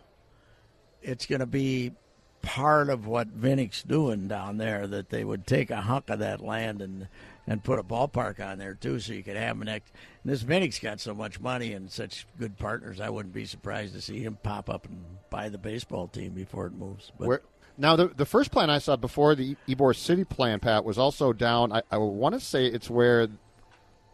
it's 1.01 1.25
going 1.25 1.39
to 1.39 1.45
be 1.45 1.93
part 2.41 2.89
of 2.89 3.07
what 3.07 3.39
Vinik's 3.39 3.83
doing 3.83 4.27
down 4.27 4.57
there. 4.57 4.85
That 4.85 5.09
they 5.09 5.23
would 5.23 5.47
take 5.47 5.71
a 5.71 5.81
hunk 5.81 6.09
of 6.09 6.19
that 6.19 6.41
land 6.41 6.81
and 6.81 7.07
and 7.47 7.63
put 7.63 7.79
a 7.79 7.83
ballpark 7.83 8.39
on 8.39 8.57
there 8.57 8.73
too, 8.73 8.99
so 8.99 9.13
you 9.13 9.23
could 9.23 9.35
have 9.35 9.59
an 9.59 9.65
next. 9.65 9.91
And 10.23 10.31
this 10.31 10.43
Vinik's 10.43 10.79
got 10.79 10.99
so 10.99 11.13
much 11.13 11.39
money 11.39 11.73
and 11.73 11.91
such 11.91 12.25
good 12.37 12.57
partners. 12.57 13.01
I 13.01 13.09
wouldn't 13.09 13.33
be 13.33 13.45
surprised 13.45 13.93
to 13.93 14.01
see 14.01 14.19
him 14.19 14.37
pop 14.43 14.69
up 14.69 14.85
and 14.85 15.03
buy 15.29 15.49
the 15.49 15.57
baseball 15.57 16.07
team 16.07 16.33
before 16.33 16.67
it 16.67 16.73
moves. 16.73 17.11
But 17.17 17.27
Where, 17.27 17.41
now, 17.77 17.95
the 17.95 18.07
the 18.07 18.25
first 18.25 18.51
plan 18.51 18.69
I 18.69 18.77
saw 18.77 18.95
before 18.95 19.35
the 19.35 19.55
Ybor 19.67 19.95
City 19.95 20.23
plan, 20.23 20.59
Pat, 20.59 20.85
was 20.85 20.97
also 20.97 21.33
down. 21.33 21.71
I, 21.71 21.81
I 21.91 21.97
want 21.97 22.33
to 22.33 22.39
say 22.39 22.65
it's 22.67 22.89
where 22.89 23.27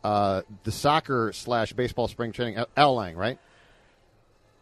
uh, 0.03 0.41
the 0.63 0.71
soccer 0.71 1.31
slash 1.33 1.73
baseball 1.73 2.07
spring 2.07 2.31
training. 2.31 2.63
Al 2.77 2.95
Lang, 2.95 3.15
right? 3.15 3.37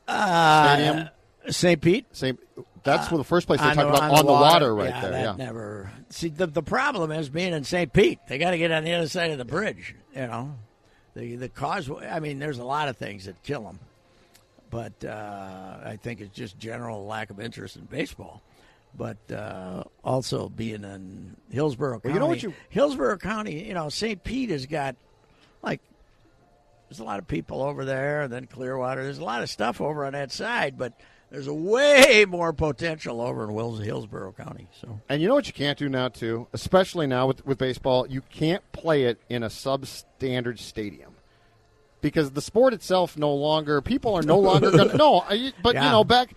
Uh, 0.07 0.75
Stadium. 0.75 1.09
St. 1.49 1.81
Pete. 1.81 2.05
Same. 2.15 2.37
That's 2.83 3.09
the 3.09 3.23
first 3.23 3.47
place 3.47 3.59
they 3.59 3.67
on 3.67 3.75
talk 3.75 3.87
the, 3.87 3.97
about 3.97 4.11
on 4.11 4.25
the 4.25 4.31
water, 4.31 4.73
right 4.73 4.89
yeah, 4.89 5.01
there. 5.01 5.11
That 5.11 5.37
Yeah. 5.39 5.45
never. 5.45 5.91
See, 6.09 6.29
the 6.29 6.47
the 6.47 6.63
problem 6.63 7.11
is 7.11 7.27
being 7.29 7.53
in 7.53 7.63
St. 7.65 7.91
Pete. 7.91 8.19
They 8.29 8.37
got 8.37 8.51
to 8.51 8.57
get 8.57 8.71
on 8.71 8.83
the 8.85 8.93
other 8.93 9.09
side 9.09 9.31
of 9.31 9.37
the 9.37 9.45
bridge. 9.45 9.95
You 10.15 10.27
know, 10.27 10.55
the 11.13 11.35
the 11.35 11.49
causeway. 11.49 12.07
I 12.07 12.19
mean, 12.21 12.39
there's 12.39 12.59
a 12.59 12.63
lot 12.63 12.87
of 12.87 12.95
things 12.95 13.25
that 13.25 13.41
kill 13.43 13.63
them, 13.63 13.79
but 14.69 15.03
uh, 15.03 15.77
I 15.83 15.97
think 16.01 16.21
it's 16.21 16.33
just 16.33 16.57
general 16.57 17.05
lack 17.05 17.29
of 17.29 17.41
interest 17.41 17.75
in 17.75 17.83
baseball. 17.85 18.41
But 18.97 19.17
uh, 19.31 19.83
also 20.03 20.47
being 20.49 20.83
in 20.83 21.35
Hillsborough 21.51 21.99
County. 21.99 22.07
Well, 22.09 22.13
you 22.13 22.19
know 22.19 22.27
what 22.27 22.41
you- 22.41 22.53
Hillsborough 22.69 23.17
County. 23.17 23.67
You 23.67 23.73
know, 23.73 23.89
St. 23.89 24.23
Pete 24.23 24.49
has 24.49 24.65
got 24.65 24.95
like 25.61 25.81
there's 26.89 26.99
a 26.99 27.03
lot 27.03 27.19
of 27.19 27.27
people 27.27 27.61
over 27.61 27.85
there, 27.85 28.21
and 28.23 28.33
then 28.33 28.45
Clearwater. 28.45 29.03
There's 29.03 29.17
a 29.17 29.23
lot 29.23 29.43
of 29.43 29.49
stuff 29.49 29.81
over 29.81 30.05
on 30.05 30.13
that 30.13 30.31
side, 30.31 30.77
but 30.77 30.93
there's 31.29 31.47
a 31.47 31.53
way 31.53 32.25
more 32.29 32.53
potential 32.53 33.21
over 33.21 33.43
in 33.43 33.53
Wills, 33.53 33.79
Hillsborough 33.79 34.33
County. 34.33 34.67
So 34.81 34.99
And 35.09 35.21
you 35.21 35.27
know 35.27 35.33
what 35.33 35.47
you 35.47 35.53
can't 35.53 35.77
do 35.77 35.89
now 35.89 36.07
too, 36.07 36.47
especially 36.53 37.07
now 37.07 37.27
with 37.27 37.45
with 37.45 37.57
baseball, 37.57 38.07
you 38.07 38.21
can't 38.21 38.63
play 38.71 39.03
it 39.03 39.19
in 39.29 39.43
a 39.43 39.49
substandard 39.49 40.59
stadium. 40.59 41.13
Because 41.99 42.31
the 42.31 42.41
sport 42.41 42.73
itself 42.73 43.17
no 43.17 43.33
longer 43.33 43.81
people 43.81 44.13
are 44.15 44.21
no 44.21 44.37
longer 44.39 44.71
going 44.71 44.89
to 44.91 44.97
no, 44.97 45.23
but 45.63 45.75
you 45.75 45.81
know 45.81 46.03
back 46.03 46.33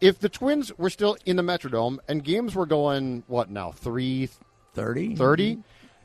if 0.00 0.18
the 0.18 0.28
Twins 0.28 0.76
were 0.78 0.90
still 0.90 1.16
in 1.24 1.36
the 1.36 1.42
Metrodome 1.42 1.98
and 2.08 2.24
games 2.24 2.54
were 2.54 2.66
going 2.66 3.22
what 3.28 3.50
now 3.50 3.72
3 3.72 4.28
thirty, 4.74 5.16
30, 5.16 5.58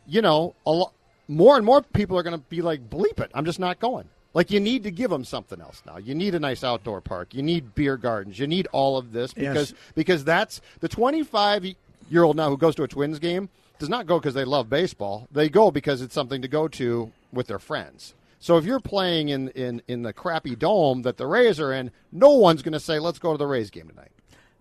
you 0.07 0.21
know, 0.21 0.55
a 0.65 0.71
lo- 0.71 0.93
more 1.31 1.55
and 1.57 1.65
more 1.65 1.81
people 1.81 2.17
are 2.17 2.23
going 2.23 2.37
to 2.37 2.45
be 2.49 2.61
like, 2.61 2.89
bleep 2.89 3.19
it, 3.19 3.31
I'm 3.33 3.45
just 3.45 3.59
not 3.59 3.79
going. 3.79 4.09
Like, 4.33 4.49
you 4.51 4.59
need 4.59 4.83
to 4.83 4.91
give 4.91 5.09
them 5.09 5.25
something 5.25 5.59
else 5.59 5.81
now. 5.85 5.97
You 5.97 6.15
need 6.15 6.35
a 6.35 6.39
nice 6.39 6.63
outdoor 6.63 7.01
park. 7.01 7.33
You 7.33 7.41
need 7.43 7.75
beer 7.75 7.97
gardens. 7.97 8.39
You 8.39 8.47
need 8.47 8.67
all 8.71 8.97
of 8.97 9.11
this 9.11 9.33
because 9.33 9.71
Yes. 9.71 9.79
because 9.95 10.23
that's 10.23 10.61
the 10.79 10.87
25 10.87 11.65
year 12.09 12.23
old 12.23 12.37
now 12.37 12.49
who 12.49 12.57
goes 12.57 12.75
to 12.75 12.83
a 12.83 12.87
Twins 12.87 13.19
game 13.19 13.49
does 13.79 13.89
not 13.89 14.05
go 14.05 14.19
because 14.19 14.33
they 14.33 14.45
love 14.45 14.69
baseball. 14.69 15.27
They 15.31 15.49
go 15.49 15.69
because 15.71 16.01
it's 16.01 16.13
something 16.13 16.41
to 16.43 16.47
go 16.47 16.67
to 16.69 17.11
with 17.33 17.47
their 17.47 17.59
friends. 17.59 18.13
So 18.39 18.57
if 18.57 18.63
you're 18.65 18.79
playing 18.79 19.29
in, 19.29 19.49
in, 19.49 19.81
in 19.87 20.01
the 20.03 20.13
crappy 20.13 20.55
dome 20.55 21.01
that 21.03 21.17
the 21.17 21.27
Rays 21.27 21.59
are 21.59 21.73
in, 21.73 21.91
no 22.11 22.31
one's 22.31 22.61
going 22.61 22.73
to 22.73 22.79
say, 22.79 22.99
let's 22.99 23.19
go 23.19 23.33
to 23.33 23.37
the 23.37 23.47
Rays 23.47 23.69
game 23.69 23.87
tonight. 23.89 24.11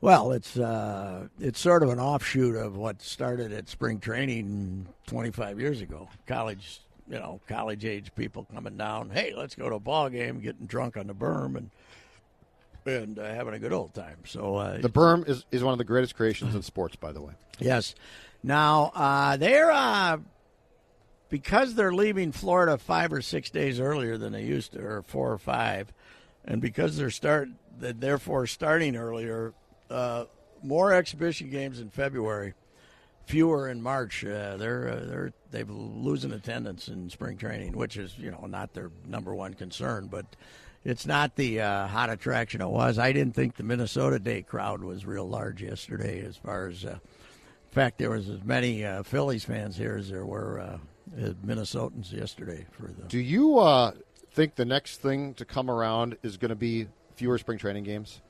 Well, 0.00 0.32
it's 0.32 0.56
uh, 0.56 1.28
it's 1.38 1.60
sort 1.60 1.82
of 1.82 1.90
an 1.90 2.00
offshoot 2.00 2.56
of 2.56 2.76
what 2.76 3.02
started 3.02 3.52
at 3.52 3.68
spring 3.68 4.00
training 4.00 4.86
25 5.06 5.60
years 5.60 5.82
ago. 5.82 6.08
College, 6.26 6.80
you 7.06 7.18
know, 7.18 7.40
college 7.46 7.84
age 7.84 8.10
people 8.14 8.46
coming 8.52 8.78
down. 8.78 9.10
Hey, 9.10 9.34
let's 9.36 9.54
go 9.54 9.68
to 9.68 9.74
a 9.74 9.80
ball 9.80 10.08
game, 10.08 10.40
getting 10.40 10.66
drunk 10.66 10.96
on 10.96 11.06
the 11.06 11.14
berm, 11.14 11.56
and 11.56 11.70
and 12.86 13.18
uh, 13.18 13.24
having 13.24 13.52
a 13.52 13.58
good 13.58 13.74
old 13.74 13.92
time. 13.92 14.16
So 14.24 14.56
uh, 14.56 14.78
The 14.78 14.88
berm 14.88 15.28
is, 15.28 15.44
is 15.50 15.62
one 15.62 15.72
of 15.72 15.78
the 15.78 15.84
greatest 15.84 16.16
creations 16.16 16.54
in 16.54 16.62
sports, 16.62 16.96
by 16.96 17.12
the 17.12 17.20
way. 17.20 17.34
Yes. 17.58 17.94
Now 18.42 18.92
uh, 18.94 19.36
they're 19.36 19.70
uh, 19.70 20.16
because 21.28 21.74
they're 21.74 21.92
leaving 21.92 22.32
Florida 22.32 22.78
five 22.78 23.12
or 23.12 23.20
six 23.20 23.50
days 23.50 23.78
earlier 23.78 24.16
than 24.16 24.32
they 24.32 24.44
used 24.44 24.72
to, 24.72 24.80
or 24.80 25.02
four 25.02 25.30
or 25.30 25.38
five, 25.38 25.92
and 26.46 26.62
because 26.62 26.96
they're 26.96 27.10
start, 27.10 27.48
they're 27.78 27.92
therefore 27.92 28.46
starting 28.46 28.96
earlier. 28.96 29.52
Uh, 29.90 30.24
more 30.62 30.92
exhibition 30.92 31.50
games 31.50 31.80
in 31.80 31.90
February, 31.90 32.54
fewer 33.26 33.68
in 33.68 33.82
March. 33.82 34.24
Uh, 34.24 34.56
they're 34.56 34.88
uh, 34.88 35.04
they're 35.06 35.32
they've 35.50 35.70
losing 35.70 36.32
attendance 36.32 36.88
in 36.88 37.10
spring 37.10 37.36
training, 37.36 37.72
which 37.72 37.96
is 37.96 38.16
you 38.18 38.30
know 38.30 38.46
not 38.46 38.74
their 38.74 38.90
number 39.06 39.34
one 39.34 39.54
concern, 39.54 40.08
but. 40.10 40.26
It's 40.82 41.04
not 41.04 41.36
the 41.36 41.60
uh, 41.60 41.86
hot 41.88 42.08
attraction 42.08 42.62
it 42.62 42.66
was. 42.66 42.98
I 42.98 43.12
didn't 43.12 43.34
think 43.34 43.56
the 43.56 43.62
Minnesota 43.62 44.18
Day 44.18 44.40
crowd 44.40 44.82
was 44.82 45.04
real 45.04 45.28
large 45.28 45.62
yesterday, 45.62 46.24
as 46.24 46.38
far 46.38 46.68
as 46.68 46.86
uh, 46.86 46.98
in 47.70 47.74
fact, 47.74 47.98
there 47.98 48.10
was 48.10 48.28
as 48.28 48.42
many 48.42 48.84
uh, 48.84 49.04
Phillies 49.04 49.44
fans 49.44 49.76
here 49.76 49.96
as 49.96 50.10
there 50.10 50.26
were 50.26 50.58
uh, 50.58 50.78
Minnesotans 51.46 52.12
yesterday 52.12 52.66
for 52.72 52.88
the. 52.88 53.04
Do 53.06 53.20
you 53.20 53.60
uh, 53.60 53.92
think 54.32 54.56
the 54.56 54.64
next 54.64 55.00
thing 55.00 55.34
to 55.34 55.44
come 55.44 55.70
around 55.70 56.16
is 56.24 56.36
going 56.36 56.48
to 56.48 56.56
be 56.56 56.88
fewer 57.14 57.38
spring 57.38 57.58
training 57.58 57.84
games? 57.84 58.22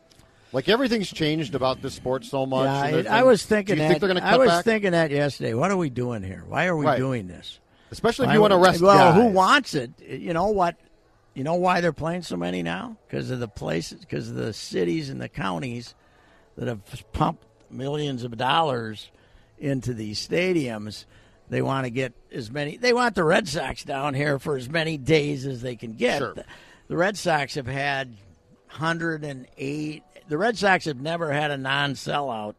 Like 0.52 0.68
everything's 0.68 1.10
changed 1.12 1.54
about 1.54 1.80
this 1.80 1.94
sport 1.94 2.24
so 2.24 2.44
much. 2.46 2.64
Yeah, 2.66 2.80
I, 2.80 2.90
there's 2.90 3.06
I 3.06 3.18
been- 3.20 3.26
was 3.28 3.46
thinking 3.46 3.76
Do 3.76 3.82
you 3.82 3.84
that. 3.86 3.88
think 3.88 4.00
they're 4.00 4.08
going 4.12 4.20
to 4.22 4.26
I 4.26 4.36
was 4.36 4.48
back? 4.48 4.64
thinking 4.64 4.92
that 4.92 5.10
yesterday. 5.10 5.54
What 5.54 5.70
are 5.70 5.76
we 5.76 5.90
doing 5.90 6.22
here? 6.22 6.44
Why 6.48 6.66
are 6.66 6.76
we 6.76 6.86
Right. 6.86 6.98
doing 6.98 7.28
this? 7.28 7.60
Especially 7.92 8.24
if 8.24 8.28
Why 8.30 8.34
you 8.34 8.40
want 8.40 8.52
to 8.52 8.58
rest 8.58 8.80
Well, 8.80 9.12
who 9.12 9.26
wants 9.28 9.74
it? 9.74 9.90
You 10.00 10.32
know 10.32 10.48
what? 10.48 10.76
You 11.34 11.44
know 11.44 11.54
why 11.54 11.80
they're 11.80 11.92
playing 11.92 12.22
so 12.22 12.36
many 12.36 12.62
now? 12.62 12.96
Because 13.06 13.30
of 13.30 13.38
the 13.40 13.48
places, 13.48 14.00
because 14.00 14.28
of 14.28 14.34
the 14.34 14.52
cities 14.52 15.08
and 15.10 15.20
the 15.20 15.28
counties 15.28 15.94
that 16.56 16.66
have 16.68 16.80
pumped 17.12 17.44
millions 17.70 18.24
of 18.24 18.36
dollars 18.36 19.10
into 19.58 19.94
these 19.94 20.26
stadiums. 20.26 21.04
They 21.48 21.62
want 21.62 21.84
to 21.84 21.90
get 21.90 22.12
as 22.32 22.50
many. 22.50 22.76
They 22.76 22.92
want 22.92 23.14
the 23.14 23.24
Red 23.24 23.48
Sox 23.48 23.84
down 23.84 24.14
here 24.14 24.38
for 24.38 24.56
as 24.56 24.68
many 24.68 24.96
days 24.96 25.46
as 25.46 25.62
they 25.62 25.74
can 25.76 25.94
get. 25.94 26.18
Sure. 26.18 26.34
The, 26.34 26.44
the 26.88 26.96
Red 26.96 27.16
Sox 27.16 27.54
have 27.54 27.66
had 27.66 28.16
108. 28.70 30.02
The 30.30 30.38
Red 30.38 30.56
Sox 30.56 30.84
have 30.84 31.00
never 31.00 31.32
had 31.32 31.50
a 31.50 31.56
non-sellout 31.56 32.54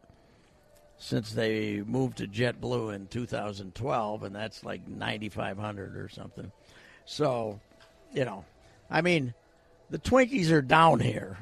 since 0.98 1.32
they 1.32 1.82
moved 1.82 2.18
to 2.18 2.28
JetBlue 2.28 2.94
in 2.94 3.08
2012, 3.08 4.24
and 4.24 4.36
that's 4.36 4.66
like 4.66 4.86
9,500 4.90 5.96
or 5.96 6.10
something. 6.10 6.52
So, 7.06 7.62
you 8.14 8.26
know, 8.26 8.44
I 8.90 9.00
mean, 9.00 9.34
the 9.90 10.00
Twinkies 10.00 10.52
are 10.52 10.62
down 10.62 11.00
here, 11.00 11.38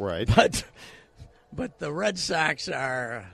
Right. 0.00 0.28
but 0.34 0.64
but 1.52 1.78
the 1.78 1.92
Red 1.92 2.18
Sox 2.18 2.68
are 2.68 3.30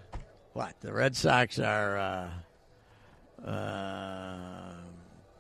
what? 0.53 0.79
The 0.81 0.92
Red 0.92 1.16
Sox 1.16 1.59
are. 1.59 1.96
Uh, 1.96 3.49
uh, 3.49 4.72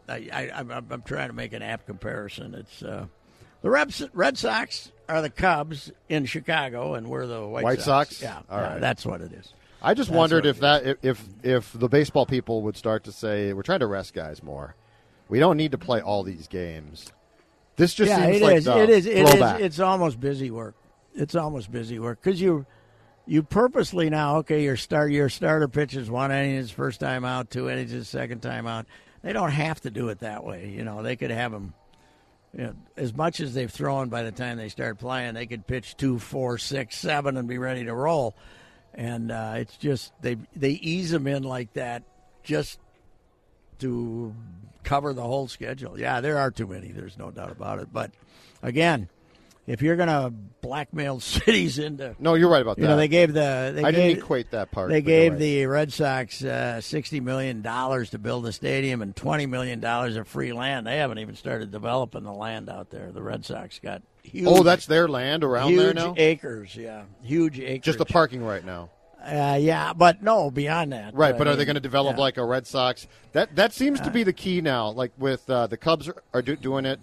I, 0.08 0.28
I, 0.32 0.50
I'm, 0.54 0.70
I'm 0.70 1.02
trying 1.02 1.28
to 1.28 1.34
make 1.34 1.52
an 1.52 1.62
apt 1.62 1.86
comparison. 1.86 2.54
It's 2.54 2.82
uh, 2.82 3.06
the 3.66 4.08
Red, 4.14 4.38
Sox 4.38 4.92
are 5.08 5.20
the 5.20 5.30
Cubs 5.30 5.90
in 6.08 6.24
Chicago, 6.24 6.94
and 6.94 7.08
we're 7.08 7.26
the 7.26 7.44
White, 7.44 7.64
White 7.64 7.80
Sox? 7.80 8.22
Yeah, 8.22 8.40
All 8.48 8.60
yeah, 8.60 8.72
right. 8.74 8.80
that's 8.80 9.04
what 9.04 9.20
it 9.20 9.32
is. 9.32 9.52
I 9.82 9.94
just 9.94 10.08
That's 10.10 10.16
wondered 10.16 10.46
if 10.46 10.60
that 10.60 10.86
if, 10.86 10.98
if 11.02 11.24
if 11.42 11.72
the 11.72 11.88
baseball 11.88 12.26
people 12.26 12.62
would 12.62 12.76
start 12.76 13.04
to 13.04 13.12
say 13.12 13.52
we're 13.52 13.62
trying 13.62 13.80
to 13.80 13.86
rest 13.86 14.14
guys 14.14 14.42
more. 14.42 14.76
We 15.28 15.40
don't 15.40 15.56
need 15.56 15.72
to 15.72 15.78
play 15.78 16.00
all 16.00 16.22
these 16.22 16.46
games. 16.46 17.12
This 17.74 17.92
just 17.92 18.08
yeah, 18.08 18.24
seems 18.24 18.36
it 18.36 18.42
like 18.42 18.56
is. 18.58 18.66
It 18.68 18.90
is. 18.90 19.06
It 19.06 19.26
is. 19.26 19.60
It's 19.60 19.80
almost 19.80 20.20
busy 20.20 20.52
work. 20.52 20.76
It's 21.14 21.34
almost 21.34 21.72
busy 21.72 21.98
work 21.98 22.20
because 22.22 22.40
you 22.40 22.66
you 23.26 23.42
purposely 23.42 24.08
now 24.10 24.36
okay 24.38 24.62
your 24.62 24.76
start 24.76 25.10
your 25.10 25.28
starter 25.28 25.66
pitches 25.66 26.08
one 26.08 26.30
inning 26.30 26.54
his 26.54 26.70
first 26.70 27.00
time 27.00 27.24
out, 27.24 27.50
two 27.50 27.68
innings 27.68 27.90
his 27.90 28.08
second 28.08 28.42
time 28.42 28.68
out. 28.68 28.86
They 29.22 29.32
don't 29.32 29.50
have 29.50 29.80
to 29.80 29.90
do 29.90 30.08
it 30.10 30.20
that 30.20 30.44
way. 30.44 30.68
You 30.68 30.84
know 30.84 31.02
they 31.02 31.16
could 31.16 31.32
have 31.32 31.50
them. 31.50 31.74
You 32.56 32.64
know, 32.64 32.74
as 32.96 33.14
much 33.14 33.40
as 33.40 33.52
they've 33.52 33.70
thrown 33.70 34.08
by 34.08 34.22
the 34.22 34.32
time 34.32 34.56
they 34.56 34.70
start 34.70 34.98
playing, 34.98 35.34
they 35.34 35.46
could 35.46 35.66
pitch 35.66 35.96
two, 35.96 36.18
four, 36.18 36.56
six, 36.56 36.96
seven, 36.96 37.36
and 37.36 37.46
be 37.46 37.58
ready 37.58 37.84
to 37.84 37.92
roll. 37.92 38.34
And 38.94 39.30
uh, 39.30 39.54
it's 39.56 39.76
just 39.76 40.12
they 40.22 40.36
they 40.54 40.70
ease 40.70 41.10
them 41.10 41.26
in 41.26 41.42
like 41.42 41.74
that 41.74 42.02
just 42.42 42.78
to 43.80 44.34
cover 44.84 45.12
the 45.12 45.22
whole 45.22 45.48
schedule. 45.48 46.00
Yeah, 46.00 46.22
there 46.22 46.38
are 46.38 46.50
too 46.50 46.66
many. 46.66 46.92
There's 46.92 47.18
no 47.18 47.30
doubt 47.30 47.52
about 47.52 47.80
it. 47.80 47.92
But 47.92 48.12
again, 48.62 49.10
if 49.66 49.82
you're 49.82 49.96
going 49.96 50.08
to 50.08 50.32
blackmail 50.60 51.20
cities 51.20 51.78
into, 51.78 52.14
no, 52.18 52.34
you're 52.34 52.48
right 52.48 52.62
about 52.62 52.78
you 52.78 52.82
that. 52.84 52.88
know, 52.90 52.96
they 52.96 53.08
gave 53.08 53.32
the 53.32 53.72
they 53.74 53.82
I 53.84 53.90
gave, 53.92 54.10
didn't 54.10 54.18
equate 54.24 54.50
that 54.52 54.70
part. 54.70 54.90
They 54.90 55.00
but 55.00 55.10
you're 55.10 55.20
gave 55.20 55.32
right. 55.32 55.38
the 55.40 55.66
Red 55.66 55.92
Sox 55.92 56.44
uh, 56.44 56.80
sixty 56.80 57.20
million 57.20 57.62
dollars 57.62 58.10
to 58.10 58.18
build 58.18 58.46
a 58.46 58.52
stadium 58.52 59.02
and 59.02 59.14
twenty 59.14 59.46
million 59.46 59.80
dollars 59.80 60.16
of 60.16 60.26
free 60.28 60.52
land. 60.52 60.86
They 60.86 60.98
haven't 60.98 61.18
even 61.18 61.36
started 61.36 61.70
developing 61.70 62.24
the 62.24 62.32
land 62.32 62.68
out 62.68 62.90
there. 62.90 63.10
The 63.12 63.22
Red 63.22 63.44
Sox 63.44 63.78
got 63.78 64.02
huge. 64.22 64.46
Oh, 64.48 64.62
that's 64.62 64.86
their 64.86 65.08
land 65.08 65.44
around 65.44 65.70
huge 65.70 65.80
there 65.80 65.94
now. 65.94 66.14
acres. 66.16 66.74
Yeah, 66.76 67.02
huge 67.22 67.58
acres. 67.60 67.84
Just 67.84 67.98
the 67.98 68.04
parking 68.06 68.42
right 68.44 68.64
now. 68.64 68.90
Uh, 69.24 69.58
yeah, 69.60 69.92
but 69.92 70.22
no, 70.22 70.52
beyond 70.52 70.92
that. 70.92 71.12
Right, 71.12 71.34
I 71.34 71.38
but 71.38 71.48
are 71.48 71.56
they 71.56 71.64
going 71.64 71.74
to 71.74 71.80
develop 71.80 72.12
yeah. 72.14 72.18
Uh, 72.18 72.26
like 72.26 72.36
a 72.36 72.44
Red 72.44 72.64
Sox? 72.64 73.08
That 73.32 73.56
that 73.56 73.72
seems 73.72 74.00
to 74.02 74.10
be 74.12 74.22
the 74.22 74.32
key 74.32 74.60
now. 74.60 74.90
Like 74.90 75.10
with 75.18 75.48
uh, 75.50 75.66
the 75.66 75.76
Cubs 75.76 76.08
are, 76.08 76.22
are 76.32 76.42
do, 76.42 76.54
doing 76.54 76.86
it. 76.86 77.00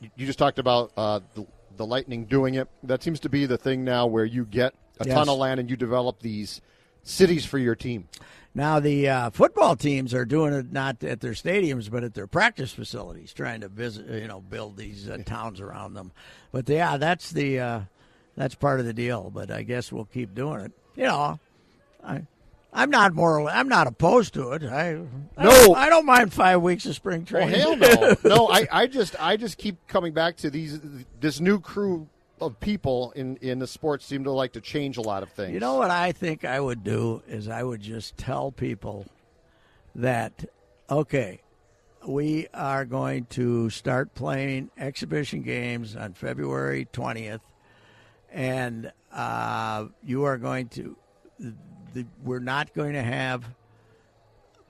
You- 0.00 0.10
You 0.14 0.26
just 0.26 0.38
talked 0.38 0.60
about 0.60 0.92
uh, 0.96 1.18
the, 1.34 1.44
the 1.78 1.86
Lightning 1.86 2.26
doing 2.26 2.54
it. 2.54 2.68
That 2.82 3.02
seems 3.02 3.20
to 3.20 3.28
be 3.28 3.46
the 3.46 3.56
thing 3.56 3.84
now, 3.84 4.06
where 4.06 4.24
you 4.24 4.44
get 4.44 4.74
a 5.00 5.06
Yes. 5.06 5.14
ton 5.14 5.28
of 5.28 5.38
land 5.38 5.60
and 5.60 5.70
you 5.70 5.76
develop 5.76 6.20
these 6.20 6.60
cities 7.02 7.46
for 7.46 7.56
your 7.58 7.74
team. 7.74 8.08
Now 8.54 8.80
the 8.80 9.08
uh, 9.08 9.30
football 9.30 9.76
teams 9.76 10.12
are 10.12 10.24
doing 10.24 10.52
it 10.52 10.72
not 10.72 11.02
at 11.04 11.20
their 11.20 11.32
stadiums, 11.32 11.90
but 11.90 12.02
at 12.02 12.14
their 12.14 12.26
practice 12.26 12.72
facilities, 12.72 13.32
trying 13.32 13.60
to 13.60 13.68
visit, 13.68 14.06
you 14.08 14.26
know, 14.26 14.40
build 14.40 14.76
these 14.76 15.08
uh, 15.08 15.18
towns 15.24 15.60
around 15.60 15.94
them. 15.94 16.10
But 16.50 16.68
yeah, 16.68 16.96
that's 16.96 17.30
the 17.30 17.60
uh, 17.60 17.80
that's 18.36 18.54
part 18.56 18.80
of 18.80 18.86
the 18.86 18.92
deal. 18.92 19.30
But 19.32 19.50
I 19.50 19.62
guess 19.62 19.92
we'll 19.92 20.06
keep 20.06 20.34
doing 20.34 20.60
it. 20.60 20.72
You 20.96 21.04
know, 21.04 21.38
I 22.04 22.22
I'm 22.72 22.90
not 22.90 23.14
moral. 23.14 23.48
I'm 23.48 23.68
not 23.68 23.86
opposed 23.86 24.34
to 24.34 24.52
it. 24.52 24.62
I 24.62 24.90
I 25.36 25.44
No. 25.44 25.50
don't, 25.50 25.76
I 25.76 25.88
don't 25.88 26.04
mind 26.06 26.32
five 26.32 26.60
weeks 26.62 26.84
of 26.86 26.94
spring 26.94 27.26
Well, 27.30 27.48
training. 27.48 27.60
hell 27.60 27.76
no, 27.76 28.16
no. 28.24 28.48
I, 28.48 28.66
I 28.70 28.86
just 28.86 29.16
I 29.20 29.36
just 29.36 29.56
keep 29.58 29.86
coming 29.86 30.12
back 30.12 30.36
to 30.38 30.50
these 30.50 30.78
this 31.20 31.40
new 31.40 31.60
crew 31.60 32.08
of 32.40 32.60
people 32.60 33.12
in 33.16 33.36
in 33.38 33.58
the 33.58 33.66
sports 33.66 34.04
seem 34.04 34.24
to 34.24 34.30
like 34.30 34.52
to 34.52 34.60
change 34.60 34.96
a 34.96 35.00
lot 35.00 35.22
of 35.22 35.30
things. 35.30 35.52
You 35.54 35.60
know 35.60 35.74
what 35.76 35.90
I 35.90 36.12
think 36.12 36.44
I 36.44 36.60
would 36.60 36.84
do 36.84 37.22
is 37.26 37.48
I 37.48 37.62
would 37.62 37.80
just 37.80 38.16
tell 38.18 38.52
people 38.52 39.06
that 39.94 40.44
okay, 40.90 41.40
we 42.06 42.46
are 42.54 42.84
going 42.84 43.24
to 43.30 43.70
start 43.70 44.14
playing 44.14 44.70
exhibition 44.78 45.42
games 45.42 45.96
on 45.96 46.12
February 46.12 46.86
20th 46.92 47.40
and 48.30 48.92
uh, 49.12 49.86
you 50.04 50.24
are 50.24 50.36
going 50.38 50.68
to 50.68 50.96
the, 51.94 52.06
we're 52.24 52.38
not 52.38 52.74
going 52.74 52.92
to 52.94 53.02
have 53.02 53.44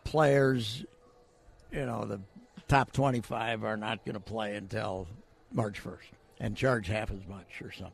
players 0.05 0.85
you 1.73 1.85
know 1.85 2.05
the 2.05 2.21
top 2.67 2.93
25 2.93 3.65
are 3.65 3.77
not 3.77 4.05
going 4.05 4.15
to 4.15 4.21
play 4.21 4.55
until 4.57 5.07
March 5.53 5.83
1st 5.83 5.97
and 6.41 6.57
charge 6.57 6.87
half 6.87 7.11
as 7.11 7.27
much 7.27 7.63
or 7.63 7.73
something. 7.73 7.93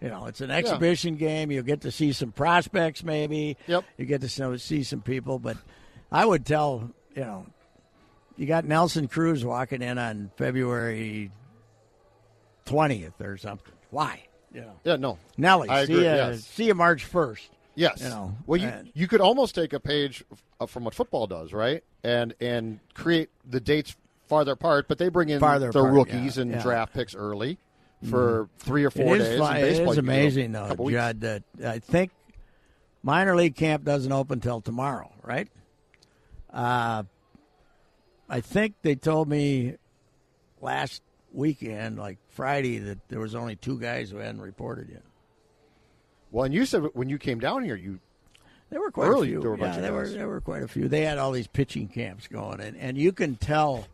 You 0.00 0.08
know, 0.08 0.26
it's 0.26 0.40
an 0.40 0.50
exhibition 0.50 1.16
game. 1.16 1.50
You'll 1.50 1.64
get 1.64 1.80
to 1.82 1.90
see 1.90 2.12
some 2.12 2.30
prospects, 2.30 3.02
maybe. 3.02 3.56
Yep. 3.66 3.84
You 3.98 4.04
get 4.06 4.20
to 4.20 4.28
see- 4.28 4.58
see 4.58 4.82
some 4.84 5.00
people, 5.00 5.38
but 5.38 5.56
I 6.12 6.24
would 6.24 6.44
tell 6.46 6.90
you 7.16 7.22
know, 7.22 7.46
you 8.36 8.46
got 8.46 8.64
Nelson 8.64 9.08
Cruz 9.08 9.44
walking 9.44 9.82
in 9.82 9.98
on 9.98 10.30
February 10.36 11.30
twentieth 12.64 13.20
or 13.20 13.36
something. 13.36 13.72
Why? 13.90 14.22
You 14.52 14.60
know, 14.62 14.72
Yeah, 14.84 14.96
no. 14.96 15.18
Nelly. 15.36 15.68
I 15.68 15.84
see 15.86 15.92
agree, 15.94 16.04
you, 16.04 16.10
yes. 16.10 16.44
see 16.44 16.66
you 16.66 16.74
March 16.74 17.04
first. 17.04 17.48
Yes. 17.76 18.02
You 18.02 18.08
know, 18.08 18.36
well, 18.46 18.60
you 18.60 18.68
and- 18.68 18.90
you 18.94 19.08
could 19.08 19.20
almost 19.20 19.54
take 19.54 19.72
a 19.72 19.80
page 19.80 20.24
f- 20.60 20.70
from 20.70 20.84
what 20.84 20.94
football 20.94 21.26
does, 21.26 21.52
right? 21.52 21.82
And 22.02 22.34
and 22.40 22.80
create 22.94 23.30
the 23.48 23.60
dates 23.60 23.96
farther 24.28 24.52
apart, 24.52 24.86
but 24.88 24.98
they 24.98 25.08
bring 25.08 25.28
in 25.28 25.40
Farther 25.40 25.70
the 25.72 25.78
apart, 25.80 25.92
rookies 25.94 26.36
yeah, 26.36 26.42
and 26.42 26.50
yeah. 26.52 26.62
draft 26.62 26.94
picks 26.94 27.14
early 27.14 27.58
for 28.08 28.48
three 28.58 28.84
or 28.84 28.90
four 28.90 29.16
It 29.16 29.22
is, 29.22 29.28
days. 29.28 29.38
baseball, 29.40 29.90
is 29.90 29.96
can 29.96 30.04
go 30.06 30.12
amazing, 30.12 30.52
though. 30.52 30.88
Judd. 30.90 31.20
That 31.22 31.42
I 31.64 31.78
think 31.78 32.10
minor 33.02 33.34
league 33.34 33.56
camp 33.56 33.84
doesn't 33.84 34.12
open 34.12 34.40
till 34.40 34.60
tomorrow, 34.60 35.10
right? 35.22 35.48
Uh, 36.52 37.02
I 38.28 38.40
think 38.40 38.74
they 38.82 38.94
told 38.94 39.28
me 39.28 39.76
last 40.60 41.02
weekend, 41.32 41.98
like 41.98 42.18
Friday, 42.28 42.78
that 42.78 43.08
there 43.08 43.20
was 43.20 43.34
only 43.34 43.56
two 43.56 43.78
guys 43.80 44.10
who 44.10 44.18
hadn't 44.18 44.40
reported 44.40 44.88
yet. 44.90 45.02
Well, 46.34 46.44
and 46.44 46.52
you 46.52 46.66
said 46.66 46.82
when 46.94 47.08
you 47.08 47.16
came 47.16 47.38
down 47.38 47.62
here, 47.62 47.76
you 47.76 48.00
There 48.68 48.80
were 48.80 48.90
quite 48.90 49.06
Early, 49.06 49.28
a 49.28 49.30
few. 49.30 49.40
there 49.40 49.50
were 49.52 49.56
yeah, 49.56 49.78
there 49.78 49.92
were 49.92 50.08
there 50.08 50.26
were 50.26 50.40
quite 50.40 50.64
a 50.64 50.68
few. 50.68 50.88
They 50.88 51.02
had 51.02 51.16
all 51.16 51.30
these 51.30 51.46
pitching 51.46 51.86
camps 51.86 52.26
going, 52.26 52.60
and, 52.60 52.76
and 52.76 52.98
you 52.98 53.12
can 53.12 53.36
tell, 53.36 53.86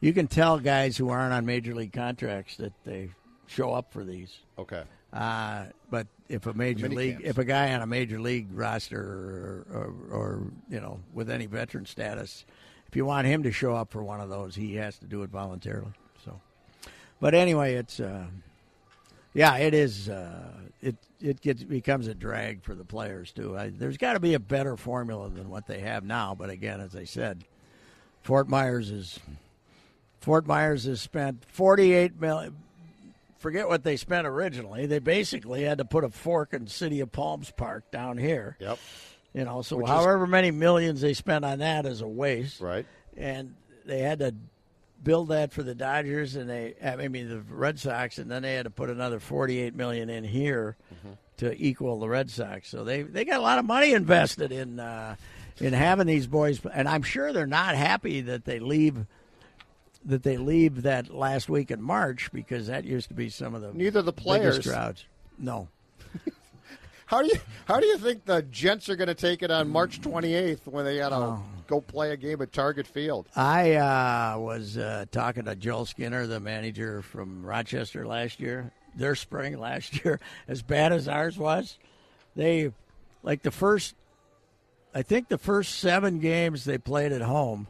you 0.00 0.12
can 0.12 0.28
tell 0.28 0.60
guys 0.60 0.96
who 0.96 1.08
aren't 1.08 1.32
on 1.32 1.44
major 1.44 1.74
league 1.74 1.92
contracts 1.92 2.56
that 2.58 2.72
they 2.84 3.10
show 3.48 3.72
up 3.74 3.92
for 3.92 4.04
these. 4.04 4.38
okay. 4.56 4.84
Uh, 5.12 5.64
but 5.90 6.06
if 6.28 6.46
a 6.46 6.54
major 6.54 6.88
Mini 6.88 6.96
league, 6.96 7.12
camps. 7.14 7.28
if 7.30 7.38
a 7.38 7.44
guy 7.44 7.74
on 7.74 7.82
a 7.82 7.86
major 7.86 8.20
league 8.20 8.46
roster 8.52 9.02
or, 9.02 9.66
or, 9.76 9.94
or 10.10 10.42
you 10.70 10.80
know 10.80 11.00
with 11.12 11.28
any 11.28 11.46
veteran 11.46 11.84
status, 11.84 12.44
if 12.86 12.94
you 12.94 13.04
want 13.04 13.26
him 13.26 13.42
to 13.42 13.50
show 13.50 13.74
up 13.74 13.90
for 13.90 14.04
one 14.04 14.20
of 14.20 14.28
those, 14.28 14.54
he 14.54 14.76
has 14.76 14.96
to 14.98 15.06
do 15.06 15.24
it 15.24 15.30
voluntarily. 15.30 15.92
So, 16.24 16.40
but 17.20 17.34
anyway, 17.34 17.74
it's 17.74 17.98
uh, 17.98 18.26
yeah, 19.34 19.56
it 19.56 19.74
is. 19.74 20.08
Uh, 20.08 20.48
it 20.80 20.96
it 21.22 21.40
gets 21.40 21.62
becomes 21.62 22.06
a 22.08 22.14
drag 22.14 22.62
for 22.62 22.74
the 22.74 22.84
players 22.84 23.32
too. 23.32 23.56
I, 23.56 23.70
there's 23.70 23.96
got 23.96 24.14
to 24.14 24.20
be 24.20 24.34
a 24.34 24.40
better 24.40 24.76
formula 24.76 25.30
than 25.30 25.48
what 25.48 25.66
they 25.66 25.80
have 25.80 26.04
now. 26.04 26.34
But 26.34 26.50
again, 26.50 26.80
as 26.80 26.96
I 26.96 27.04
said, 27.04 27.44
Fort 28.22 28.48
Myers 28.48 28.90
is 28.90 29.18
Fort 30.20 30.46
Myers 30.46 30.84
has 30.84 31.00
spent 31.00 31.44
48 31.46 32.20
million 32.20 32.56
forget 33.38 33.68
what 33.68 33.82
they 33.82 33.96
spent 33.96 34.26
originally. 34.26 34.86
They 34.86 35.00
basically 35.00 35.64
had 35.64 35.78
to 35.78 35.84
put 35.84 36.04
a 36.04 36.08
fork 36.08 36.54
in 36.54 36.68
City 36.68 37.00
of 37.00 37.10
Palms 37.10 37.50
Park 37.50 37.90
down 37.90 38.16
here. 38.16 38.56
Yep. 38.60 38.78
You 39.34 39.44
know, 39.44 39.62
so 39.62 39.76
Which 39.78 39.84
is- 39.84 39.90
however 39.90 40.26
many 40.26 40.50
millions 40.50 41.00
they 41.00 41.12
spent 41.12 41.44
on 41.44 41.58
that 41.58 41.84
is 41.84 42.00
a 42.02 42.06
waste. 42.08 42.60
Right. 42.60 42.86
And 43.16 43.54
they 43.84 43.98
had 43.98 44.20
to 44.20 44.34
build 45.02 45.28
that 45.28 45.52
for 45.52 45.62
the 45.62 45.74
Dodgers 45.74 46.36
and 46.36 46.48
they 46.48 46.74
I 46.82 47.08
mean 47.08 47.28
the 47.28 47.40
Red 47.40 47.78
Sox 47.78 48.18
and 48.18 48.30
then 48.30 48.42
they 48.42 48.54
had 48.54 48.64
to 48.64 48.70
put 48.70 48.90
another 48.90 49.18
48 49.20 49.74
million 49.74 50.08
in 50.10 50.24
here 50.24 50.76
to 51.38 51.54
equal 51.62 51.98
the 52.00 52.08
Red 52.08 52.30
Sox. 52.30 52.68
So 52.68 52.84
they 52.84 53.02
they 53.02 53.24
got 53.24 53.38
a 53.38 53.42
lot 53.42 53.58
of 53.58 53.64
money 53.64 53.92
invested 53.92 54.52
in 54.52 54.78
uh, 54.80 55.16
in 55.60 55.72
having 55.72 56.06
these 56.06 56.26
boys 56.26 56.60
and 56.72 56.88
I'm 56.88 57.02
sure 57.02 57.32
they're 57.32 57.46
not 57.46 57.74
happy 57.74 58.20
that 58.22 58.44
they 58.44 58.58
leave 58.58 59.06
that 60.04 60.22
they 60.22 60.36
leave 60.36 60.82
that 60.82 61.14
last 61.14 61.48
week 61.48 61.70
in 61.70 61.80
March 61.80 62.30
because 62.32 62.66
that 62.66 62.84
used 62.84 63.08
to 63.08 63.14
be 63.14 63.28
some 63.28 63.54
of 63.54 63.62
the 63.62 63.72
Neither 63.72 64.02
the 64.02 64.12
players. 64.12 64.66
crowds. 64.66 65.04
No. 65.38 65.68
How 67.12 67.20
do 67.20 67.28
you 67.28 67.38
how 67.66 67.78
do 67.78 67.84
you 67.84 67.98
think 67.98 68.24
the 68.24 68.40
Gents 68.40 68.88
are 68.88 68.96
going 68.96 69.08
to 69.08 69.14
take 69.14 69.42
it 69.42 69.50
on 69.50 69.68
March 69.68 70.00
28th 70.00 70.66
when 70.66 70.86
they 70.86 70.96
got 70.96 71.10
to 71.10 71.16
Oh. 71.16 71.42
go 71.66 71.82
play 71.82 72.12
a 72.12 72.16
game 72.16 72.40
at 72.40 72.54
Target 72.54 72.86
Field? 72.86 73.28
I 73.36 73.74
uh, 73.74 74.38
was 74.38 74.78
uh, 74.78 75.04
talking 75.12 75.44
to 75.44 75.54
Joel 75.54 75.84
Skinner, 75.84 76.26
the 76.26 76.40
manager 76.40 77.02
from 77.02 77.44
Rochester 77.44 78.06
last 78.06 78.40
year. 78.40 78.72
Their 78.96 79.14
spring 79.14 79.58
last 79.60 80.02
year, 80.06 80.20
as 80.48 80.62
bad 80.62 80.90
as 80.94 81.06
ours 81.06 81.36
was, 81.36 81.76
they 82.34 82.72
like 83.22 83.42
the 83.42 83.50
first. 83.50 83.94
I 84.94 85.02
think 85.02 85.28
the 85.28 85.36
first 85.36 85.80
seven 85.80 86.18
games 86.18 86.64
they 86.64 86.78
played 86.78 87.12
at 87.12 87.20
home, 87.20 87.66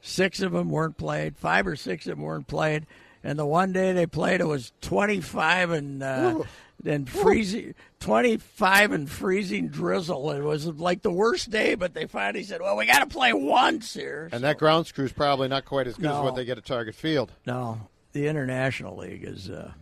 six 0.00 0.40
of 0.40 0.52
them 0.52 0.70
weren't 0.70 0.96
played. 0.96 1.36
Five 1.36 1.66
or 1.66 1.76
six 1.76 2.06
of 2.06 2.16
them 2.16 2.22
weren't 2.24 2.46
played, 2.46 2.86
and 3.22 3.38
the 3.38 3.44
one 3.44 3.72
day 3.74 3.92
they 3.92 4.06
played, 4.06 4.40
it 4.40 4.46
was 4.46 4.72
twenty-five 4.80 5.70
and 5.72 6.02
uh, 6.02 6.42
and 6.84 7.08
freezing, 7.08 7.74
twenty-five 8.00 8.92
and 8.92 9.08
freezing 9.10 9.68
drizzle. 9.68 10.30
It 10.32 10.42
was 10.42 10.66
like 10.66 11.02
the 11.02 11.10
worst 11.12 11.50
day, 11.50 11.74
but 11.74 11.94
they 11.94 12.06
finally 12.06 12.42
said, 12.44 12.60
"Well, 12.60 12.76
we 12.76 12.86
got 12.86 13.00
to 13.00 13.06
play 13.06 13.32
once 13.32 13.94
here." 13.94 14.24
And 14.32 14.40
So- 14.40 14.46
that 14.46 14.58
ground 14.58 14.92
crew 14.94 15.04
is 15.04 15.12
probably 15.12 15.48
not 15.48 15.64
quite 15.64 15.86
as 15.86 15.96
good 15.96 16.06
as 16.06 16.22
what 16.22 16.34
they 16.34 16.44
get 16.44 16.58
at 16.58 16.64
Target 16.64 16.94
Field. 16.94 17.32
no, 17.46 17.88
the 18.12 18.26
International 18.26 18.96
League 18.96 19.24
is, 19.24 19.48
uh, 19.48 19.72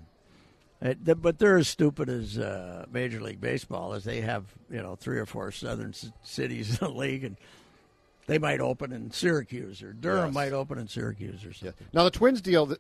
it, 0.80 1.04
th- 1.04 1.18
but 1.20 1.38
they're 1.38 1.58
as 1.58 1.68
stupid 1.68 2.08
as 2.08 2.38
uh, 2.38 2.86
Major 2.92 3.20
League 3.20 3.40
Baseball, 3.40 3.92
as 3.92 4.04
they 4.04 4.20
have 4.20 4.44
you 4.70 4.80
know 4.82 4.94
three 4.96 5.18
or 5.18 5.26
four 5.26 5.50
southern 5.50 5.92
c- 5.92 6.12
cities 6.22 6.70
in 6.80 6.86
the 6.86 6.92
league, 6.92 7.24
and 7.24 7.36
they 8.26 8.38
might 8.38 8.60
open 8.60 8.92
in 8.92 9.10
Syracuse 9.10 9.82
or 9.82 9.92
Durham 9.92 10.26
Yes. 10.26 10.34
might 10.34 10.52
open 10.52 10.78
in 10.78 10.86
Syracuse 10.88 11.44
or 11.44 11.52
Yeah. 11.64 11.72
Now 11.92 12.04
the 12.04 12.10
Twins 12.10 12.40
deal 12.40 12.66
th- 12.66 12.78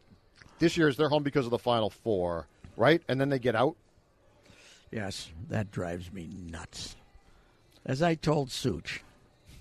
this 0.60 0.76
year 0.76 0.88
is 0.88 0.96
they're 0.96 1.08
home 1.08 1.22
because 1.24 1.44
of 1.46 1.50
the 1.50 1.58
Final 1.58 1.90
Four, 1.90 2.46
right? 2.76 3.02
And 3.08 3.20
then 3.20 3.30
they 3.30 3.38
get 3.40 3.56
out. 3.56 3.76
Yes, 4.90 5.30
that 5.48 5.70
drives 5.70 6.12
me 6.12 6.28
nuts. 6.32 6.96
As 7.86 8.02
I 8.02 8.14
told 8.14 8.50
Such 8.50 9.02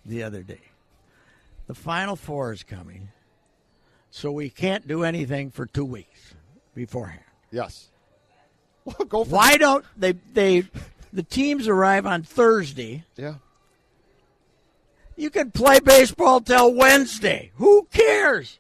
the 0.05 0.23
other 0.23 0.41
day, 0.43 0.61
the 1.67 1.75
Final 1.75 2.15
Four 2.15 2.51
is 2.51 2.63
coming, 2.63 3.09
so 4.09 4.32
we 4.32 4.49
can't 4.49 4.88
do 4.88 5.03
anything 5.03 5.51
for 5.51 5.65
two 5.65 5.86
weeks 5.86 6.34
beforehand. 6.75 7.23
Yes. 7.51 7.89
Well, 8.86 9.07
go 9.07 9.23
for 9.23 9.30
it. 9.30 9.34
Why 9.34 9.57
don't 9.57 9.86
they? 9.97 10.13
They 10.34 10.63
the 11.13 11.21
teams 11.21 11.67
arrive 11.67 12.07
on 12.07 12.23
Thursday. 12.23 13.03
Yeah. 13.17 13.36
You 15.15 15.30
can 15.30 15.51
play 15.51 15.80
baseball 15.80 16.39
till 16.41 16.73
Wednesday. 16.73 17.51
Who 17.55 17.88
cares? 17.91 18.57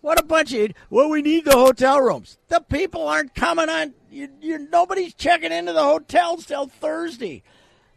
What 0.00 0.20
a 0.20 0.24
bunch 0.24 0.52
of 0.52 0.72
well, 0.88 1.10
we 1.10 1.22
need 1.22 1.44
the 1.44 1.52
hotel 1.52 2.00
rooms. 2.00 2.38
The 2.48 2.60
people 2.60 3.06
aren't 3.06 3.34
coming 3.34 3.68
on. 3.68 3.94
You, 4.10 4.28
you 4.40 4.58
nobody's 4.58 5.14
checking 5.14 5.52
into 5.52 5.72
the 5.72 5.82
hotels 5.82 6.46
till 6.46 6.66
Thursday. 6.66 7.42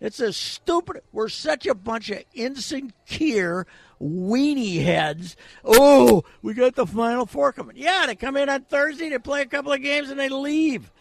It's 0.02 0.20
a 0.20 0.34
stupid. 0.34 1.02
We're 1.14 1.30
such 1.30 1.66
a 1.66 1.74
bunch 1.74 2.10
of 2.10 2.24
insecure 2.34 3.66
weenie 4.02 4.84
heads. 4.84 5.38
Oh, 5.64 6.26
we 6.42 6.54
got 6.54 6.76
the 6.76 6.86
final 6.86 7.26
four 7.26 7.54
coming. 7.54 7.78
Yeah, 7.78 8.06
they 8.06 8.16
come 8.16 8.36
in 8.36 8.50
on 8.50 8.64
Thursday, 8.64 9.08
they 9.08 9.20
play 9.20 9.42
a 9.42 9.46
couple 9.46 9.72
of 9.72 9.82
games, 9.82 10.10
and 10.10 10.20
they 10.20 10.28
leave. 10.28 10.92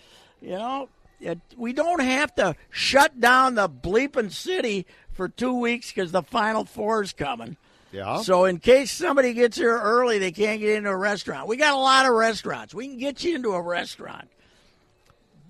You 0.40 0.50
know, 0.50 0.88
it, 1.20 1.40
we 1.56 1.72
don't 1.72 2.00
have 2.00 2.32
to 2.36 2.54
shut 2.70 3.20
down 3.20 3.56
the 3.56 3.68
bleeping 3.68 4.30
city 4.30 4.86
for 5.12 5.28
two 5.28 5.58
weeks 5.58 5.92
because 5.92 6.12
the 6.12 6.22
final 6.22 6.64
four 6.64 7.02
is 7.02 7.12
coming. 7.12 7.56
Yeah. 7.92 8.22
So 8.22 8.46
in 8.46 8.58
case 8.58 8.90
somebody 8.90 9.34
gets 9.34 9.56
here 9.56 9.78
early, 9.78 10.18
they 10.18 10.32
can't 10.32 10.60
get 10.60 10.76
into 10.76 10.90
a 10.90 10.96
restaurant. 10.96 11.46
We 11.46 11.56
got 11.56 11.74
a 11.74 11.78
lot 11.78 12.06
of 12.06 12.12
restaurants. 12.12 12.74
We 12.74 12.88
can 12.88 12.98
get 12.98 13.22
you 13.22 13.36
into 13.36 13.52
a 13.52 13.60
restaurant. 13.60 14.28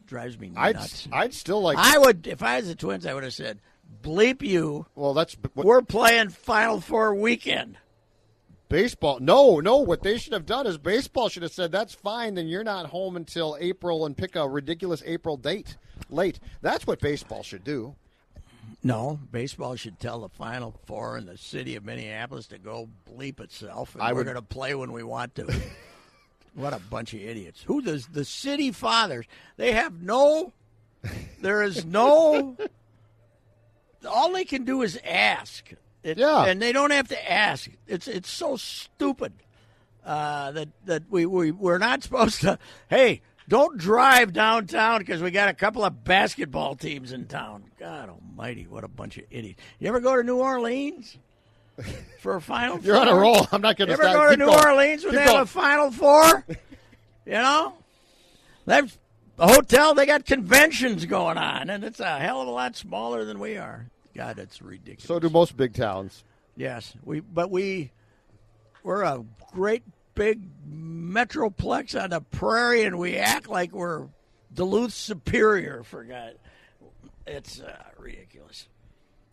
Drives 0.07 0.38
me 0.38 0.53
I'd 0.57 0.76
nuts. 0.76 1.09
I'd 1.12 1.32
still 1.32 1.62
like. 1.62 1.78
I 1.78 1.99
would, 1.99 2.26
if 2.26 2.43
I 2.43 2.57
was 2.57 2.68
the 2.68 2.74
Twins, 2.74 3.07
I 3.07 3.14
would 3.14 3.22
have 3.22 3.32
said, 3.32 3.61
"Bleep 4.03 4.43
you! 4.43 4.86
well, 4.95 5.14
that's 5.14 5.36
what, 5.55 5.64
We're 5.64 5.82
playing 5.82 6.30
Final 6.30 6.80
Four 6.80 7.14
weekend." 7.14 7.78
baseball. 8.72 9.20
No, 9.20 9.61
no. 9.61 9.76
What 9.76 10.03
they 10.03 10.18
should 10.18 10.32
have 10.32 10.47
done 10.47 10.66
is 10.66 10.78
baseball 10.78 11.28
should 11.28 11.43
have 11.43 11.53
said 11.53 11.70
that's 11.70 11.95
fine. 11.95 12.34
Then 12.34 12.49
you're 12.49 12.64
not 12.64 12.86
home 12.86 13.16
until 13.16 13.57
April 13.61 14.07
and 14.07 14.16
pick 14.16 14.34
a 14.34 14.49
ridiculous 14.49 15.03
April 15.07 15.36
date 15.36 15.76
late. 16.09 16.40
That's 16.62 16.86
what 16.86 16.99
baseball 16.99 17.43
should 17.43 17.64
do. 17.64 17.95
No, 18.84 19.20
baseball 19.30 19.76
should 19.76 20.00
tell 20.00 20.20
the 20.20 20.28
Final 20.28 20.74
Four 20.86 21.16
in 21.16 21.26
the 21.26 21.38
city 21.38 21.76
of 21.76 21.84
Minneapolis 21.84 22.48
to 22.48 22.58
go 22.58 22.88
bleep 23.08 23.38
itself, 23.40 23.94
and 23.94 24.02
I 24.02 24.12
we're 24.12 24.18
would- 24.18 24.24
going 24.24 24.36
to 24.36 24.42
play 24.42 24.74
when 24.74 24.90
we 24.92 25.02
want 25.04 25.34
to. 25.36 25.46
what 26.54 26.72
a 26.72 26.78
bunch 26.80 27.14
of 27.14 27.20
idiots! 27.20 27.62
Who 27.62 27.80
does 27.80 28.08
the 28.08 28.24
city 28.24 28.72
fathers? 28.72 29.26
They 29.56 29.72
have 29.72 30.00
no. 30.02 30.52
There 31.40 31.62
is 31.64 31.84
no. 31.84 32.56
all 34.08 34.32
they 34.32 34.44
can 34.44 34.64
do 34.64 34.82
is 34.82 34.98
ask. 35.04 35.72
It- 36.02 36.18
Yeah. 36.18 36.44
and 36.46 36.60
they 36.60 36.72
don't 36.72 36.90
have 36.92 37.08
to 37.08 37.32
ask. 37.32 37.68
It's 37.86 38.08
it's 38.08 38.30
so 38.30 38.56
stupid 38.56 39.32
uh, 40.04 40.50
that 40.52 40.68
that 40.86 41.02
we 41.10 41.26
we 41.26 41.50
we're 41.52 41.78
not 41.78 42.02
supposed 42.02 42.40
to. 42.42 42.58
Hey, 42.88 43.22
don't 43.49 43.78
drive 43.78 44.32
downtown 44.32 44.99
because 45.01 45.20
we 45.22 45.30
got 45.30 45.49
a 45.49 45.55
couple 45.55 45.84
of 45.84 46.05
basketball 46.05 46.74
teams 46.76 47.12
in 47.12 47.26
town. 47.26 47.64
God 47.78 48.09
Almighty, 48.09 48.66
what 48.68 48.84
a 48.84 48.88
bunch 48.88 49.18
of 49.18 49.24
idiots! 49.30 49.61
You 49.78 49.88
ever 49.88 50.01
go 50.01 50.16
to 50.16 50.22
New 50.22 50.38
Orleans 50.38 51.18
for 52.20 52.36
a 52.36 52.40
Final? 52.40 52.78
You're 52.82 52.97
on 52.97 53.09
a 53.09 53.14
roll. 53.14 53.47
I'm 53.53 53.61
not 53.61 53.76
going 53.76 53.88
to 53.88 53.95
ever 53.95 54.03
stop. 54.03 54.14
go 54.14 54.24
to 54.24 54.30
Keep 54.30 54.38
New 54.38 54.47
going. 54.47 54.64
Orleans 54.64 55.05
when 55.05 55.12
Keep 55.12 55.18
they 55.18 55.24
have 55.24 55.30
going. 55.32 55.43
a 55.43 55.47
Final 55.47 55.90
Four? 55.90 56.45
you 57.26 57.32
know, 57.32 57.74
that's 58.66 58.99
a 59.38 59.53
hotel. 59.53 59.95
They 59.95 60.07
got 60.07 60.24
conventions 60.24 61.05
going 61.07 61.38
on, 61.38 61.70
and 61.70 61.84
it's 61.84 62.01
a 62.01 62.18
hell 62.18 62.40
of 62.43 62.49
a 62.49 62.53
lot 62.53 62.76
smaller 62.76 63.24
than 63.24 63.38
we 63.38 63.57
are. 63.57 63.86
God, 64.14 64.38
it's 64.38 64.61
ridiculous. 64.61 65.05
So 65.05 65.18
do 65.18 65.30
most 65.30 65.57
big 65.57 65.74
towns. 65.74 66.22
Yes, 66.57 66.93
we 67.03 67.20
but 67.20 67.51
we 67.51 67.90
we're 68.82 69.03
a 69.03 69.24
great 69.53 69.82
big 70.14 70.40
metroplex 70.68 72.00
on 72.00 72.10
the 72.10 72.20
prairie, 72.20 72.84
and 72.84 72.98
we 72.98 73.16
act 73.16 73.48
like 73.48 73.72
we're 73.72 74.08
Duluth 74.52 74.92
Superior. 74.92 75.82
For 75.82 76.04
God, 76.04 76.34
it's 77.26 77.60
uh, 77.60 77.76
ridiculous. 77.98 78.68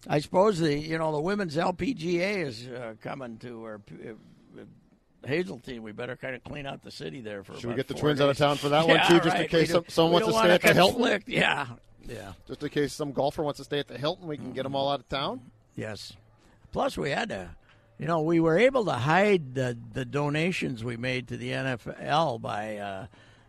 I 0.08 0.20
suppose 0.20 0.60
the 0.60 0.78
you 0.78 0.98
know 0.98 1.12
the 1.12 1.22
women's 1.22 1.56
LPGA 1.56 2.46
is 2.46 2.68
uh, 2.68 2.94
coming 3.02 3.38
to 3.40 3.64
our 3.64 3.82
uh, 4.08 4.64
Hazeltine. 5.26 5.84
We 5.84 5.92
better 5.92 6.16
kind 6.16 6.36
of 6.36 6.44
clean 6.44 6.66
out 6.66 6.84
the 6.84 6.92
city 6.92 7.22
there 7.22 7.44
for. 7.44 7.56
Should 7.56 7.70
we 7.70 7.76
get 7.76 7.88
the 7.88 7.94
Twins 7.94 8.22
out 8.22 8.30
of 8.30 8.38
town 8.38 8.58
for 8.58 8.70
that 8.70 8.88
one, 8.88 9.00
too, 9.08 9.20
just 9.20 9.38
in 9.38 9.48
case 9.48 9.72
some- 9.72 9.86
someone 9.88 10.22
wants 10.24 10.28
to 10.28 10.34
stay 10.40 10.52
at 10.54 10.62
the 10.62 10.74
Hilton? 10.74 11.24
Yeah, 11.28 11.68
yeah. 12.08 12.34
Just 12.48 12.64
in 12.64 12.70
case 12.70 12.94
some 12.94 13.12
golfer 13.12 13.44
wants 13.44 13.58
to 13.58 13.64
stay 13.64 13.80
at 13.80 13.88
the 13.88 13.98
Hilton, 13.98 14.28
we 14.28 14.38
can 14.38 14.54
get 14.54 14.64
them 14.64 14.76
all 14.76 14.90
out 14.90 15.02
of 15.02 15.10
town. 15.10 15.42
Yes. 15.76 16.14
Plus, 16.72 16.98
we 16.98 17.10
had 17.10 17.30
to, 17.30 17.50
you 18.00 18.08
know, 18.08 18.22
we 18.22 18.40
were 18.40 18.58
able 18.58 18.86
to 18.86 18.94
hide 18.94 19.54
the, 19.54 19.78
the 19.94 20.06
donations 20.06 20.84
we 20.84 20.98
made 20.98 21.28
to 21.28 21.38
the 21.38 21.52
NFL 21.52 22.42
by 22.42 22.78
uh, 22.78 23.06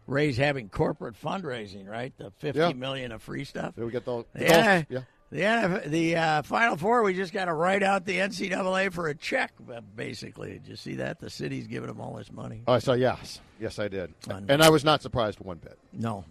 raise 0.06 0.36
having 0.36 0.68
corporate 0.68 1.14
fundraising, 1.20 1.88
right? 1.88 2.12
The 2.18 2.32
fifty 2.38 2.58
Yeah. 2.58 2.72
million 2.72 3.12
of 3.12 3.22
free 3.22 3.44
stuff. 3.44 3.76
Did 3.76 3.84
we 3.84 3.90
get 3.92 4.04
the, 4.04 4.24
the 4.34 4.44
Yeah. 4.44 4.82
Yeah. 4.88 5.00
The 5.32 5.42
NF, 5.42 5.84
the 5.90 6.16
uh, 6.16 6.42
Final 6.42 6.76
Four, 6.76 7.04
we 7.04 7.14
just 7.14 7.32
got 7.32 7.44
to 7.44 7.52
write 7.54 7.84
out 7.84 8.04
the 8.04 8.16
NCAA 8.16 8.92
for 8.92 9.06
a 9.06 9.14
check, 9.14 9.52
uh, 9.72 9.80
basically. 9.94 10.54
Did 10.54 10.66
you 10.66 10.74
see 10.74 10.96
that? 10.96 11.20
The 11.20 11.30
city's 11.30 11.68
giving 11.68 11.86
them 11.86 12.00
all 12.00 12.14
this 12.16 12.32
money. 12.32 12.62
Oh, 12.66 12.72
I 12.72 12.80
saw. 12.80 12.94
Yes, 12.94 13.40
yes, 13.60 13.78
I 13.78 13.86
did, 13.86 14.12
Fun. 14.22 14.46
and 14.48 14.60
I 14.60 14.70
was 14.70 14.84
not 14.84 15.02
surprised 15.02 15.38
one 15.38 15.58
bit. 15.58 15.78
No. 15.92 16.24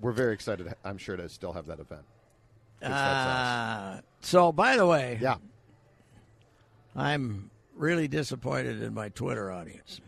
We're 0.00 0.12
very 0.12 0.34
excited. 0.34 0.72
I'm 0.84 0.98
sure 0.98 1.16
to 1.16 1.28
still 1.28 1.52
have 1.52 1.66
that 1.66 1.80
event. 1.80 2.02
Uh, 2.80 4.00
so, 4.20 4.52
by 4.52 4.76
the 4.76 4.86
way, 4.86 5.18
Yeah. 5.20 5.36
I'm 6.94 7.50
really 7.74 8.08
disappointed 8.08 8.82
in 8.82 8.94
my 8.94 9.08
Twitter 9.08 9.50
audience. 9.50 10.00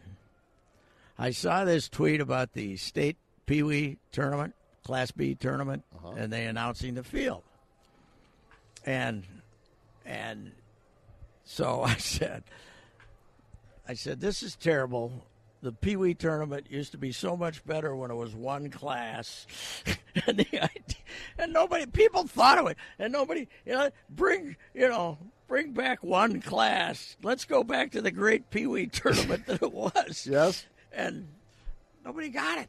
I 1.18 1.30
saw 1.30 1.64
this 1.64 1.88
tweet 1.88 2.20
about 2.20 2.52
the 2.52 2.76
state 2.76 3.16
Pee 3.46 3.62
Wee 3.62 3.98
tournament, 4.12 4.54
Class 4.84 5.10
B 5.10 5.34
tournament, 5.34 5.84
uh-huh. 5.94 6.14
and 6.16 6.32
they 6.32 6.46
announcing 6.46 6.94
the 6.94 7.04
field. 7.04 7.42
And 8.84 9.24
and 10.04 10.52
so 11.44 11.82
I 11.84 11.96
said, 11.96 12.44
I 13.88 13.94
said 13.94 14.20
this 14.20 14.42
is 14.42 14.56
terrible. 14.56 15.26
The 15.62 15.72
Pee 15.72 15.96
Wee 15.96 16.12
tournament 16.12 16.66
used 16.68 16.92
to 16.92 16.98
be 16.98 17.10
so 17.10 17.38
much 17.38 17.64
better 17.64 17.96
when 17.96 18.10
it 18.10 18.14
was 18.14 18.34
one 18.34 18.68
class, 18.68 19.46
and 20.26 20.38
the 20.38 20.46
idea, 20.52 21.02
and 21.38 21.54
nobody 21.54 21.86
people 21.86 22.26
thought 22.26 22.58
of 22.58 22.66
it, 22.66 22.76
and 22.98 23.12
nobody 23.12 23.48
you 23.64 23.72
know 23.72 23.90
bring 24.10 24.56
you 24.74 24.88
know 24.88 25.16
bring 25.48 25.72
back 25.72 26.02
one 26.02 26.40
class. 26.40 27.16
Let's 27.22 27.44
go 27.44 27.62
back 27.64 27.92
to 27.92 28.02
the 28.02 28.10
great 28.10 28.50
Pee 28.50 28.66
Wee 28.66 28.86
tournament 28.86 29.46
that 29.46 29.62
it 29.62 29.72
was. 29.72 30.26
Yes. 30.30 30.66
and 30.92 31.28
nobody 32.04 32.28
got 32.28 32.58
it. 32.58 32.68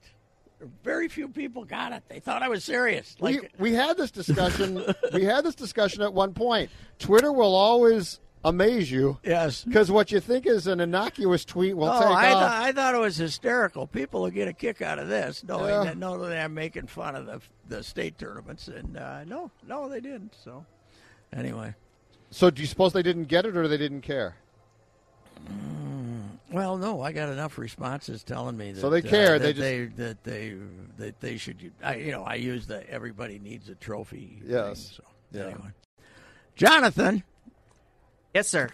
Very 0.84 1.10
few 1.10 1.28
people 1.28 1.66
got 1.66 1.92
it. 1.92 2.04
They 2.08 2.20
thought 2.20 2.42
I 2.42 2.48
was 2.50 2.64
serious. 2.64 3.16
Like 3.20 3.42
we, 3.60 3.72
we 3.72 3.74
had 3.74 3.98
this 3.98 4.10
discussion. 4.12 4.82
we 5.14 5.24
had 5.26 5.44
this 5.44 5.56
discussion 5.56 6.02
at 6.02 6.14
one 6.14 6.34
point. 6.34 6.70
Twitter 6.98 7.32
will 7.32 7.54
always 7.56 8.20
amaze 8.46 8.90
you 8.92 9.18
yes. 9.24 9.64
because 9.66 9.92
what 9.92 10.12
you 10.12 10.20
think 10.20 10.46
is 10.46 10.68
an 10.68 10.80
innocuous 10.80 11.44
tweet 11.44 11.76
will 11.76 11.90
Oh, 11.90 12.00
take 12.00 12.08
I, 12.10 12.32
off. 12.32 12.42
thought 12.42 12.62
I 12.64 12.72
thought 12.72 12.96
it 12.96 13.00
was 13.00 13.18
hysterical. 13.18 13.86
People 13.88 14.22
will 14.22 14.30
get 14.30 14.48
a 14.48 14.54
kick 14.54 14.82
out 14.82 14.98
of 14.98 15.08
this, 15.10 15.44
knowing 15.44 15.70
Yeah. 15.70 15.84
that 15.86 15.98
knowing 15.98 16.22
that 16.30 16.44
I'm 16.44 16.54
making 16.54 16.88
fun 16.88 17.16
of 17.16 17.26
the 17.26 17.42
the 17.68 17.84
state 17.84 18.18
tournaments, 18.18 18.68
and 18.68 18.96
uh, 18.98 19.24
no, 19.26 19.52
no, 19.68 19.90
they 19.90 20.00
didn't. 20.00 20.36
So, 20.44 20.64
anyway, 21.36 21.74
so, 22.36 22.50
do 22.50 22.62
you 22.62 22.68
suppose 22.68 22.92
they 22.94 23.02
didn't 23.04 23.26
get 23.26 23.46
it 23.46 23.56
or 23.56 23.68
they 23.68 23.78
didn't 23.78 24.02
care? 24.02 24.36
well, 26.52 26.78
no, 26.78 27.02
I 27.02 27.12
got 27.12 27.30
enough 27.30 27.58
responses 27.58 28.24
telling 28.24 28.56
me 28.58 28.72
that 28.74 28.82
So 28.82 28.90
they 28.90 29.00
uh, 29.00 29.10
care, 29.10 29.40
that 29.40 29.56
they 29.58 29.86
just- 29.88 29.98
they 29.98 30.04
that 30.04 30.24
they 30.24 30.56
that 30.98 31.20
they 31.22 31.38
should. 31.38 31.72
I, 31.84 31.96
you 31.96 32.12
know, 32.12 32.24
I 32.24 32.36
use 32.36 32.68
the 32.68 32.88
everybody 32.90 33.40
needs 33.40 33.70
a 33.70 33.76
trophy. 33.76 34.42
Yes. 34.46 34.88
Thing, 34.90 35.06
so 35.32 35.38
Yeah. 35.40 35.46
anyway, 35.46 35.70
Jonathan, 36.56 37.24
Yes, 38.34 38.48
sir. 38.50 38.70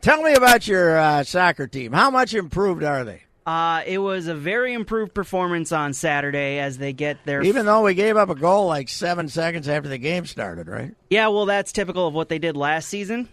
tell 0.00 0.22
me 0.22 0.34
about 0.34 0.66
your 0.66 0.98
uh, 0.98 1.22
soccer 1.24 1.66
team. 1.66 1.92
How 1.92 2.10
much 2.10 2.34
improved 2.34 2.82
are 2.82 3.04
they? 3.04 3.22
Uh, 3.46 3.82
it 3.86 3.98
was 3.98 4.26
a 4.26 4.34
very 4.34 4.72
improved 4.72 5.14
performance 5.14 5.70
on 5.70 5.92
Saturday 5.92 6.58
as 6.58 6.78
they 6.78 6.92
get 6.92 7.24
their. 7.24 7.42
Even 7.42 7.64
though 7.64 7.82
we 7.82 7.94
gave 7.94 8.16
up 8.16 8.28
a 8.28 8.34
goal 8.34 8.66
like 8.66 8.88
seven 8.88 9.28
seconds 9.28 9.68
after 9.68 9.88
the 9.88 9.98
game 9.98 10.26
started, 10.26 10.66
right? 10.66 10.94
yeah, 11.10 11.28
well, 11.28 11.46
that's 11.46 11.70
typical 11.70 12.08
of 12.08 12.14
what 12.14 12.28
they 12.28 12.40
did 12.40 12.56
last 12.56 12.88
season. 12.88 13.28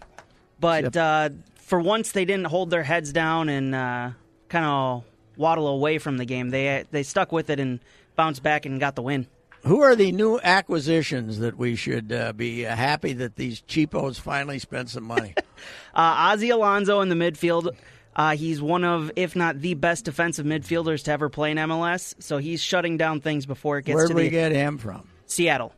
But 0.60 0.96
uh, 0.96 1.30
for 1.56 1.80
once, 1.80 2.12
they 2.12 2.24
didn't 2.24 2.46
hold 2.46 2.70
their 2.70 2.84
heads 2.84 3.12
down 3.12 3.48
and 3.48 3.74
uh, 3.74 4.10
kind 4.48 4.64
of 4.64 5.02
waddle 5.36 5.66
away 5.66 5.98
from 5.98 6.16
the 6.16 6.24
game. 6.24 6.50
They 6.50 6.84
they 6.92 7.02
stuck 7.02 7.32
with 7.32 7.50
it 7.50 7.58
and 7.58 7.80
bounced 8.14 8.42
back 8.42 8.66
and 8.66 8.78
got 8.78 8.94
the 8.94 9.02
win. 9.02 9.26
Who 9.64 9.82
are 9.82 9.96
the 9.96 10.12
new 10.12 10.38
acquisitions 10.44 11.38
that 11.38 11.56
we 11.56 11.74
should 11.74 12.12
uh, 12.12 12.34
be 12.34 12.66
uh, 12.66 12.76
happy 12.76 13.14
that 13.14 13.34
these 13.36 13.62
cheapos 13.62 14.20
finally 14.20 14.58
spent 14.60 14.90
some 14.90 15.04
money? 15.04 15.34
Uh, 15.94 16.32
Ozzie 16.32 16.50
Alonso 16.50 17.00
in 17.02 17.08
the 17.08 17.14
midfield. 17.14 17.74
Uh, 18.16 18.36
he's 18.36 18.62
one 18.62 18.84
of, 18.84 19.10
if 19.16 19.34
not 19.34 19.60
the 19.60 19.74
best 19.74 20.04
defensive 20.04 20.46
midfielders 20.46 21.04
to 21.04 21.10
ever 21.12 21.28
play 21.28 21.50
in 21.50 21.56
MLS. 21.56 22.14
So 22.20 22.38
he's 22.38 22.62
shutting 22.62 22.96
down 22.96 23.20
things 23.20 23.46
before 23.46 23.78
it 23.78 23.84
gets 23.84 23.96
Where 23.96 24.04
to 24.06 24.08
did 24.08 24.16
we 24.16 24.24
the 24.24 24.30
get 24.30 24.52
him 24.52 24.78
from? 24.78 25.08
Seattle. 25.26 25.74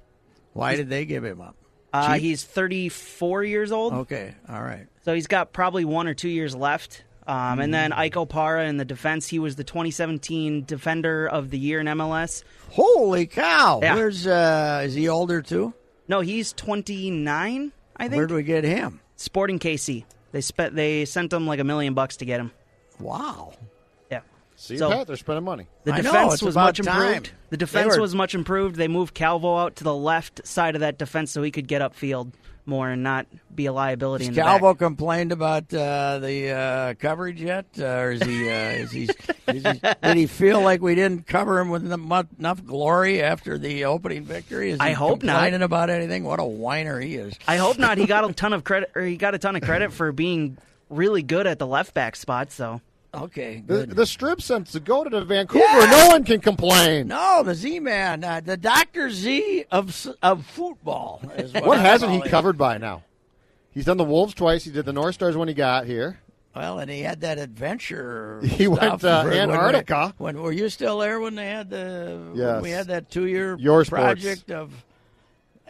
Why 0.52 0.76
did 0.76 0.88
they 0.88 1.04
give 1.04 1.24
him 1.24 1.40
up? 1.40 1.56
Uh, 1.92 2.14
he's 2.14 2.44
34 2.44 3.44
years 3.44 3.72
old. 3.72 3.92
Okay, 3.94 4.34
all 4.48 4.62
right. 4.62 4.86
So 5.04 5.14
he's 5.14 5.26
got 5.28 5.52
probably 5.52 5.84
one 5.84 6.06
or 6.08 6.14
two 6.14 6.28
years 6.28 6.54
left. 6.54 7.04
Um, 7.26 7.58
and 7.58 7.74
then 7.74 7.92
Ike 7.92 8.14
Opara 8.14 8.68
in 8.68 8.76
the 8.76 8.84
defense. 8.84 9.26
He 9.26 9.38
was 9.40 9.56
the 9.56 9.64
2017 9.64 10.64
Defender 10.64 11.26
of 11.26 11.50
the 11.50 11.58
Year 11.58 11.80
in 11.80 11.86
MLS. 11.86 12.44
Holy 12.70 13.26
cow! 13.26 13.80
Yeah. 13.82 13.96
Where's 13.96 14.26
uh, 14.26 14.82
is 14.84 14.94
he 14.94 15.08
older 15.08 15.42
too? 15.42 15.74
No, 16.06 16.20
he's 16.20 16.52
29, 16.52 17.72
I 17.96 18.08
think. 18.08 18.16
Where 18.16 18.26
do 18.28 18.34
we 18.34 18.44
get 18.44 18.62
him? 18.62 19.00
Sporting 19.16 19.58
KC. 19.58 20.04
They 20.36 20.42
spent. 20.42 20.74
They 20.76 21.06
sent 21.06 21.32
him 21.32 21.46
like 21.46 21.60
a 21.60 21.64
million 21.64 21.94
bucks 21.94 22.18
to 22.18 22.26
get 22.26 22.40
him. 22.40 22.52
Wow. 23.00 23.54
Yeah. 24.10 24.20
See, 24.54 24.76
So- 24.76 24.90
Pat, 24.90 25.06
they're 25.06 25.16
spending 25.16 25.46
money. 25.46 25.66
The 25.84 25.94
I 25.94 25.96
know, 25.96 26.02
defense 26.12 26.34
it's 26.34 26.42
was 26.42 26.54
about 26.56 26.78
much 26.78 26.86
time. 26.86 27.02
improved. 27.06 27.30
The 27.48 27.56
defense 27.56 27.96
were- 27.96 28.02
was 28.02 28.14
much 28.14 28.34
improved. 28.34 28.76
They 28.76 28.86
moved 28.86 29.14
Calvo 29.14 29.56
out 29.56 29.76
to 29.76 29.84
the 29.84 29.94
left 29.94 30.46
side 30.46 30.74
of 30.74 30.82
that 30.82 30.98
defense 30.98 31.30
so 31.30 31.42
he 31.42 31.50
could 31.50 31.66
get 31.68 31.80
upfield 31.80 32.32
more 32.66 32.90
and 32.90 33.02
not 33.02 33.26
be 33.54 33.66
a 33.66 33.72
liability 33.72 34.26
in 34.26 34.34
the 34.34 34.40
Calvo 34.40 34.74
back. 34.74 34.78
complained 34.78 35.32
about 35.32 35.72
uh, 35.72 36.18
the 36.18 36.50
uh, 36.50 36.94
coverage 36.94 37.40
yet, 37.40 37.66
uh, 37.78 37.84
or 37.84 38.10
is 38.12 38.22
he? 38.22 38.48
Uh, 38.48 38.52
is 38.52 38.90
he, 38.90 39.04
is 39.46 39.62
he? 39.62 39.80
Did 40.02 40.16
he 40.16 40.26
feel 40.26 40.60
like 40.60 40.82
we 40.82 40.94
didn't 40.94 41.26
cover 41.26 41.58
him 41.58 41.70
with 41.70 41.90
enough, 41.90 42.64
glory 42.64 43.22
after 43.22 43.58
the 43.58 43.84
opening 43.84 44.24
victory? 44.24 44.70
Is 44.70 44.80
he 44.80 44.86
I 44.86 44.92
hope 44.92 45.22
not. 45.22 45.34
complaining 45.34 45.62
about 45.62 45.90
anything? 45.90 46.24
What 46.24 46.40
a 46.40 46.44
whiner 46.44 47.00
he 47.00 47.16
is! 47.16 47.34
I 47.46 47.56
hope 47.56 47.78
not. 47.78 47.98
He 47.98 48.06
got 48.06 48.28
a 48.28 48.32
ton 48.32 48.52
of 48.52 48.64
credit, 48.64 48.90
or 48.94 49.02
he 49.02 49.16
got 49.16 49.34
a 49.34 49.38
ton 49.38 49.56
of 49.56 49.62
credit 49.62 49.92
for 49.92 50.12
being 50.12 50.58
really 50.90 51.22
good 51.22 51.46
at 51.46 51.58
the 51.58 51.66
left 51.66 51.94
back 51.94 52.16
spot. 52.16 52.52
So 52.52 52.80
Okay, 53.16 53.62
The, 53.66 53.86
the 53.86 54.06
strip 54.06 54.40
since 54.42 54.72
to 54.72 54.80
go 54.80 55.04
to 55.04 55.20
Vancouver, 55.24 55.86
no 55.88 56.08
one 56.08 56.24
can 56.24 56.40
complain. 56.40 57.08
no, 57.08 57.42
the 57.42 57.54
Z 57.54 57.80
man, 57.80 58.22
uh, 58.24 58.40
the 58.44 58.56
Doctor 58.56 59.10
Z 59.10 59.64
of 59.70 60.06
of 60.22 60.44
football. 60.46 61.20
What, 61.24 61.66
What 61.66 61.80
hasn't 61.80 62.12
he 62.12 62.20
covered 62.28 62.58
by 62.58 62.78
now? 62.78 63.02
He's 63.70 63.84
done 63.84 63.96
the 63.96 64.04
Wolves 64.04 64.34
twice. 64.34 64.64
He 64.64 64.70
did 64.70 64.84
the 64.86 64.92
North 64.92 65.14
Stars 65.14 65.36
when 65.36 65.48
he 65.48 65.54
got 65.54 65.86
here. 65.86 66.20
Well, 66.54 66.78
and 66.78 66.90
he 66.90 67.02
had 67.02 67.20
that 67.20 67.38
adventure. 67.38 68.40
He 68.44 68.66
went 68.66 69.00
to 69.00 69.06
when 69.24 69.28
we- 69.30 69.38
Antarctica. 69.38 70.14
When, 70.18 70.40
were 70.40 70.52
you 70.52 70.68
still 70.70 70.98
there 70.98 71.20
when 71.20 71.34
they 71.34 71.46
had 71.48 71.68
the? 71.70 72.18
when 72.30 72.36
Yes. 72.38 72.62
we 72.62 72.70
had 72.70 72.86
that 72.88 73.10
two 73.10 73.26
year 73.26 73.56
Your 73.58 73.84
sports. 73.84 74.02
project 74.02 74.50
of 74.50 74.72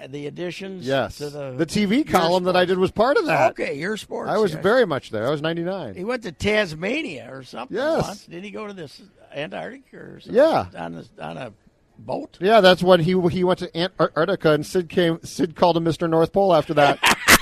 Uh, 0.00 0.06
the 0.08 0.26
additions. 0.26 0.86
Yes. 0.86 1.18
to 1.18 1.30
the, 1.30 1.52
the 1.52 1.66
TV 1.66 2.06
column 2.06 2.44
that 2.44 2.56
I 2.56 2.64
did 2.64 2.78
was 2.78 2.90
part 2.90 3.16
of 3.16 3.26
that. 3.26 3.52
Okay, 3.52 3.78
your 3.78 3.96
sports. 3.96 4.30
I 4.30 4.38
was 4.38 4.52
yes. 4.52 4.62
very 4.62 4.86
much 4.86 5.10
there. 5.10 5.26
I 5.26 5.30
was 5.30 5.40
99. 5.40 5.94
He 5.94 6.04
went 6.04 6.22
to 6.24 6.32
Tasmania 6.32 7.28
or 7.32 7.42
something. 7.42 7.76
Yes. 7.76 8.06
Once. 8.06 8.26
Did 8.26 8.44
he 8.44 8.50
go 8.50 8.66
to 8.66 8.74
this 8.74 9.00
Antarctic 9.34 9.92
or 9.94 10.20
something? 10.20 10.36
Yeah. 10.36 10.66
On 10.76 10.94
a, 10.96 11.22
on 11.22 11.36
a 11.38 11.52
boat. 11.98 12.38
Yeah, 12.40 12.60
that's 12.60 12.82
when 12.82 13.00
he 13.00 13.18
he 13.30 13.44
went 13.44 13.58
to 13.60 13.76
Antarctica, 13.76 14.52
and 14.52 14.66
Sid 14.66 14.88
came. 14.88 15.22
Sid 15.22 15.56
called 15.56 15.76
him 15.76 15.84
Mr. 15.84 16.08
North 16.08 16.32
Pole 16.32 16.54
after 16.54 16.74
that. 16.74 16.98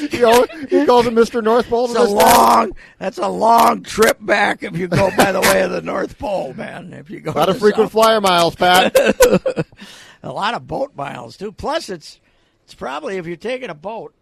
you 0.00 0.20
know, 0.20 0.46
he 0.68 0.84
calls 0.86 1.06
him 1.06 1.14
Mr. 1.14 1.42
North 1.42 1.68
Pole. 1.68 1.86
It's 1.86 1.94
a 1.94 2.06
day. 2.06 2.12
long. 2.12 2.72
That's 2.98 3.18
a 3.18 3.28
long 3.28 3.82
trip 3.82 4.18
back 4.20 4.62
if 4.62 4.76
you 4.76 4.88
go 4.88 5.10
by 5.16 5.32
the 5.32 5.40
way 5.40 5.62
of 5.62 5.70
the 5.70 5.82
North 5.82 6.18
Pole, 6.18 6.54
man. 6.54 6.92
If 6.92 7.10
you 7.10 7.20
go 7.20 7.32
A 7.32 7.34
lot 7.34 7.48
of 7.48 7.58
frequent 7.58 7.86
South- 7.90 7.92
flyer 7.92 8.20
miles, 8.20 8.54
Pat. 8.54 8.94
a 10.22 10.32
lot 10.32 10.54
of 10.54 10.66
boat 10.66 10.94
miles 10.96 11.36
too. 11.36 11.52
Plus, 11.52 11.88
it's 11.88 12.20
it's 12.64 12.74
probably 12.74 13.16
if 13.18 13.26
you're 13.26 13.36
taking 13.36 13.70
a 13.70 13.74
boat 13.74 14.14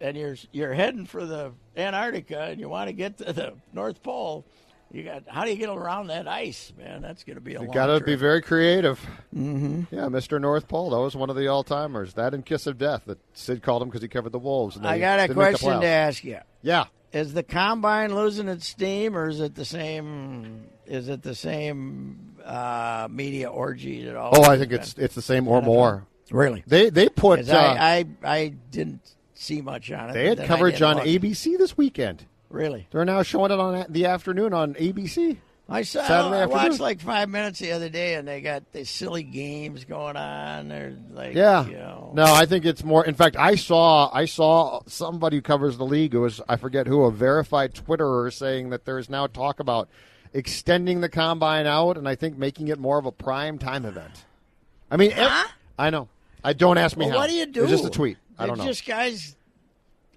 and 0.00 0.16
you're 0.16 0.36
you're 0.52 0.74
heading 0.74 1.06
for 1.06 1.24
the 1.24 1.52
Antarctica 1.76 2.42
and 2.42 2.60
you 2.60 2.68
want 2.68 2.88
to 2.88 2.92
get 2.92 3.18
to 3.18 3.32
the 3.32 3.54
North 3.72 4.02
Pole, 4.02 4.44
you 4.92 5.02
got 5.02 5.24
how 5.26 5.44
do 5.44 5.50
you 5.50 5.56
get 5.56 5.68
around 5.68 6.08
that 6.08 6.28
ice, 6.28 6.72
man? 6.78 7.02
That's 7.02 7.24
going 7.24 7.36
to 7.36 7.40
be 7.40 7.54
a 7.54 7.62
you 7.62 7.68
got 7.72 7.86
to 7.86 8.00
be 8.00 8.14
very 8.14 8.40
creative. 8.40 9.00
Mm-hmm. 9.34 9.94
Yeah, 9.94 10.02
Mr. 10.02 10.40
North 10.40 10.68
Pole. 10.68 10.90
That 10.90 10.98
was 10.98 11.16
one 11.16 11.28
of 11.28 11.36
the 11.36 11.48
all 11.48 11.64
timers. 11.64 12.14
That 12.14 12.34
and 12.34 12.44
Kiss 12.44 12.66
of 12.66 12.78
Death 12.78 13.02
that 13.06 13.18
Sid 13.34 13.62
called 13.62 13.82
him 13.82 13.88
because 13.88 14.02
he 14.02 14.08
covered 14.08 14.32
the 14.32 14.38
Wolves. 14.38 14.76
And 14.76 14.86
I 14.86 14.98
got 14.98 15.18
a 15.18 15.28
didn't 15.28 15.38
make 15.38 15.52
the 15.52 15.58
question 15.58 15.80
to 15.80 15.86
ask 15.86 16.24
you. 16.24 16.38
Yeah. 16.62 16.84
Is 17.12 17.34
the 17.34 17.42
combine 17.42 18.14
losing 18.14 18.48
its 18.48 18.68
steam, 18.68 19.16
or 19.16 19.28
is 19.28 19.40
it 19.40 19.54
the 19.54 19.64
same? 19.64 20.66
Is 20.86 21.08
it 21.08 21.22
the 21.22 21.34
same 21.34 22.36
uh, 22.44 23.08
media 23.10 23.48
orgy 23.48 24.08
at 24.08 24.16
all? 24.16 24.32
Oh, 24.34 24.42
I 24.44 24.58
think 24.58 24.72
it's 24.72 24.94
it's 24.98 25.14
the 25.14 25.22
same 25.22 25.48
or 25.48 25.62
more. 25.62 26.06
really. 26.30 26.62
They 26.66 26.90
they 26.90 27.08
put 27.08 27.48
uh, 27.48 27.56
I, 27.56 28.06
I 28.22 28.32
I 28.34 28.48
didn't 28.70 29.00
see 29.34 29.62
much 29.62 29.90
on 29.90 30.10
it. 30.10 30.12
they 30.14 30.28
had 30.28 30.44
coverage 30.44 30.82
on 30.82 30.96
look. 30.96 31.06
ABC 31.06 31.56
this 31.58 31.76
weekend. 31.76 32.26
Really, 32.56 32.86
They're 32.90 33.04
now 33.04 33.22
showing 33.22 33.50
it 33.52 33.58
on 33.60 33.84
the 33.90 34.06
afternoon 34.06 34.52
on 34.54 34.74
ABC. 34.74 35.36
I 35.68 35.82
saw. 35.82 36.06
Saturday 36.06 36.42
I 36.42 36.46
watched 36.46 36.78
like 36.80 37.00
five 37.00 37.28
minutes 37.28 37.58
the 37.58 37.72
other 37.72 37.88
day, 37.88 38.14
and 38.14 38.26
they 38.26 38.40
got 38.40 38.72
these 38.72 38.88
silly 38.88 39.24
games 39.24 39.84
going 39.84 40.16
on. 40.16 40.68
They're 40.68 40.94
like, 41.12 41.34
Yeah. 41.34 41.66
you 41.66 41.72
know, 41.76 42.12
No, 42.14 42.24
I 42.24 42.46
think 42.46 42.64
it's 42.64 42.84
more. 42.84 43.04
In 43.04 43.14
fact, 43.14 43.36
I 43.36 43.56
saw 43.56 44.08
I 44.14 44.24
saw 44.26 44.80
somebody 44.86 45.36
who 45.38 45.42
covers 45.42 45.76
the 45.76 45.84
league 45.84 46.12
who 46.12 46.20
was 46.20 46.40
I 46.48 46.54
forget 46.56 46.86
who 46.86 47.02
a 47.04 47.10
verified 47.10 47.74
Twitterer 47.74 48.32
saying 48.32 48.70
that 48.70 48.84
there 48.84 48.98
is 48.98 49.10
now 49.10 49.26
talk 49.26 49.58
about 49.60 49.88
extending 50.32 51.00
the 51.00 51.08
combine 51.08 51.66
out, 51.66 51.98
and 51.98 52.08
I 52.08 52.14
think 52.14 52.38
making 52.38 52.68
it 52.68 52.78
more 52.78 52.98
of 52.98 53.04
a 53.06 53.12
prime 53.12 53.58
time 53.58 53.84
event. 53.84 54.24
I 54.90 54.96
mean, 54.96 55.10
Huh? 55.10 55.48
I 55.78 55.90
know. 55.90 56.08
I 56.44 56.52
don't 56.52 56.78
ask 56.78 56.96
me 56.96 57.06
Well, 57.06 57.14
how. 57.14 57.18
what 57.18 57.28
do 57.30 57.34
you 57.34 57.46
do? 57.46 57.62
It's 57.62 57.70
just 57.72 57.84
a 57.84 57.90
tweet. 57.90 58.18
I 58.38 58.46
don't 58.46 58.56
know. 58.56 58.64
Just 58.66 58.86
guys 58.86 59.34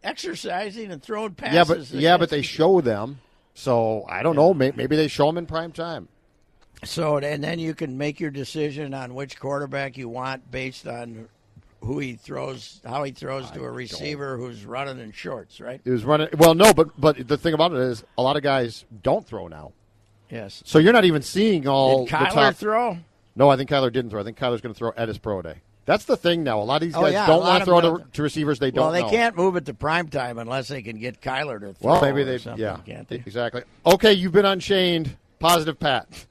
exercising 0.03 0.91
and 0.91 1.01
throwing 1.01 1.33
passes. 1.33 1.53
yeah, 1.53 1.63
but 1.63 2.01
yeah, 2.01 2.17
but 2.17 2.29
they 2.29 2.41
show 2.41 2.81
them. 2.81 3.19
So 3.53 4.05
I 4.07 4.23
don't 4.23 4.35
know. 4.35 4.53
Maybe, 4.53 4.95
they 4.95 5.07
show 5.07 5.25
them 5.25 5.37
in 5.37 5.45
prime 5.45 5.71
time. 5.71 6.07
So 6.83 7.17
and 7.17 7.43
then 7.43 7.59
you 7.59 7.73
can 7.73 7.97
make 7.97 8.19
your 8.19 8.31
decision 8.31 8.93
on 8.93 9.13
which 9.13 9.39
quarterback 9.39 9.97
you 9.97 10.07
want 10.07 10.49
based 10.49 10.87
on 10.87 11.27
who 11.81 11.99
he 11.99 12.13
throws, 12.13 12.81
how 12.85 13.03
he 13.03 13.11
throws 13.11 13.51
to 13.51 13.63
a 13.63 13.71
receiver 13.71 14.37
who's 14.37 14.65
running 14.65 14.99
in 14.99 15.11
shorts, 15.11 15.59
right? 15.59 15.81
It 15.83 15.89
was 15.91 16.05
running. 16.05 16.29
Well, 16.37 16.55
no, 16.55 16.73
but 16.73 16.89
but 16.99 17.27
the 17.27 17.37
thing 17.37 17.53
about 17.53 17.73
it 17.73 17.79
is, 17.79 18.03
a 18.17 18.21
lot 18.21 18.37
of 18.37 18.43
guys 18.43 18.85
don't 19.03 19.25
throw 19.27 19.47
now. 19.47 19.73
Yes. 20.29 20.61
So 20.65 20.79
you're 20.79 20.93
not 20.93 21.05
even 21.05 21.21
seeing 21.21 21.67
all 21.67 22.05
Did 22.05 22.13
the 22.13 22.17
Kyler 22.17 22.33
top. 22.33 22.55
throw? 22.55 22.97
No, 23.35 23.49
I 23.49 23.57
think 23.57 23.69
Kyler 23.69 23.91
didn't 23.91 24.11
throw. 24.11 24.21
I 24.21 24.23
think 24.23 24.37
Kyler's 24.37 24.61
going 24.61 24.73
to 24.73 24.77
throw 24.77 24.91
at 24.95 25.07
his 25.07 25.17
pro 25.17 25.41
day. 25.41 25.55
That's 25.89 26.05
the 26.05 26.15
thing 26.15 26.43
now. 26.43 26.61
A 26.61 26.61
lot 26.61 26.83
of 26.83 26.87
these 26.87 26.95
Oh, 26.95 27.01
guys 27.01 27.13
yeah, 27.13 27.25
don't 27.25 27.39
want 27.41 27.61
to 27.61 27.65
throw 27.65 27.81
to, 27.81 28.05
to 28.13 28.21
receivers 28.21 28.59
they 28.59 28.69
don't 28.69 28.83
Well, 28.83 28.91
they 28.91 29.01
know. 29.01 29.09
can't 29.09 29.35
move 29.35 29.55
it 29.55 29.65
to 29.65 29.73
prime 29.73 30.07
time 30.07 30.37
unless 30.37 30.67
they 30.67 30.83
can 30.83 30.99
get 30.99 31.19
Kyler 31.19 31.59
to 31.59 31.73
throw. 31.73 31.93
Well, 31.93 32.01
maybe 32.03 32.23
they. 32.23 32.37
Yeah, 32.57 32.77
can't 32.85 33.07
they? 33.07 33.15
exactly. 33.15 33.63
Okay, 33.83 34.13
you've 34.13 34.31
been 34.31 34.45
unchained. 34.45 35.17
Positive, 35.39 35.79
Pat. 35.79 36.07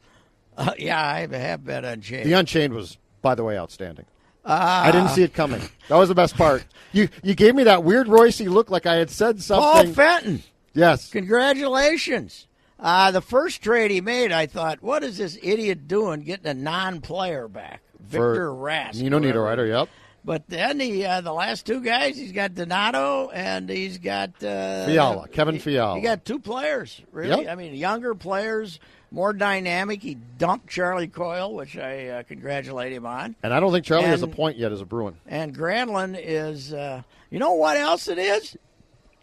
Uh, 0.57 0.73
yeah, 0.77 1.01
I 1.01 1.21
have 1.37 1.65
been 1.65 1.85
unchained. 1.85 2.27
The 2.27 2.33
unchained 2.33 2.75
was, 2.75 2.99
by 3.23 3.37
the 3.37 3.45
way, 3.45 3.57
outstanding. 3.57 4.07
I 4.45 4.91
didn't 4.91 5.11
see 5.11 5.23
it 5.23 5.33
coming. 5.33 5.61
That 5.89 5.95
was 5.95 6.09
the 6.09 6.17
best 6.17 6.37
part. 6.37 6.65
You 6.93 7.09
you 7.23 7.35
gave 7.37 7.55
me 7.55 7.63
that 7.65 7.85
weird 7.85 8.09
Royce 8.09 8.41
look, 8.41 8.69
like 8.71 8.87
I 8.87 8.95
had 8.95 9.09
said 9.11 9.41
something. 9.41 9.95
Paul. 9.95 9.95
Fenton. 9.95 10.43
yes. 10.75 11.11
Congratulations. 11.13 12.47
Uh, 12.81 13.11
the 13.11 13.21
first 13.21 13.63
trade 13.63 13.91
he 13.91 14.01
made, 14.01 14.33
I 14.33 14.47
thought, 14.47 14.83
what 14.83 15.05
is 15.05 15.19
this 15.19 15.39
idiot 15.43 15.87
doing 15.87 16.23
getting 16.23 16.47
a 16.47 16.55
non-player 16.55 17.47
back? 17.49 17.83
For 18.09 18.33
Victor 18.33 18.51
Rask. 18.51 19.01
Nino 19.01 19.19
whatever. 19.19 19.39
Niederreiter. 19.41 19.69
Yep. 19.69 19.89
But 20.25 20.47
then 20.49 20.79
he, 20.79 21.05
uh, 21.05 21.21
the 21.23 21.33
last 21.33 21.65
two 21.65 21.81
guys, 21.81 22.17
he's 22.19 22.33
got 22.33 22.55
Donato 22.55 23.31
and 23.31 23.69
he's 23.69 23.99
got 23.99 24.31
uh, 24.43 24.85
Fiala, 24.85 25.29
Kevin 25.29 25.59
Fiala. 25.59 25.97
He 25.97 26.03
got 26.03 26.25
two 26.25 26.39
players, 26.39 27.01
really. 27.13 27.45
Yep. 27.45 27.53
I 27.53 27.55
mean, 27.55 27.75
younger 27.75 28.15
players, 28.15 28.79
more 29.11 29.33
dynamic. 29.33 30.03
He 30.03 30.17
dumped 30.37 30.69
Charlie 30.69 31.09
Coyle, 31.09 31.55
which 31.55 31.79
I 31.79 32.09
uh, 32.09 32.23
congratulate 32.25 32.93
him 32.93 33.07
on. 33.07 33.37
And 33.43 33.55
I 33.55 33.61
don't 33.61 33.73
think 33.73 33.87
Charlie 33.87 34.05
has 34.07 34.23
a 34.23 34.29
point 34.29 34.59
yet 34.59 34.71
as 34.73 34.81
a 34.81 34.85
Bruin. 34.85 35.17
And 35.27 35.57
Granlund 35.57 36.21
is, 36.23 36.75
uh, 36.75 37.03
you 37.31 37.39
know 37.39 37.55
what 37.55 37.77
else 37.77 38.09
it 38.09 38.19
is? 38.19 38.57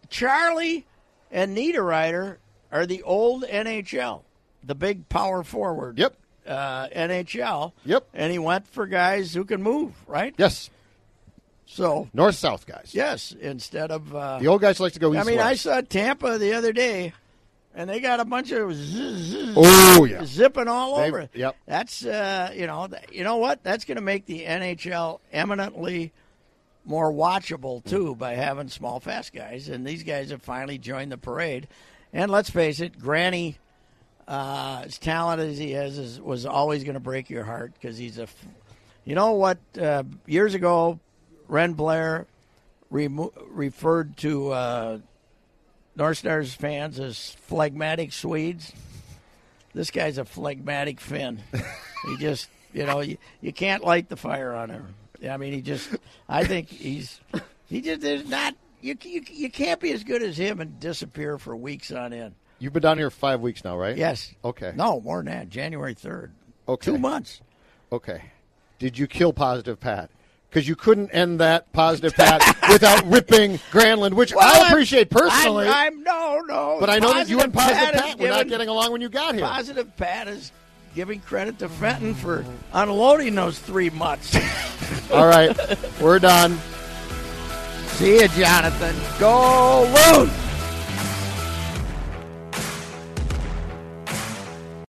Charlie 0.10 0.88
and 1.32 1.56
Niederreiter 1.56 2.38
are 2.72 2.86
the 2.86 3.04
old 3.04 3.44
NHL, 3.44 4.24
the 4.64 4.76
big 4.76 5.08
power 5.10 5.44
forward. 5.44 6.00
Yep. 6.00 6.16
Uh, 6.48 6.88
NHL. 6.90 7.72
Yep. 7.86 8.08
And 8.14 8.32
he 8.32 8.40
went 8.40 8.68
for 8.68 8.86
guys 8.88 9.34
who 9.34 9.46
can 9.46 9.62
move, 9.64 9.94
right? 10.08 10.34
Yes. 10.38 10.70
So, 11.66 12.08
North 12.14 12.36
South 12.36 12.66
guys. 12.68 12.92
yes, 12.94 13.32
instead 13.40 13.90
of. 13.92 14.16
Uh, 14.16 14.38
The 14.40 14.48
old 14.48 14.62
guys 14.62 14.80
like 14.80 14.94
to 14.94 15.00
go 15.00 15.14
east. 15.14 15.22
I 15.22 15.24
mean, 15.30 15.40
I 15.40 15.56
saw 15.56 15.82
Tampa 15.82 16.38
the 16.38 16.54
other 16.54 16.72
day, 16.72 17.14
and 17.74 17.90
they 17.90 18.00
got 18.00 18.20
a 18.20 18.26
bunch 18.26 18.52
of 18.52 18.72
zzz, 18.74 19.54
Oh 19.58 20.06
yeah. 20.06 20.24
zipping 20.26 20.68
all 20.68 20.98
They've- 20.98 21.08
over. 21.08 21.20
it. 21.22 21.32
yep. 21.34 21.56
That's 21.66 22.06
uh, 22.06 22.52
you 22.56 22.68
know, 22.68 22.88
you 23.12 23.24
know 23.24 23.38
what? 23.38 23.64
That's 23.64 23.84
going 23.86 23.96
to 23.96 24.02
make 24.04 24.28
the 24.28 24.46
NHL 24.46 25.20
eminently 25.34 26.12
more 26.86 27.12
watchable 27.12 27.84
too 27.84 28.14
by 28.16 28.36
having 28.36 28.70
small, 28.70 29.00
fast 29.00 29.34
guys. 29.34 29.68
And 29.68 29.88
these 29.88 30.04
guys 30.04 30.30
have 30.30 30.44
finally 30.44 30.78
joined 30.78 31.12
the 31.12 31.18
parade. 31.18 31.68
And 32.14 32.30
let's 32.30 32.52
face 32.52 32.80
it, 32.80 33.00
Granny, 33.00 33.58
uh, 34.28 34.84
as 34.86 34.98
talented 34.98 35.50
as 35.52 35.58
he 35.58 35.74
is, 35.74 35.98
is 35.98 36.22
was 36.22 36.46
always 36.46 36.84
going 36.84 36.96
to 36.96 37.00
break 37.00 37.30
your 37.30 37.44
heart 37.44 37.74
because 37.74 37.98
he's 37.98 38.18
a. 38.18 38.24
f- 38.24 38.46
You 39.06 39.16
know 39.16 39.34
what? 39.34 39.58
Uh, 39.80 40.04
years 40.26 40.54
ago, 40.56 41.00
Wren 41.48 41.74
Blair 41.74 42.26
remo- 42.90 43.34
referred 43.50 44.18
to 44.18 44.52
uh, 44.52 44.98
North 45.96 46.18
Stars 46.18 46.54
fans 46.54 47.00
as 47.00 47.36
phlegmatic 47.42 48.12
Swedes. 48.14 48.74
This 49.74 49.92
guy's 49.92 50.18
a 50.18 50.26
phlegmatic 50.26 51.00
Finn. 51.02 51.44
he 52.08 52.18
just, 52.20 52.50
you 52.74 52.86
know, 52.86 53.02
you, 53.02 53.18
you 53.42 53.52
can't 53.54 53.84
light 53.84 54.08
the 54.10 54.16
fire 54.16 54.54
on 54.54 54.70
him. 54.70 54.94
I 55.30 55.38
mean, 55.38 55.54
he 55.54 55.62
just, 55.62 55.90
I 56.30 56.44
think 56.46 56.70
he's, 56.70 57.20
he 57.68 57.82
just, 57.82 58.04
is 58.04 58.28
not, 58.28 58.56
you, 58.82 58.96
you, 59.04 59.22
you 59.32 59.50
can't 59.50 59.80
be 59.82 59.92
as 59.92 60.04
good 60.04 60.22
as 60.24 60.38
him 60.38 60.62
and 60.62 60.80
disappear 60.80 61.38
for 61.38 61.56
weeks 61.56 61.92
on 61.92 62.14
end. 62.14 62.36
You've 62.60 62.74
been 62.74 62.82
down 62.82 62.98
here 62.98 63.10
five 63.10 63.42
weeks 63.42 63.64
now, 63.64 63.78
right? 63.78 63.98
Yes. 63.98 64.34
Okay. 64.44 64.72
No, 64.76 65.02
more 65.02 65.18
than 65.18 65.26
that. 65.34 65.50
January 65.50 65.94
3rd. 65.96 66.32
Okay. 66.68 66.92
Two 66.92 66.98
months. 66.98 67.42
Okay. 67.92 68.22
Did 68.80 68.98
you 68.98 69.08
kill 69.08 69.34
positive 69.34 69.80
Pat? 69.80 70.10
Because 70.50 70.68
you 70.68 70.76
couldn't 70.76 71.10
end 71.10 71.42
that 71.42 71.72
positive 71.74 72.14
Pat 72.14 72.42
without 72.70 73.06
ripping 73.06 73.58
Granlund, 73.72 74.14
which 74.14 74.34
I 74.34 74.60
I'm- 74.60 74.68
appreciate 74.72 75.10
personally. 75.10 75.68
I'm, 75.68 75.96
I'm 75.98 76.04
no, 76.04 76.42
no. 76.48 76.78
but 76.80 76.90
I 76.90 76.98
know 77.00 77.14
that 77.14 77.28
you 77.28 77.42
and 77.42 77.54
positive 77.54 77.78
Pat, 77.78 77.94
Pat, 77.94 78.20
were 78.20 78.30
not 78.30 78.48
getting 78.48 78.70
along 78.70 78.92
when 78.94 79.02
you 79.02 79.10
got 79.10 79.36
here. 79.36 79.44
Positive 79.44 79.96
Pat 79.98 80.30
is 80.30 80.52
giving 80.96 81.20
credit 81.20 81.60
to 81.60 81.68
Fenton 81.68 82.16
for 82.16 82.46
unloading 82.72 83.36
those 83.36 83.60
three 83.60 83.90
mutts. 83.90 84.34
All 85.12 85.28
right, 85.28 85.54
we're 86.02 86.20
done. 86.20 86.58
See 87.88 88.22
you, 88.22 88.28
Jonathan. 88.30 88.96
Go 89.20 89.84
Loon! 89.84 90.30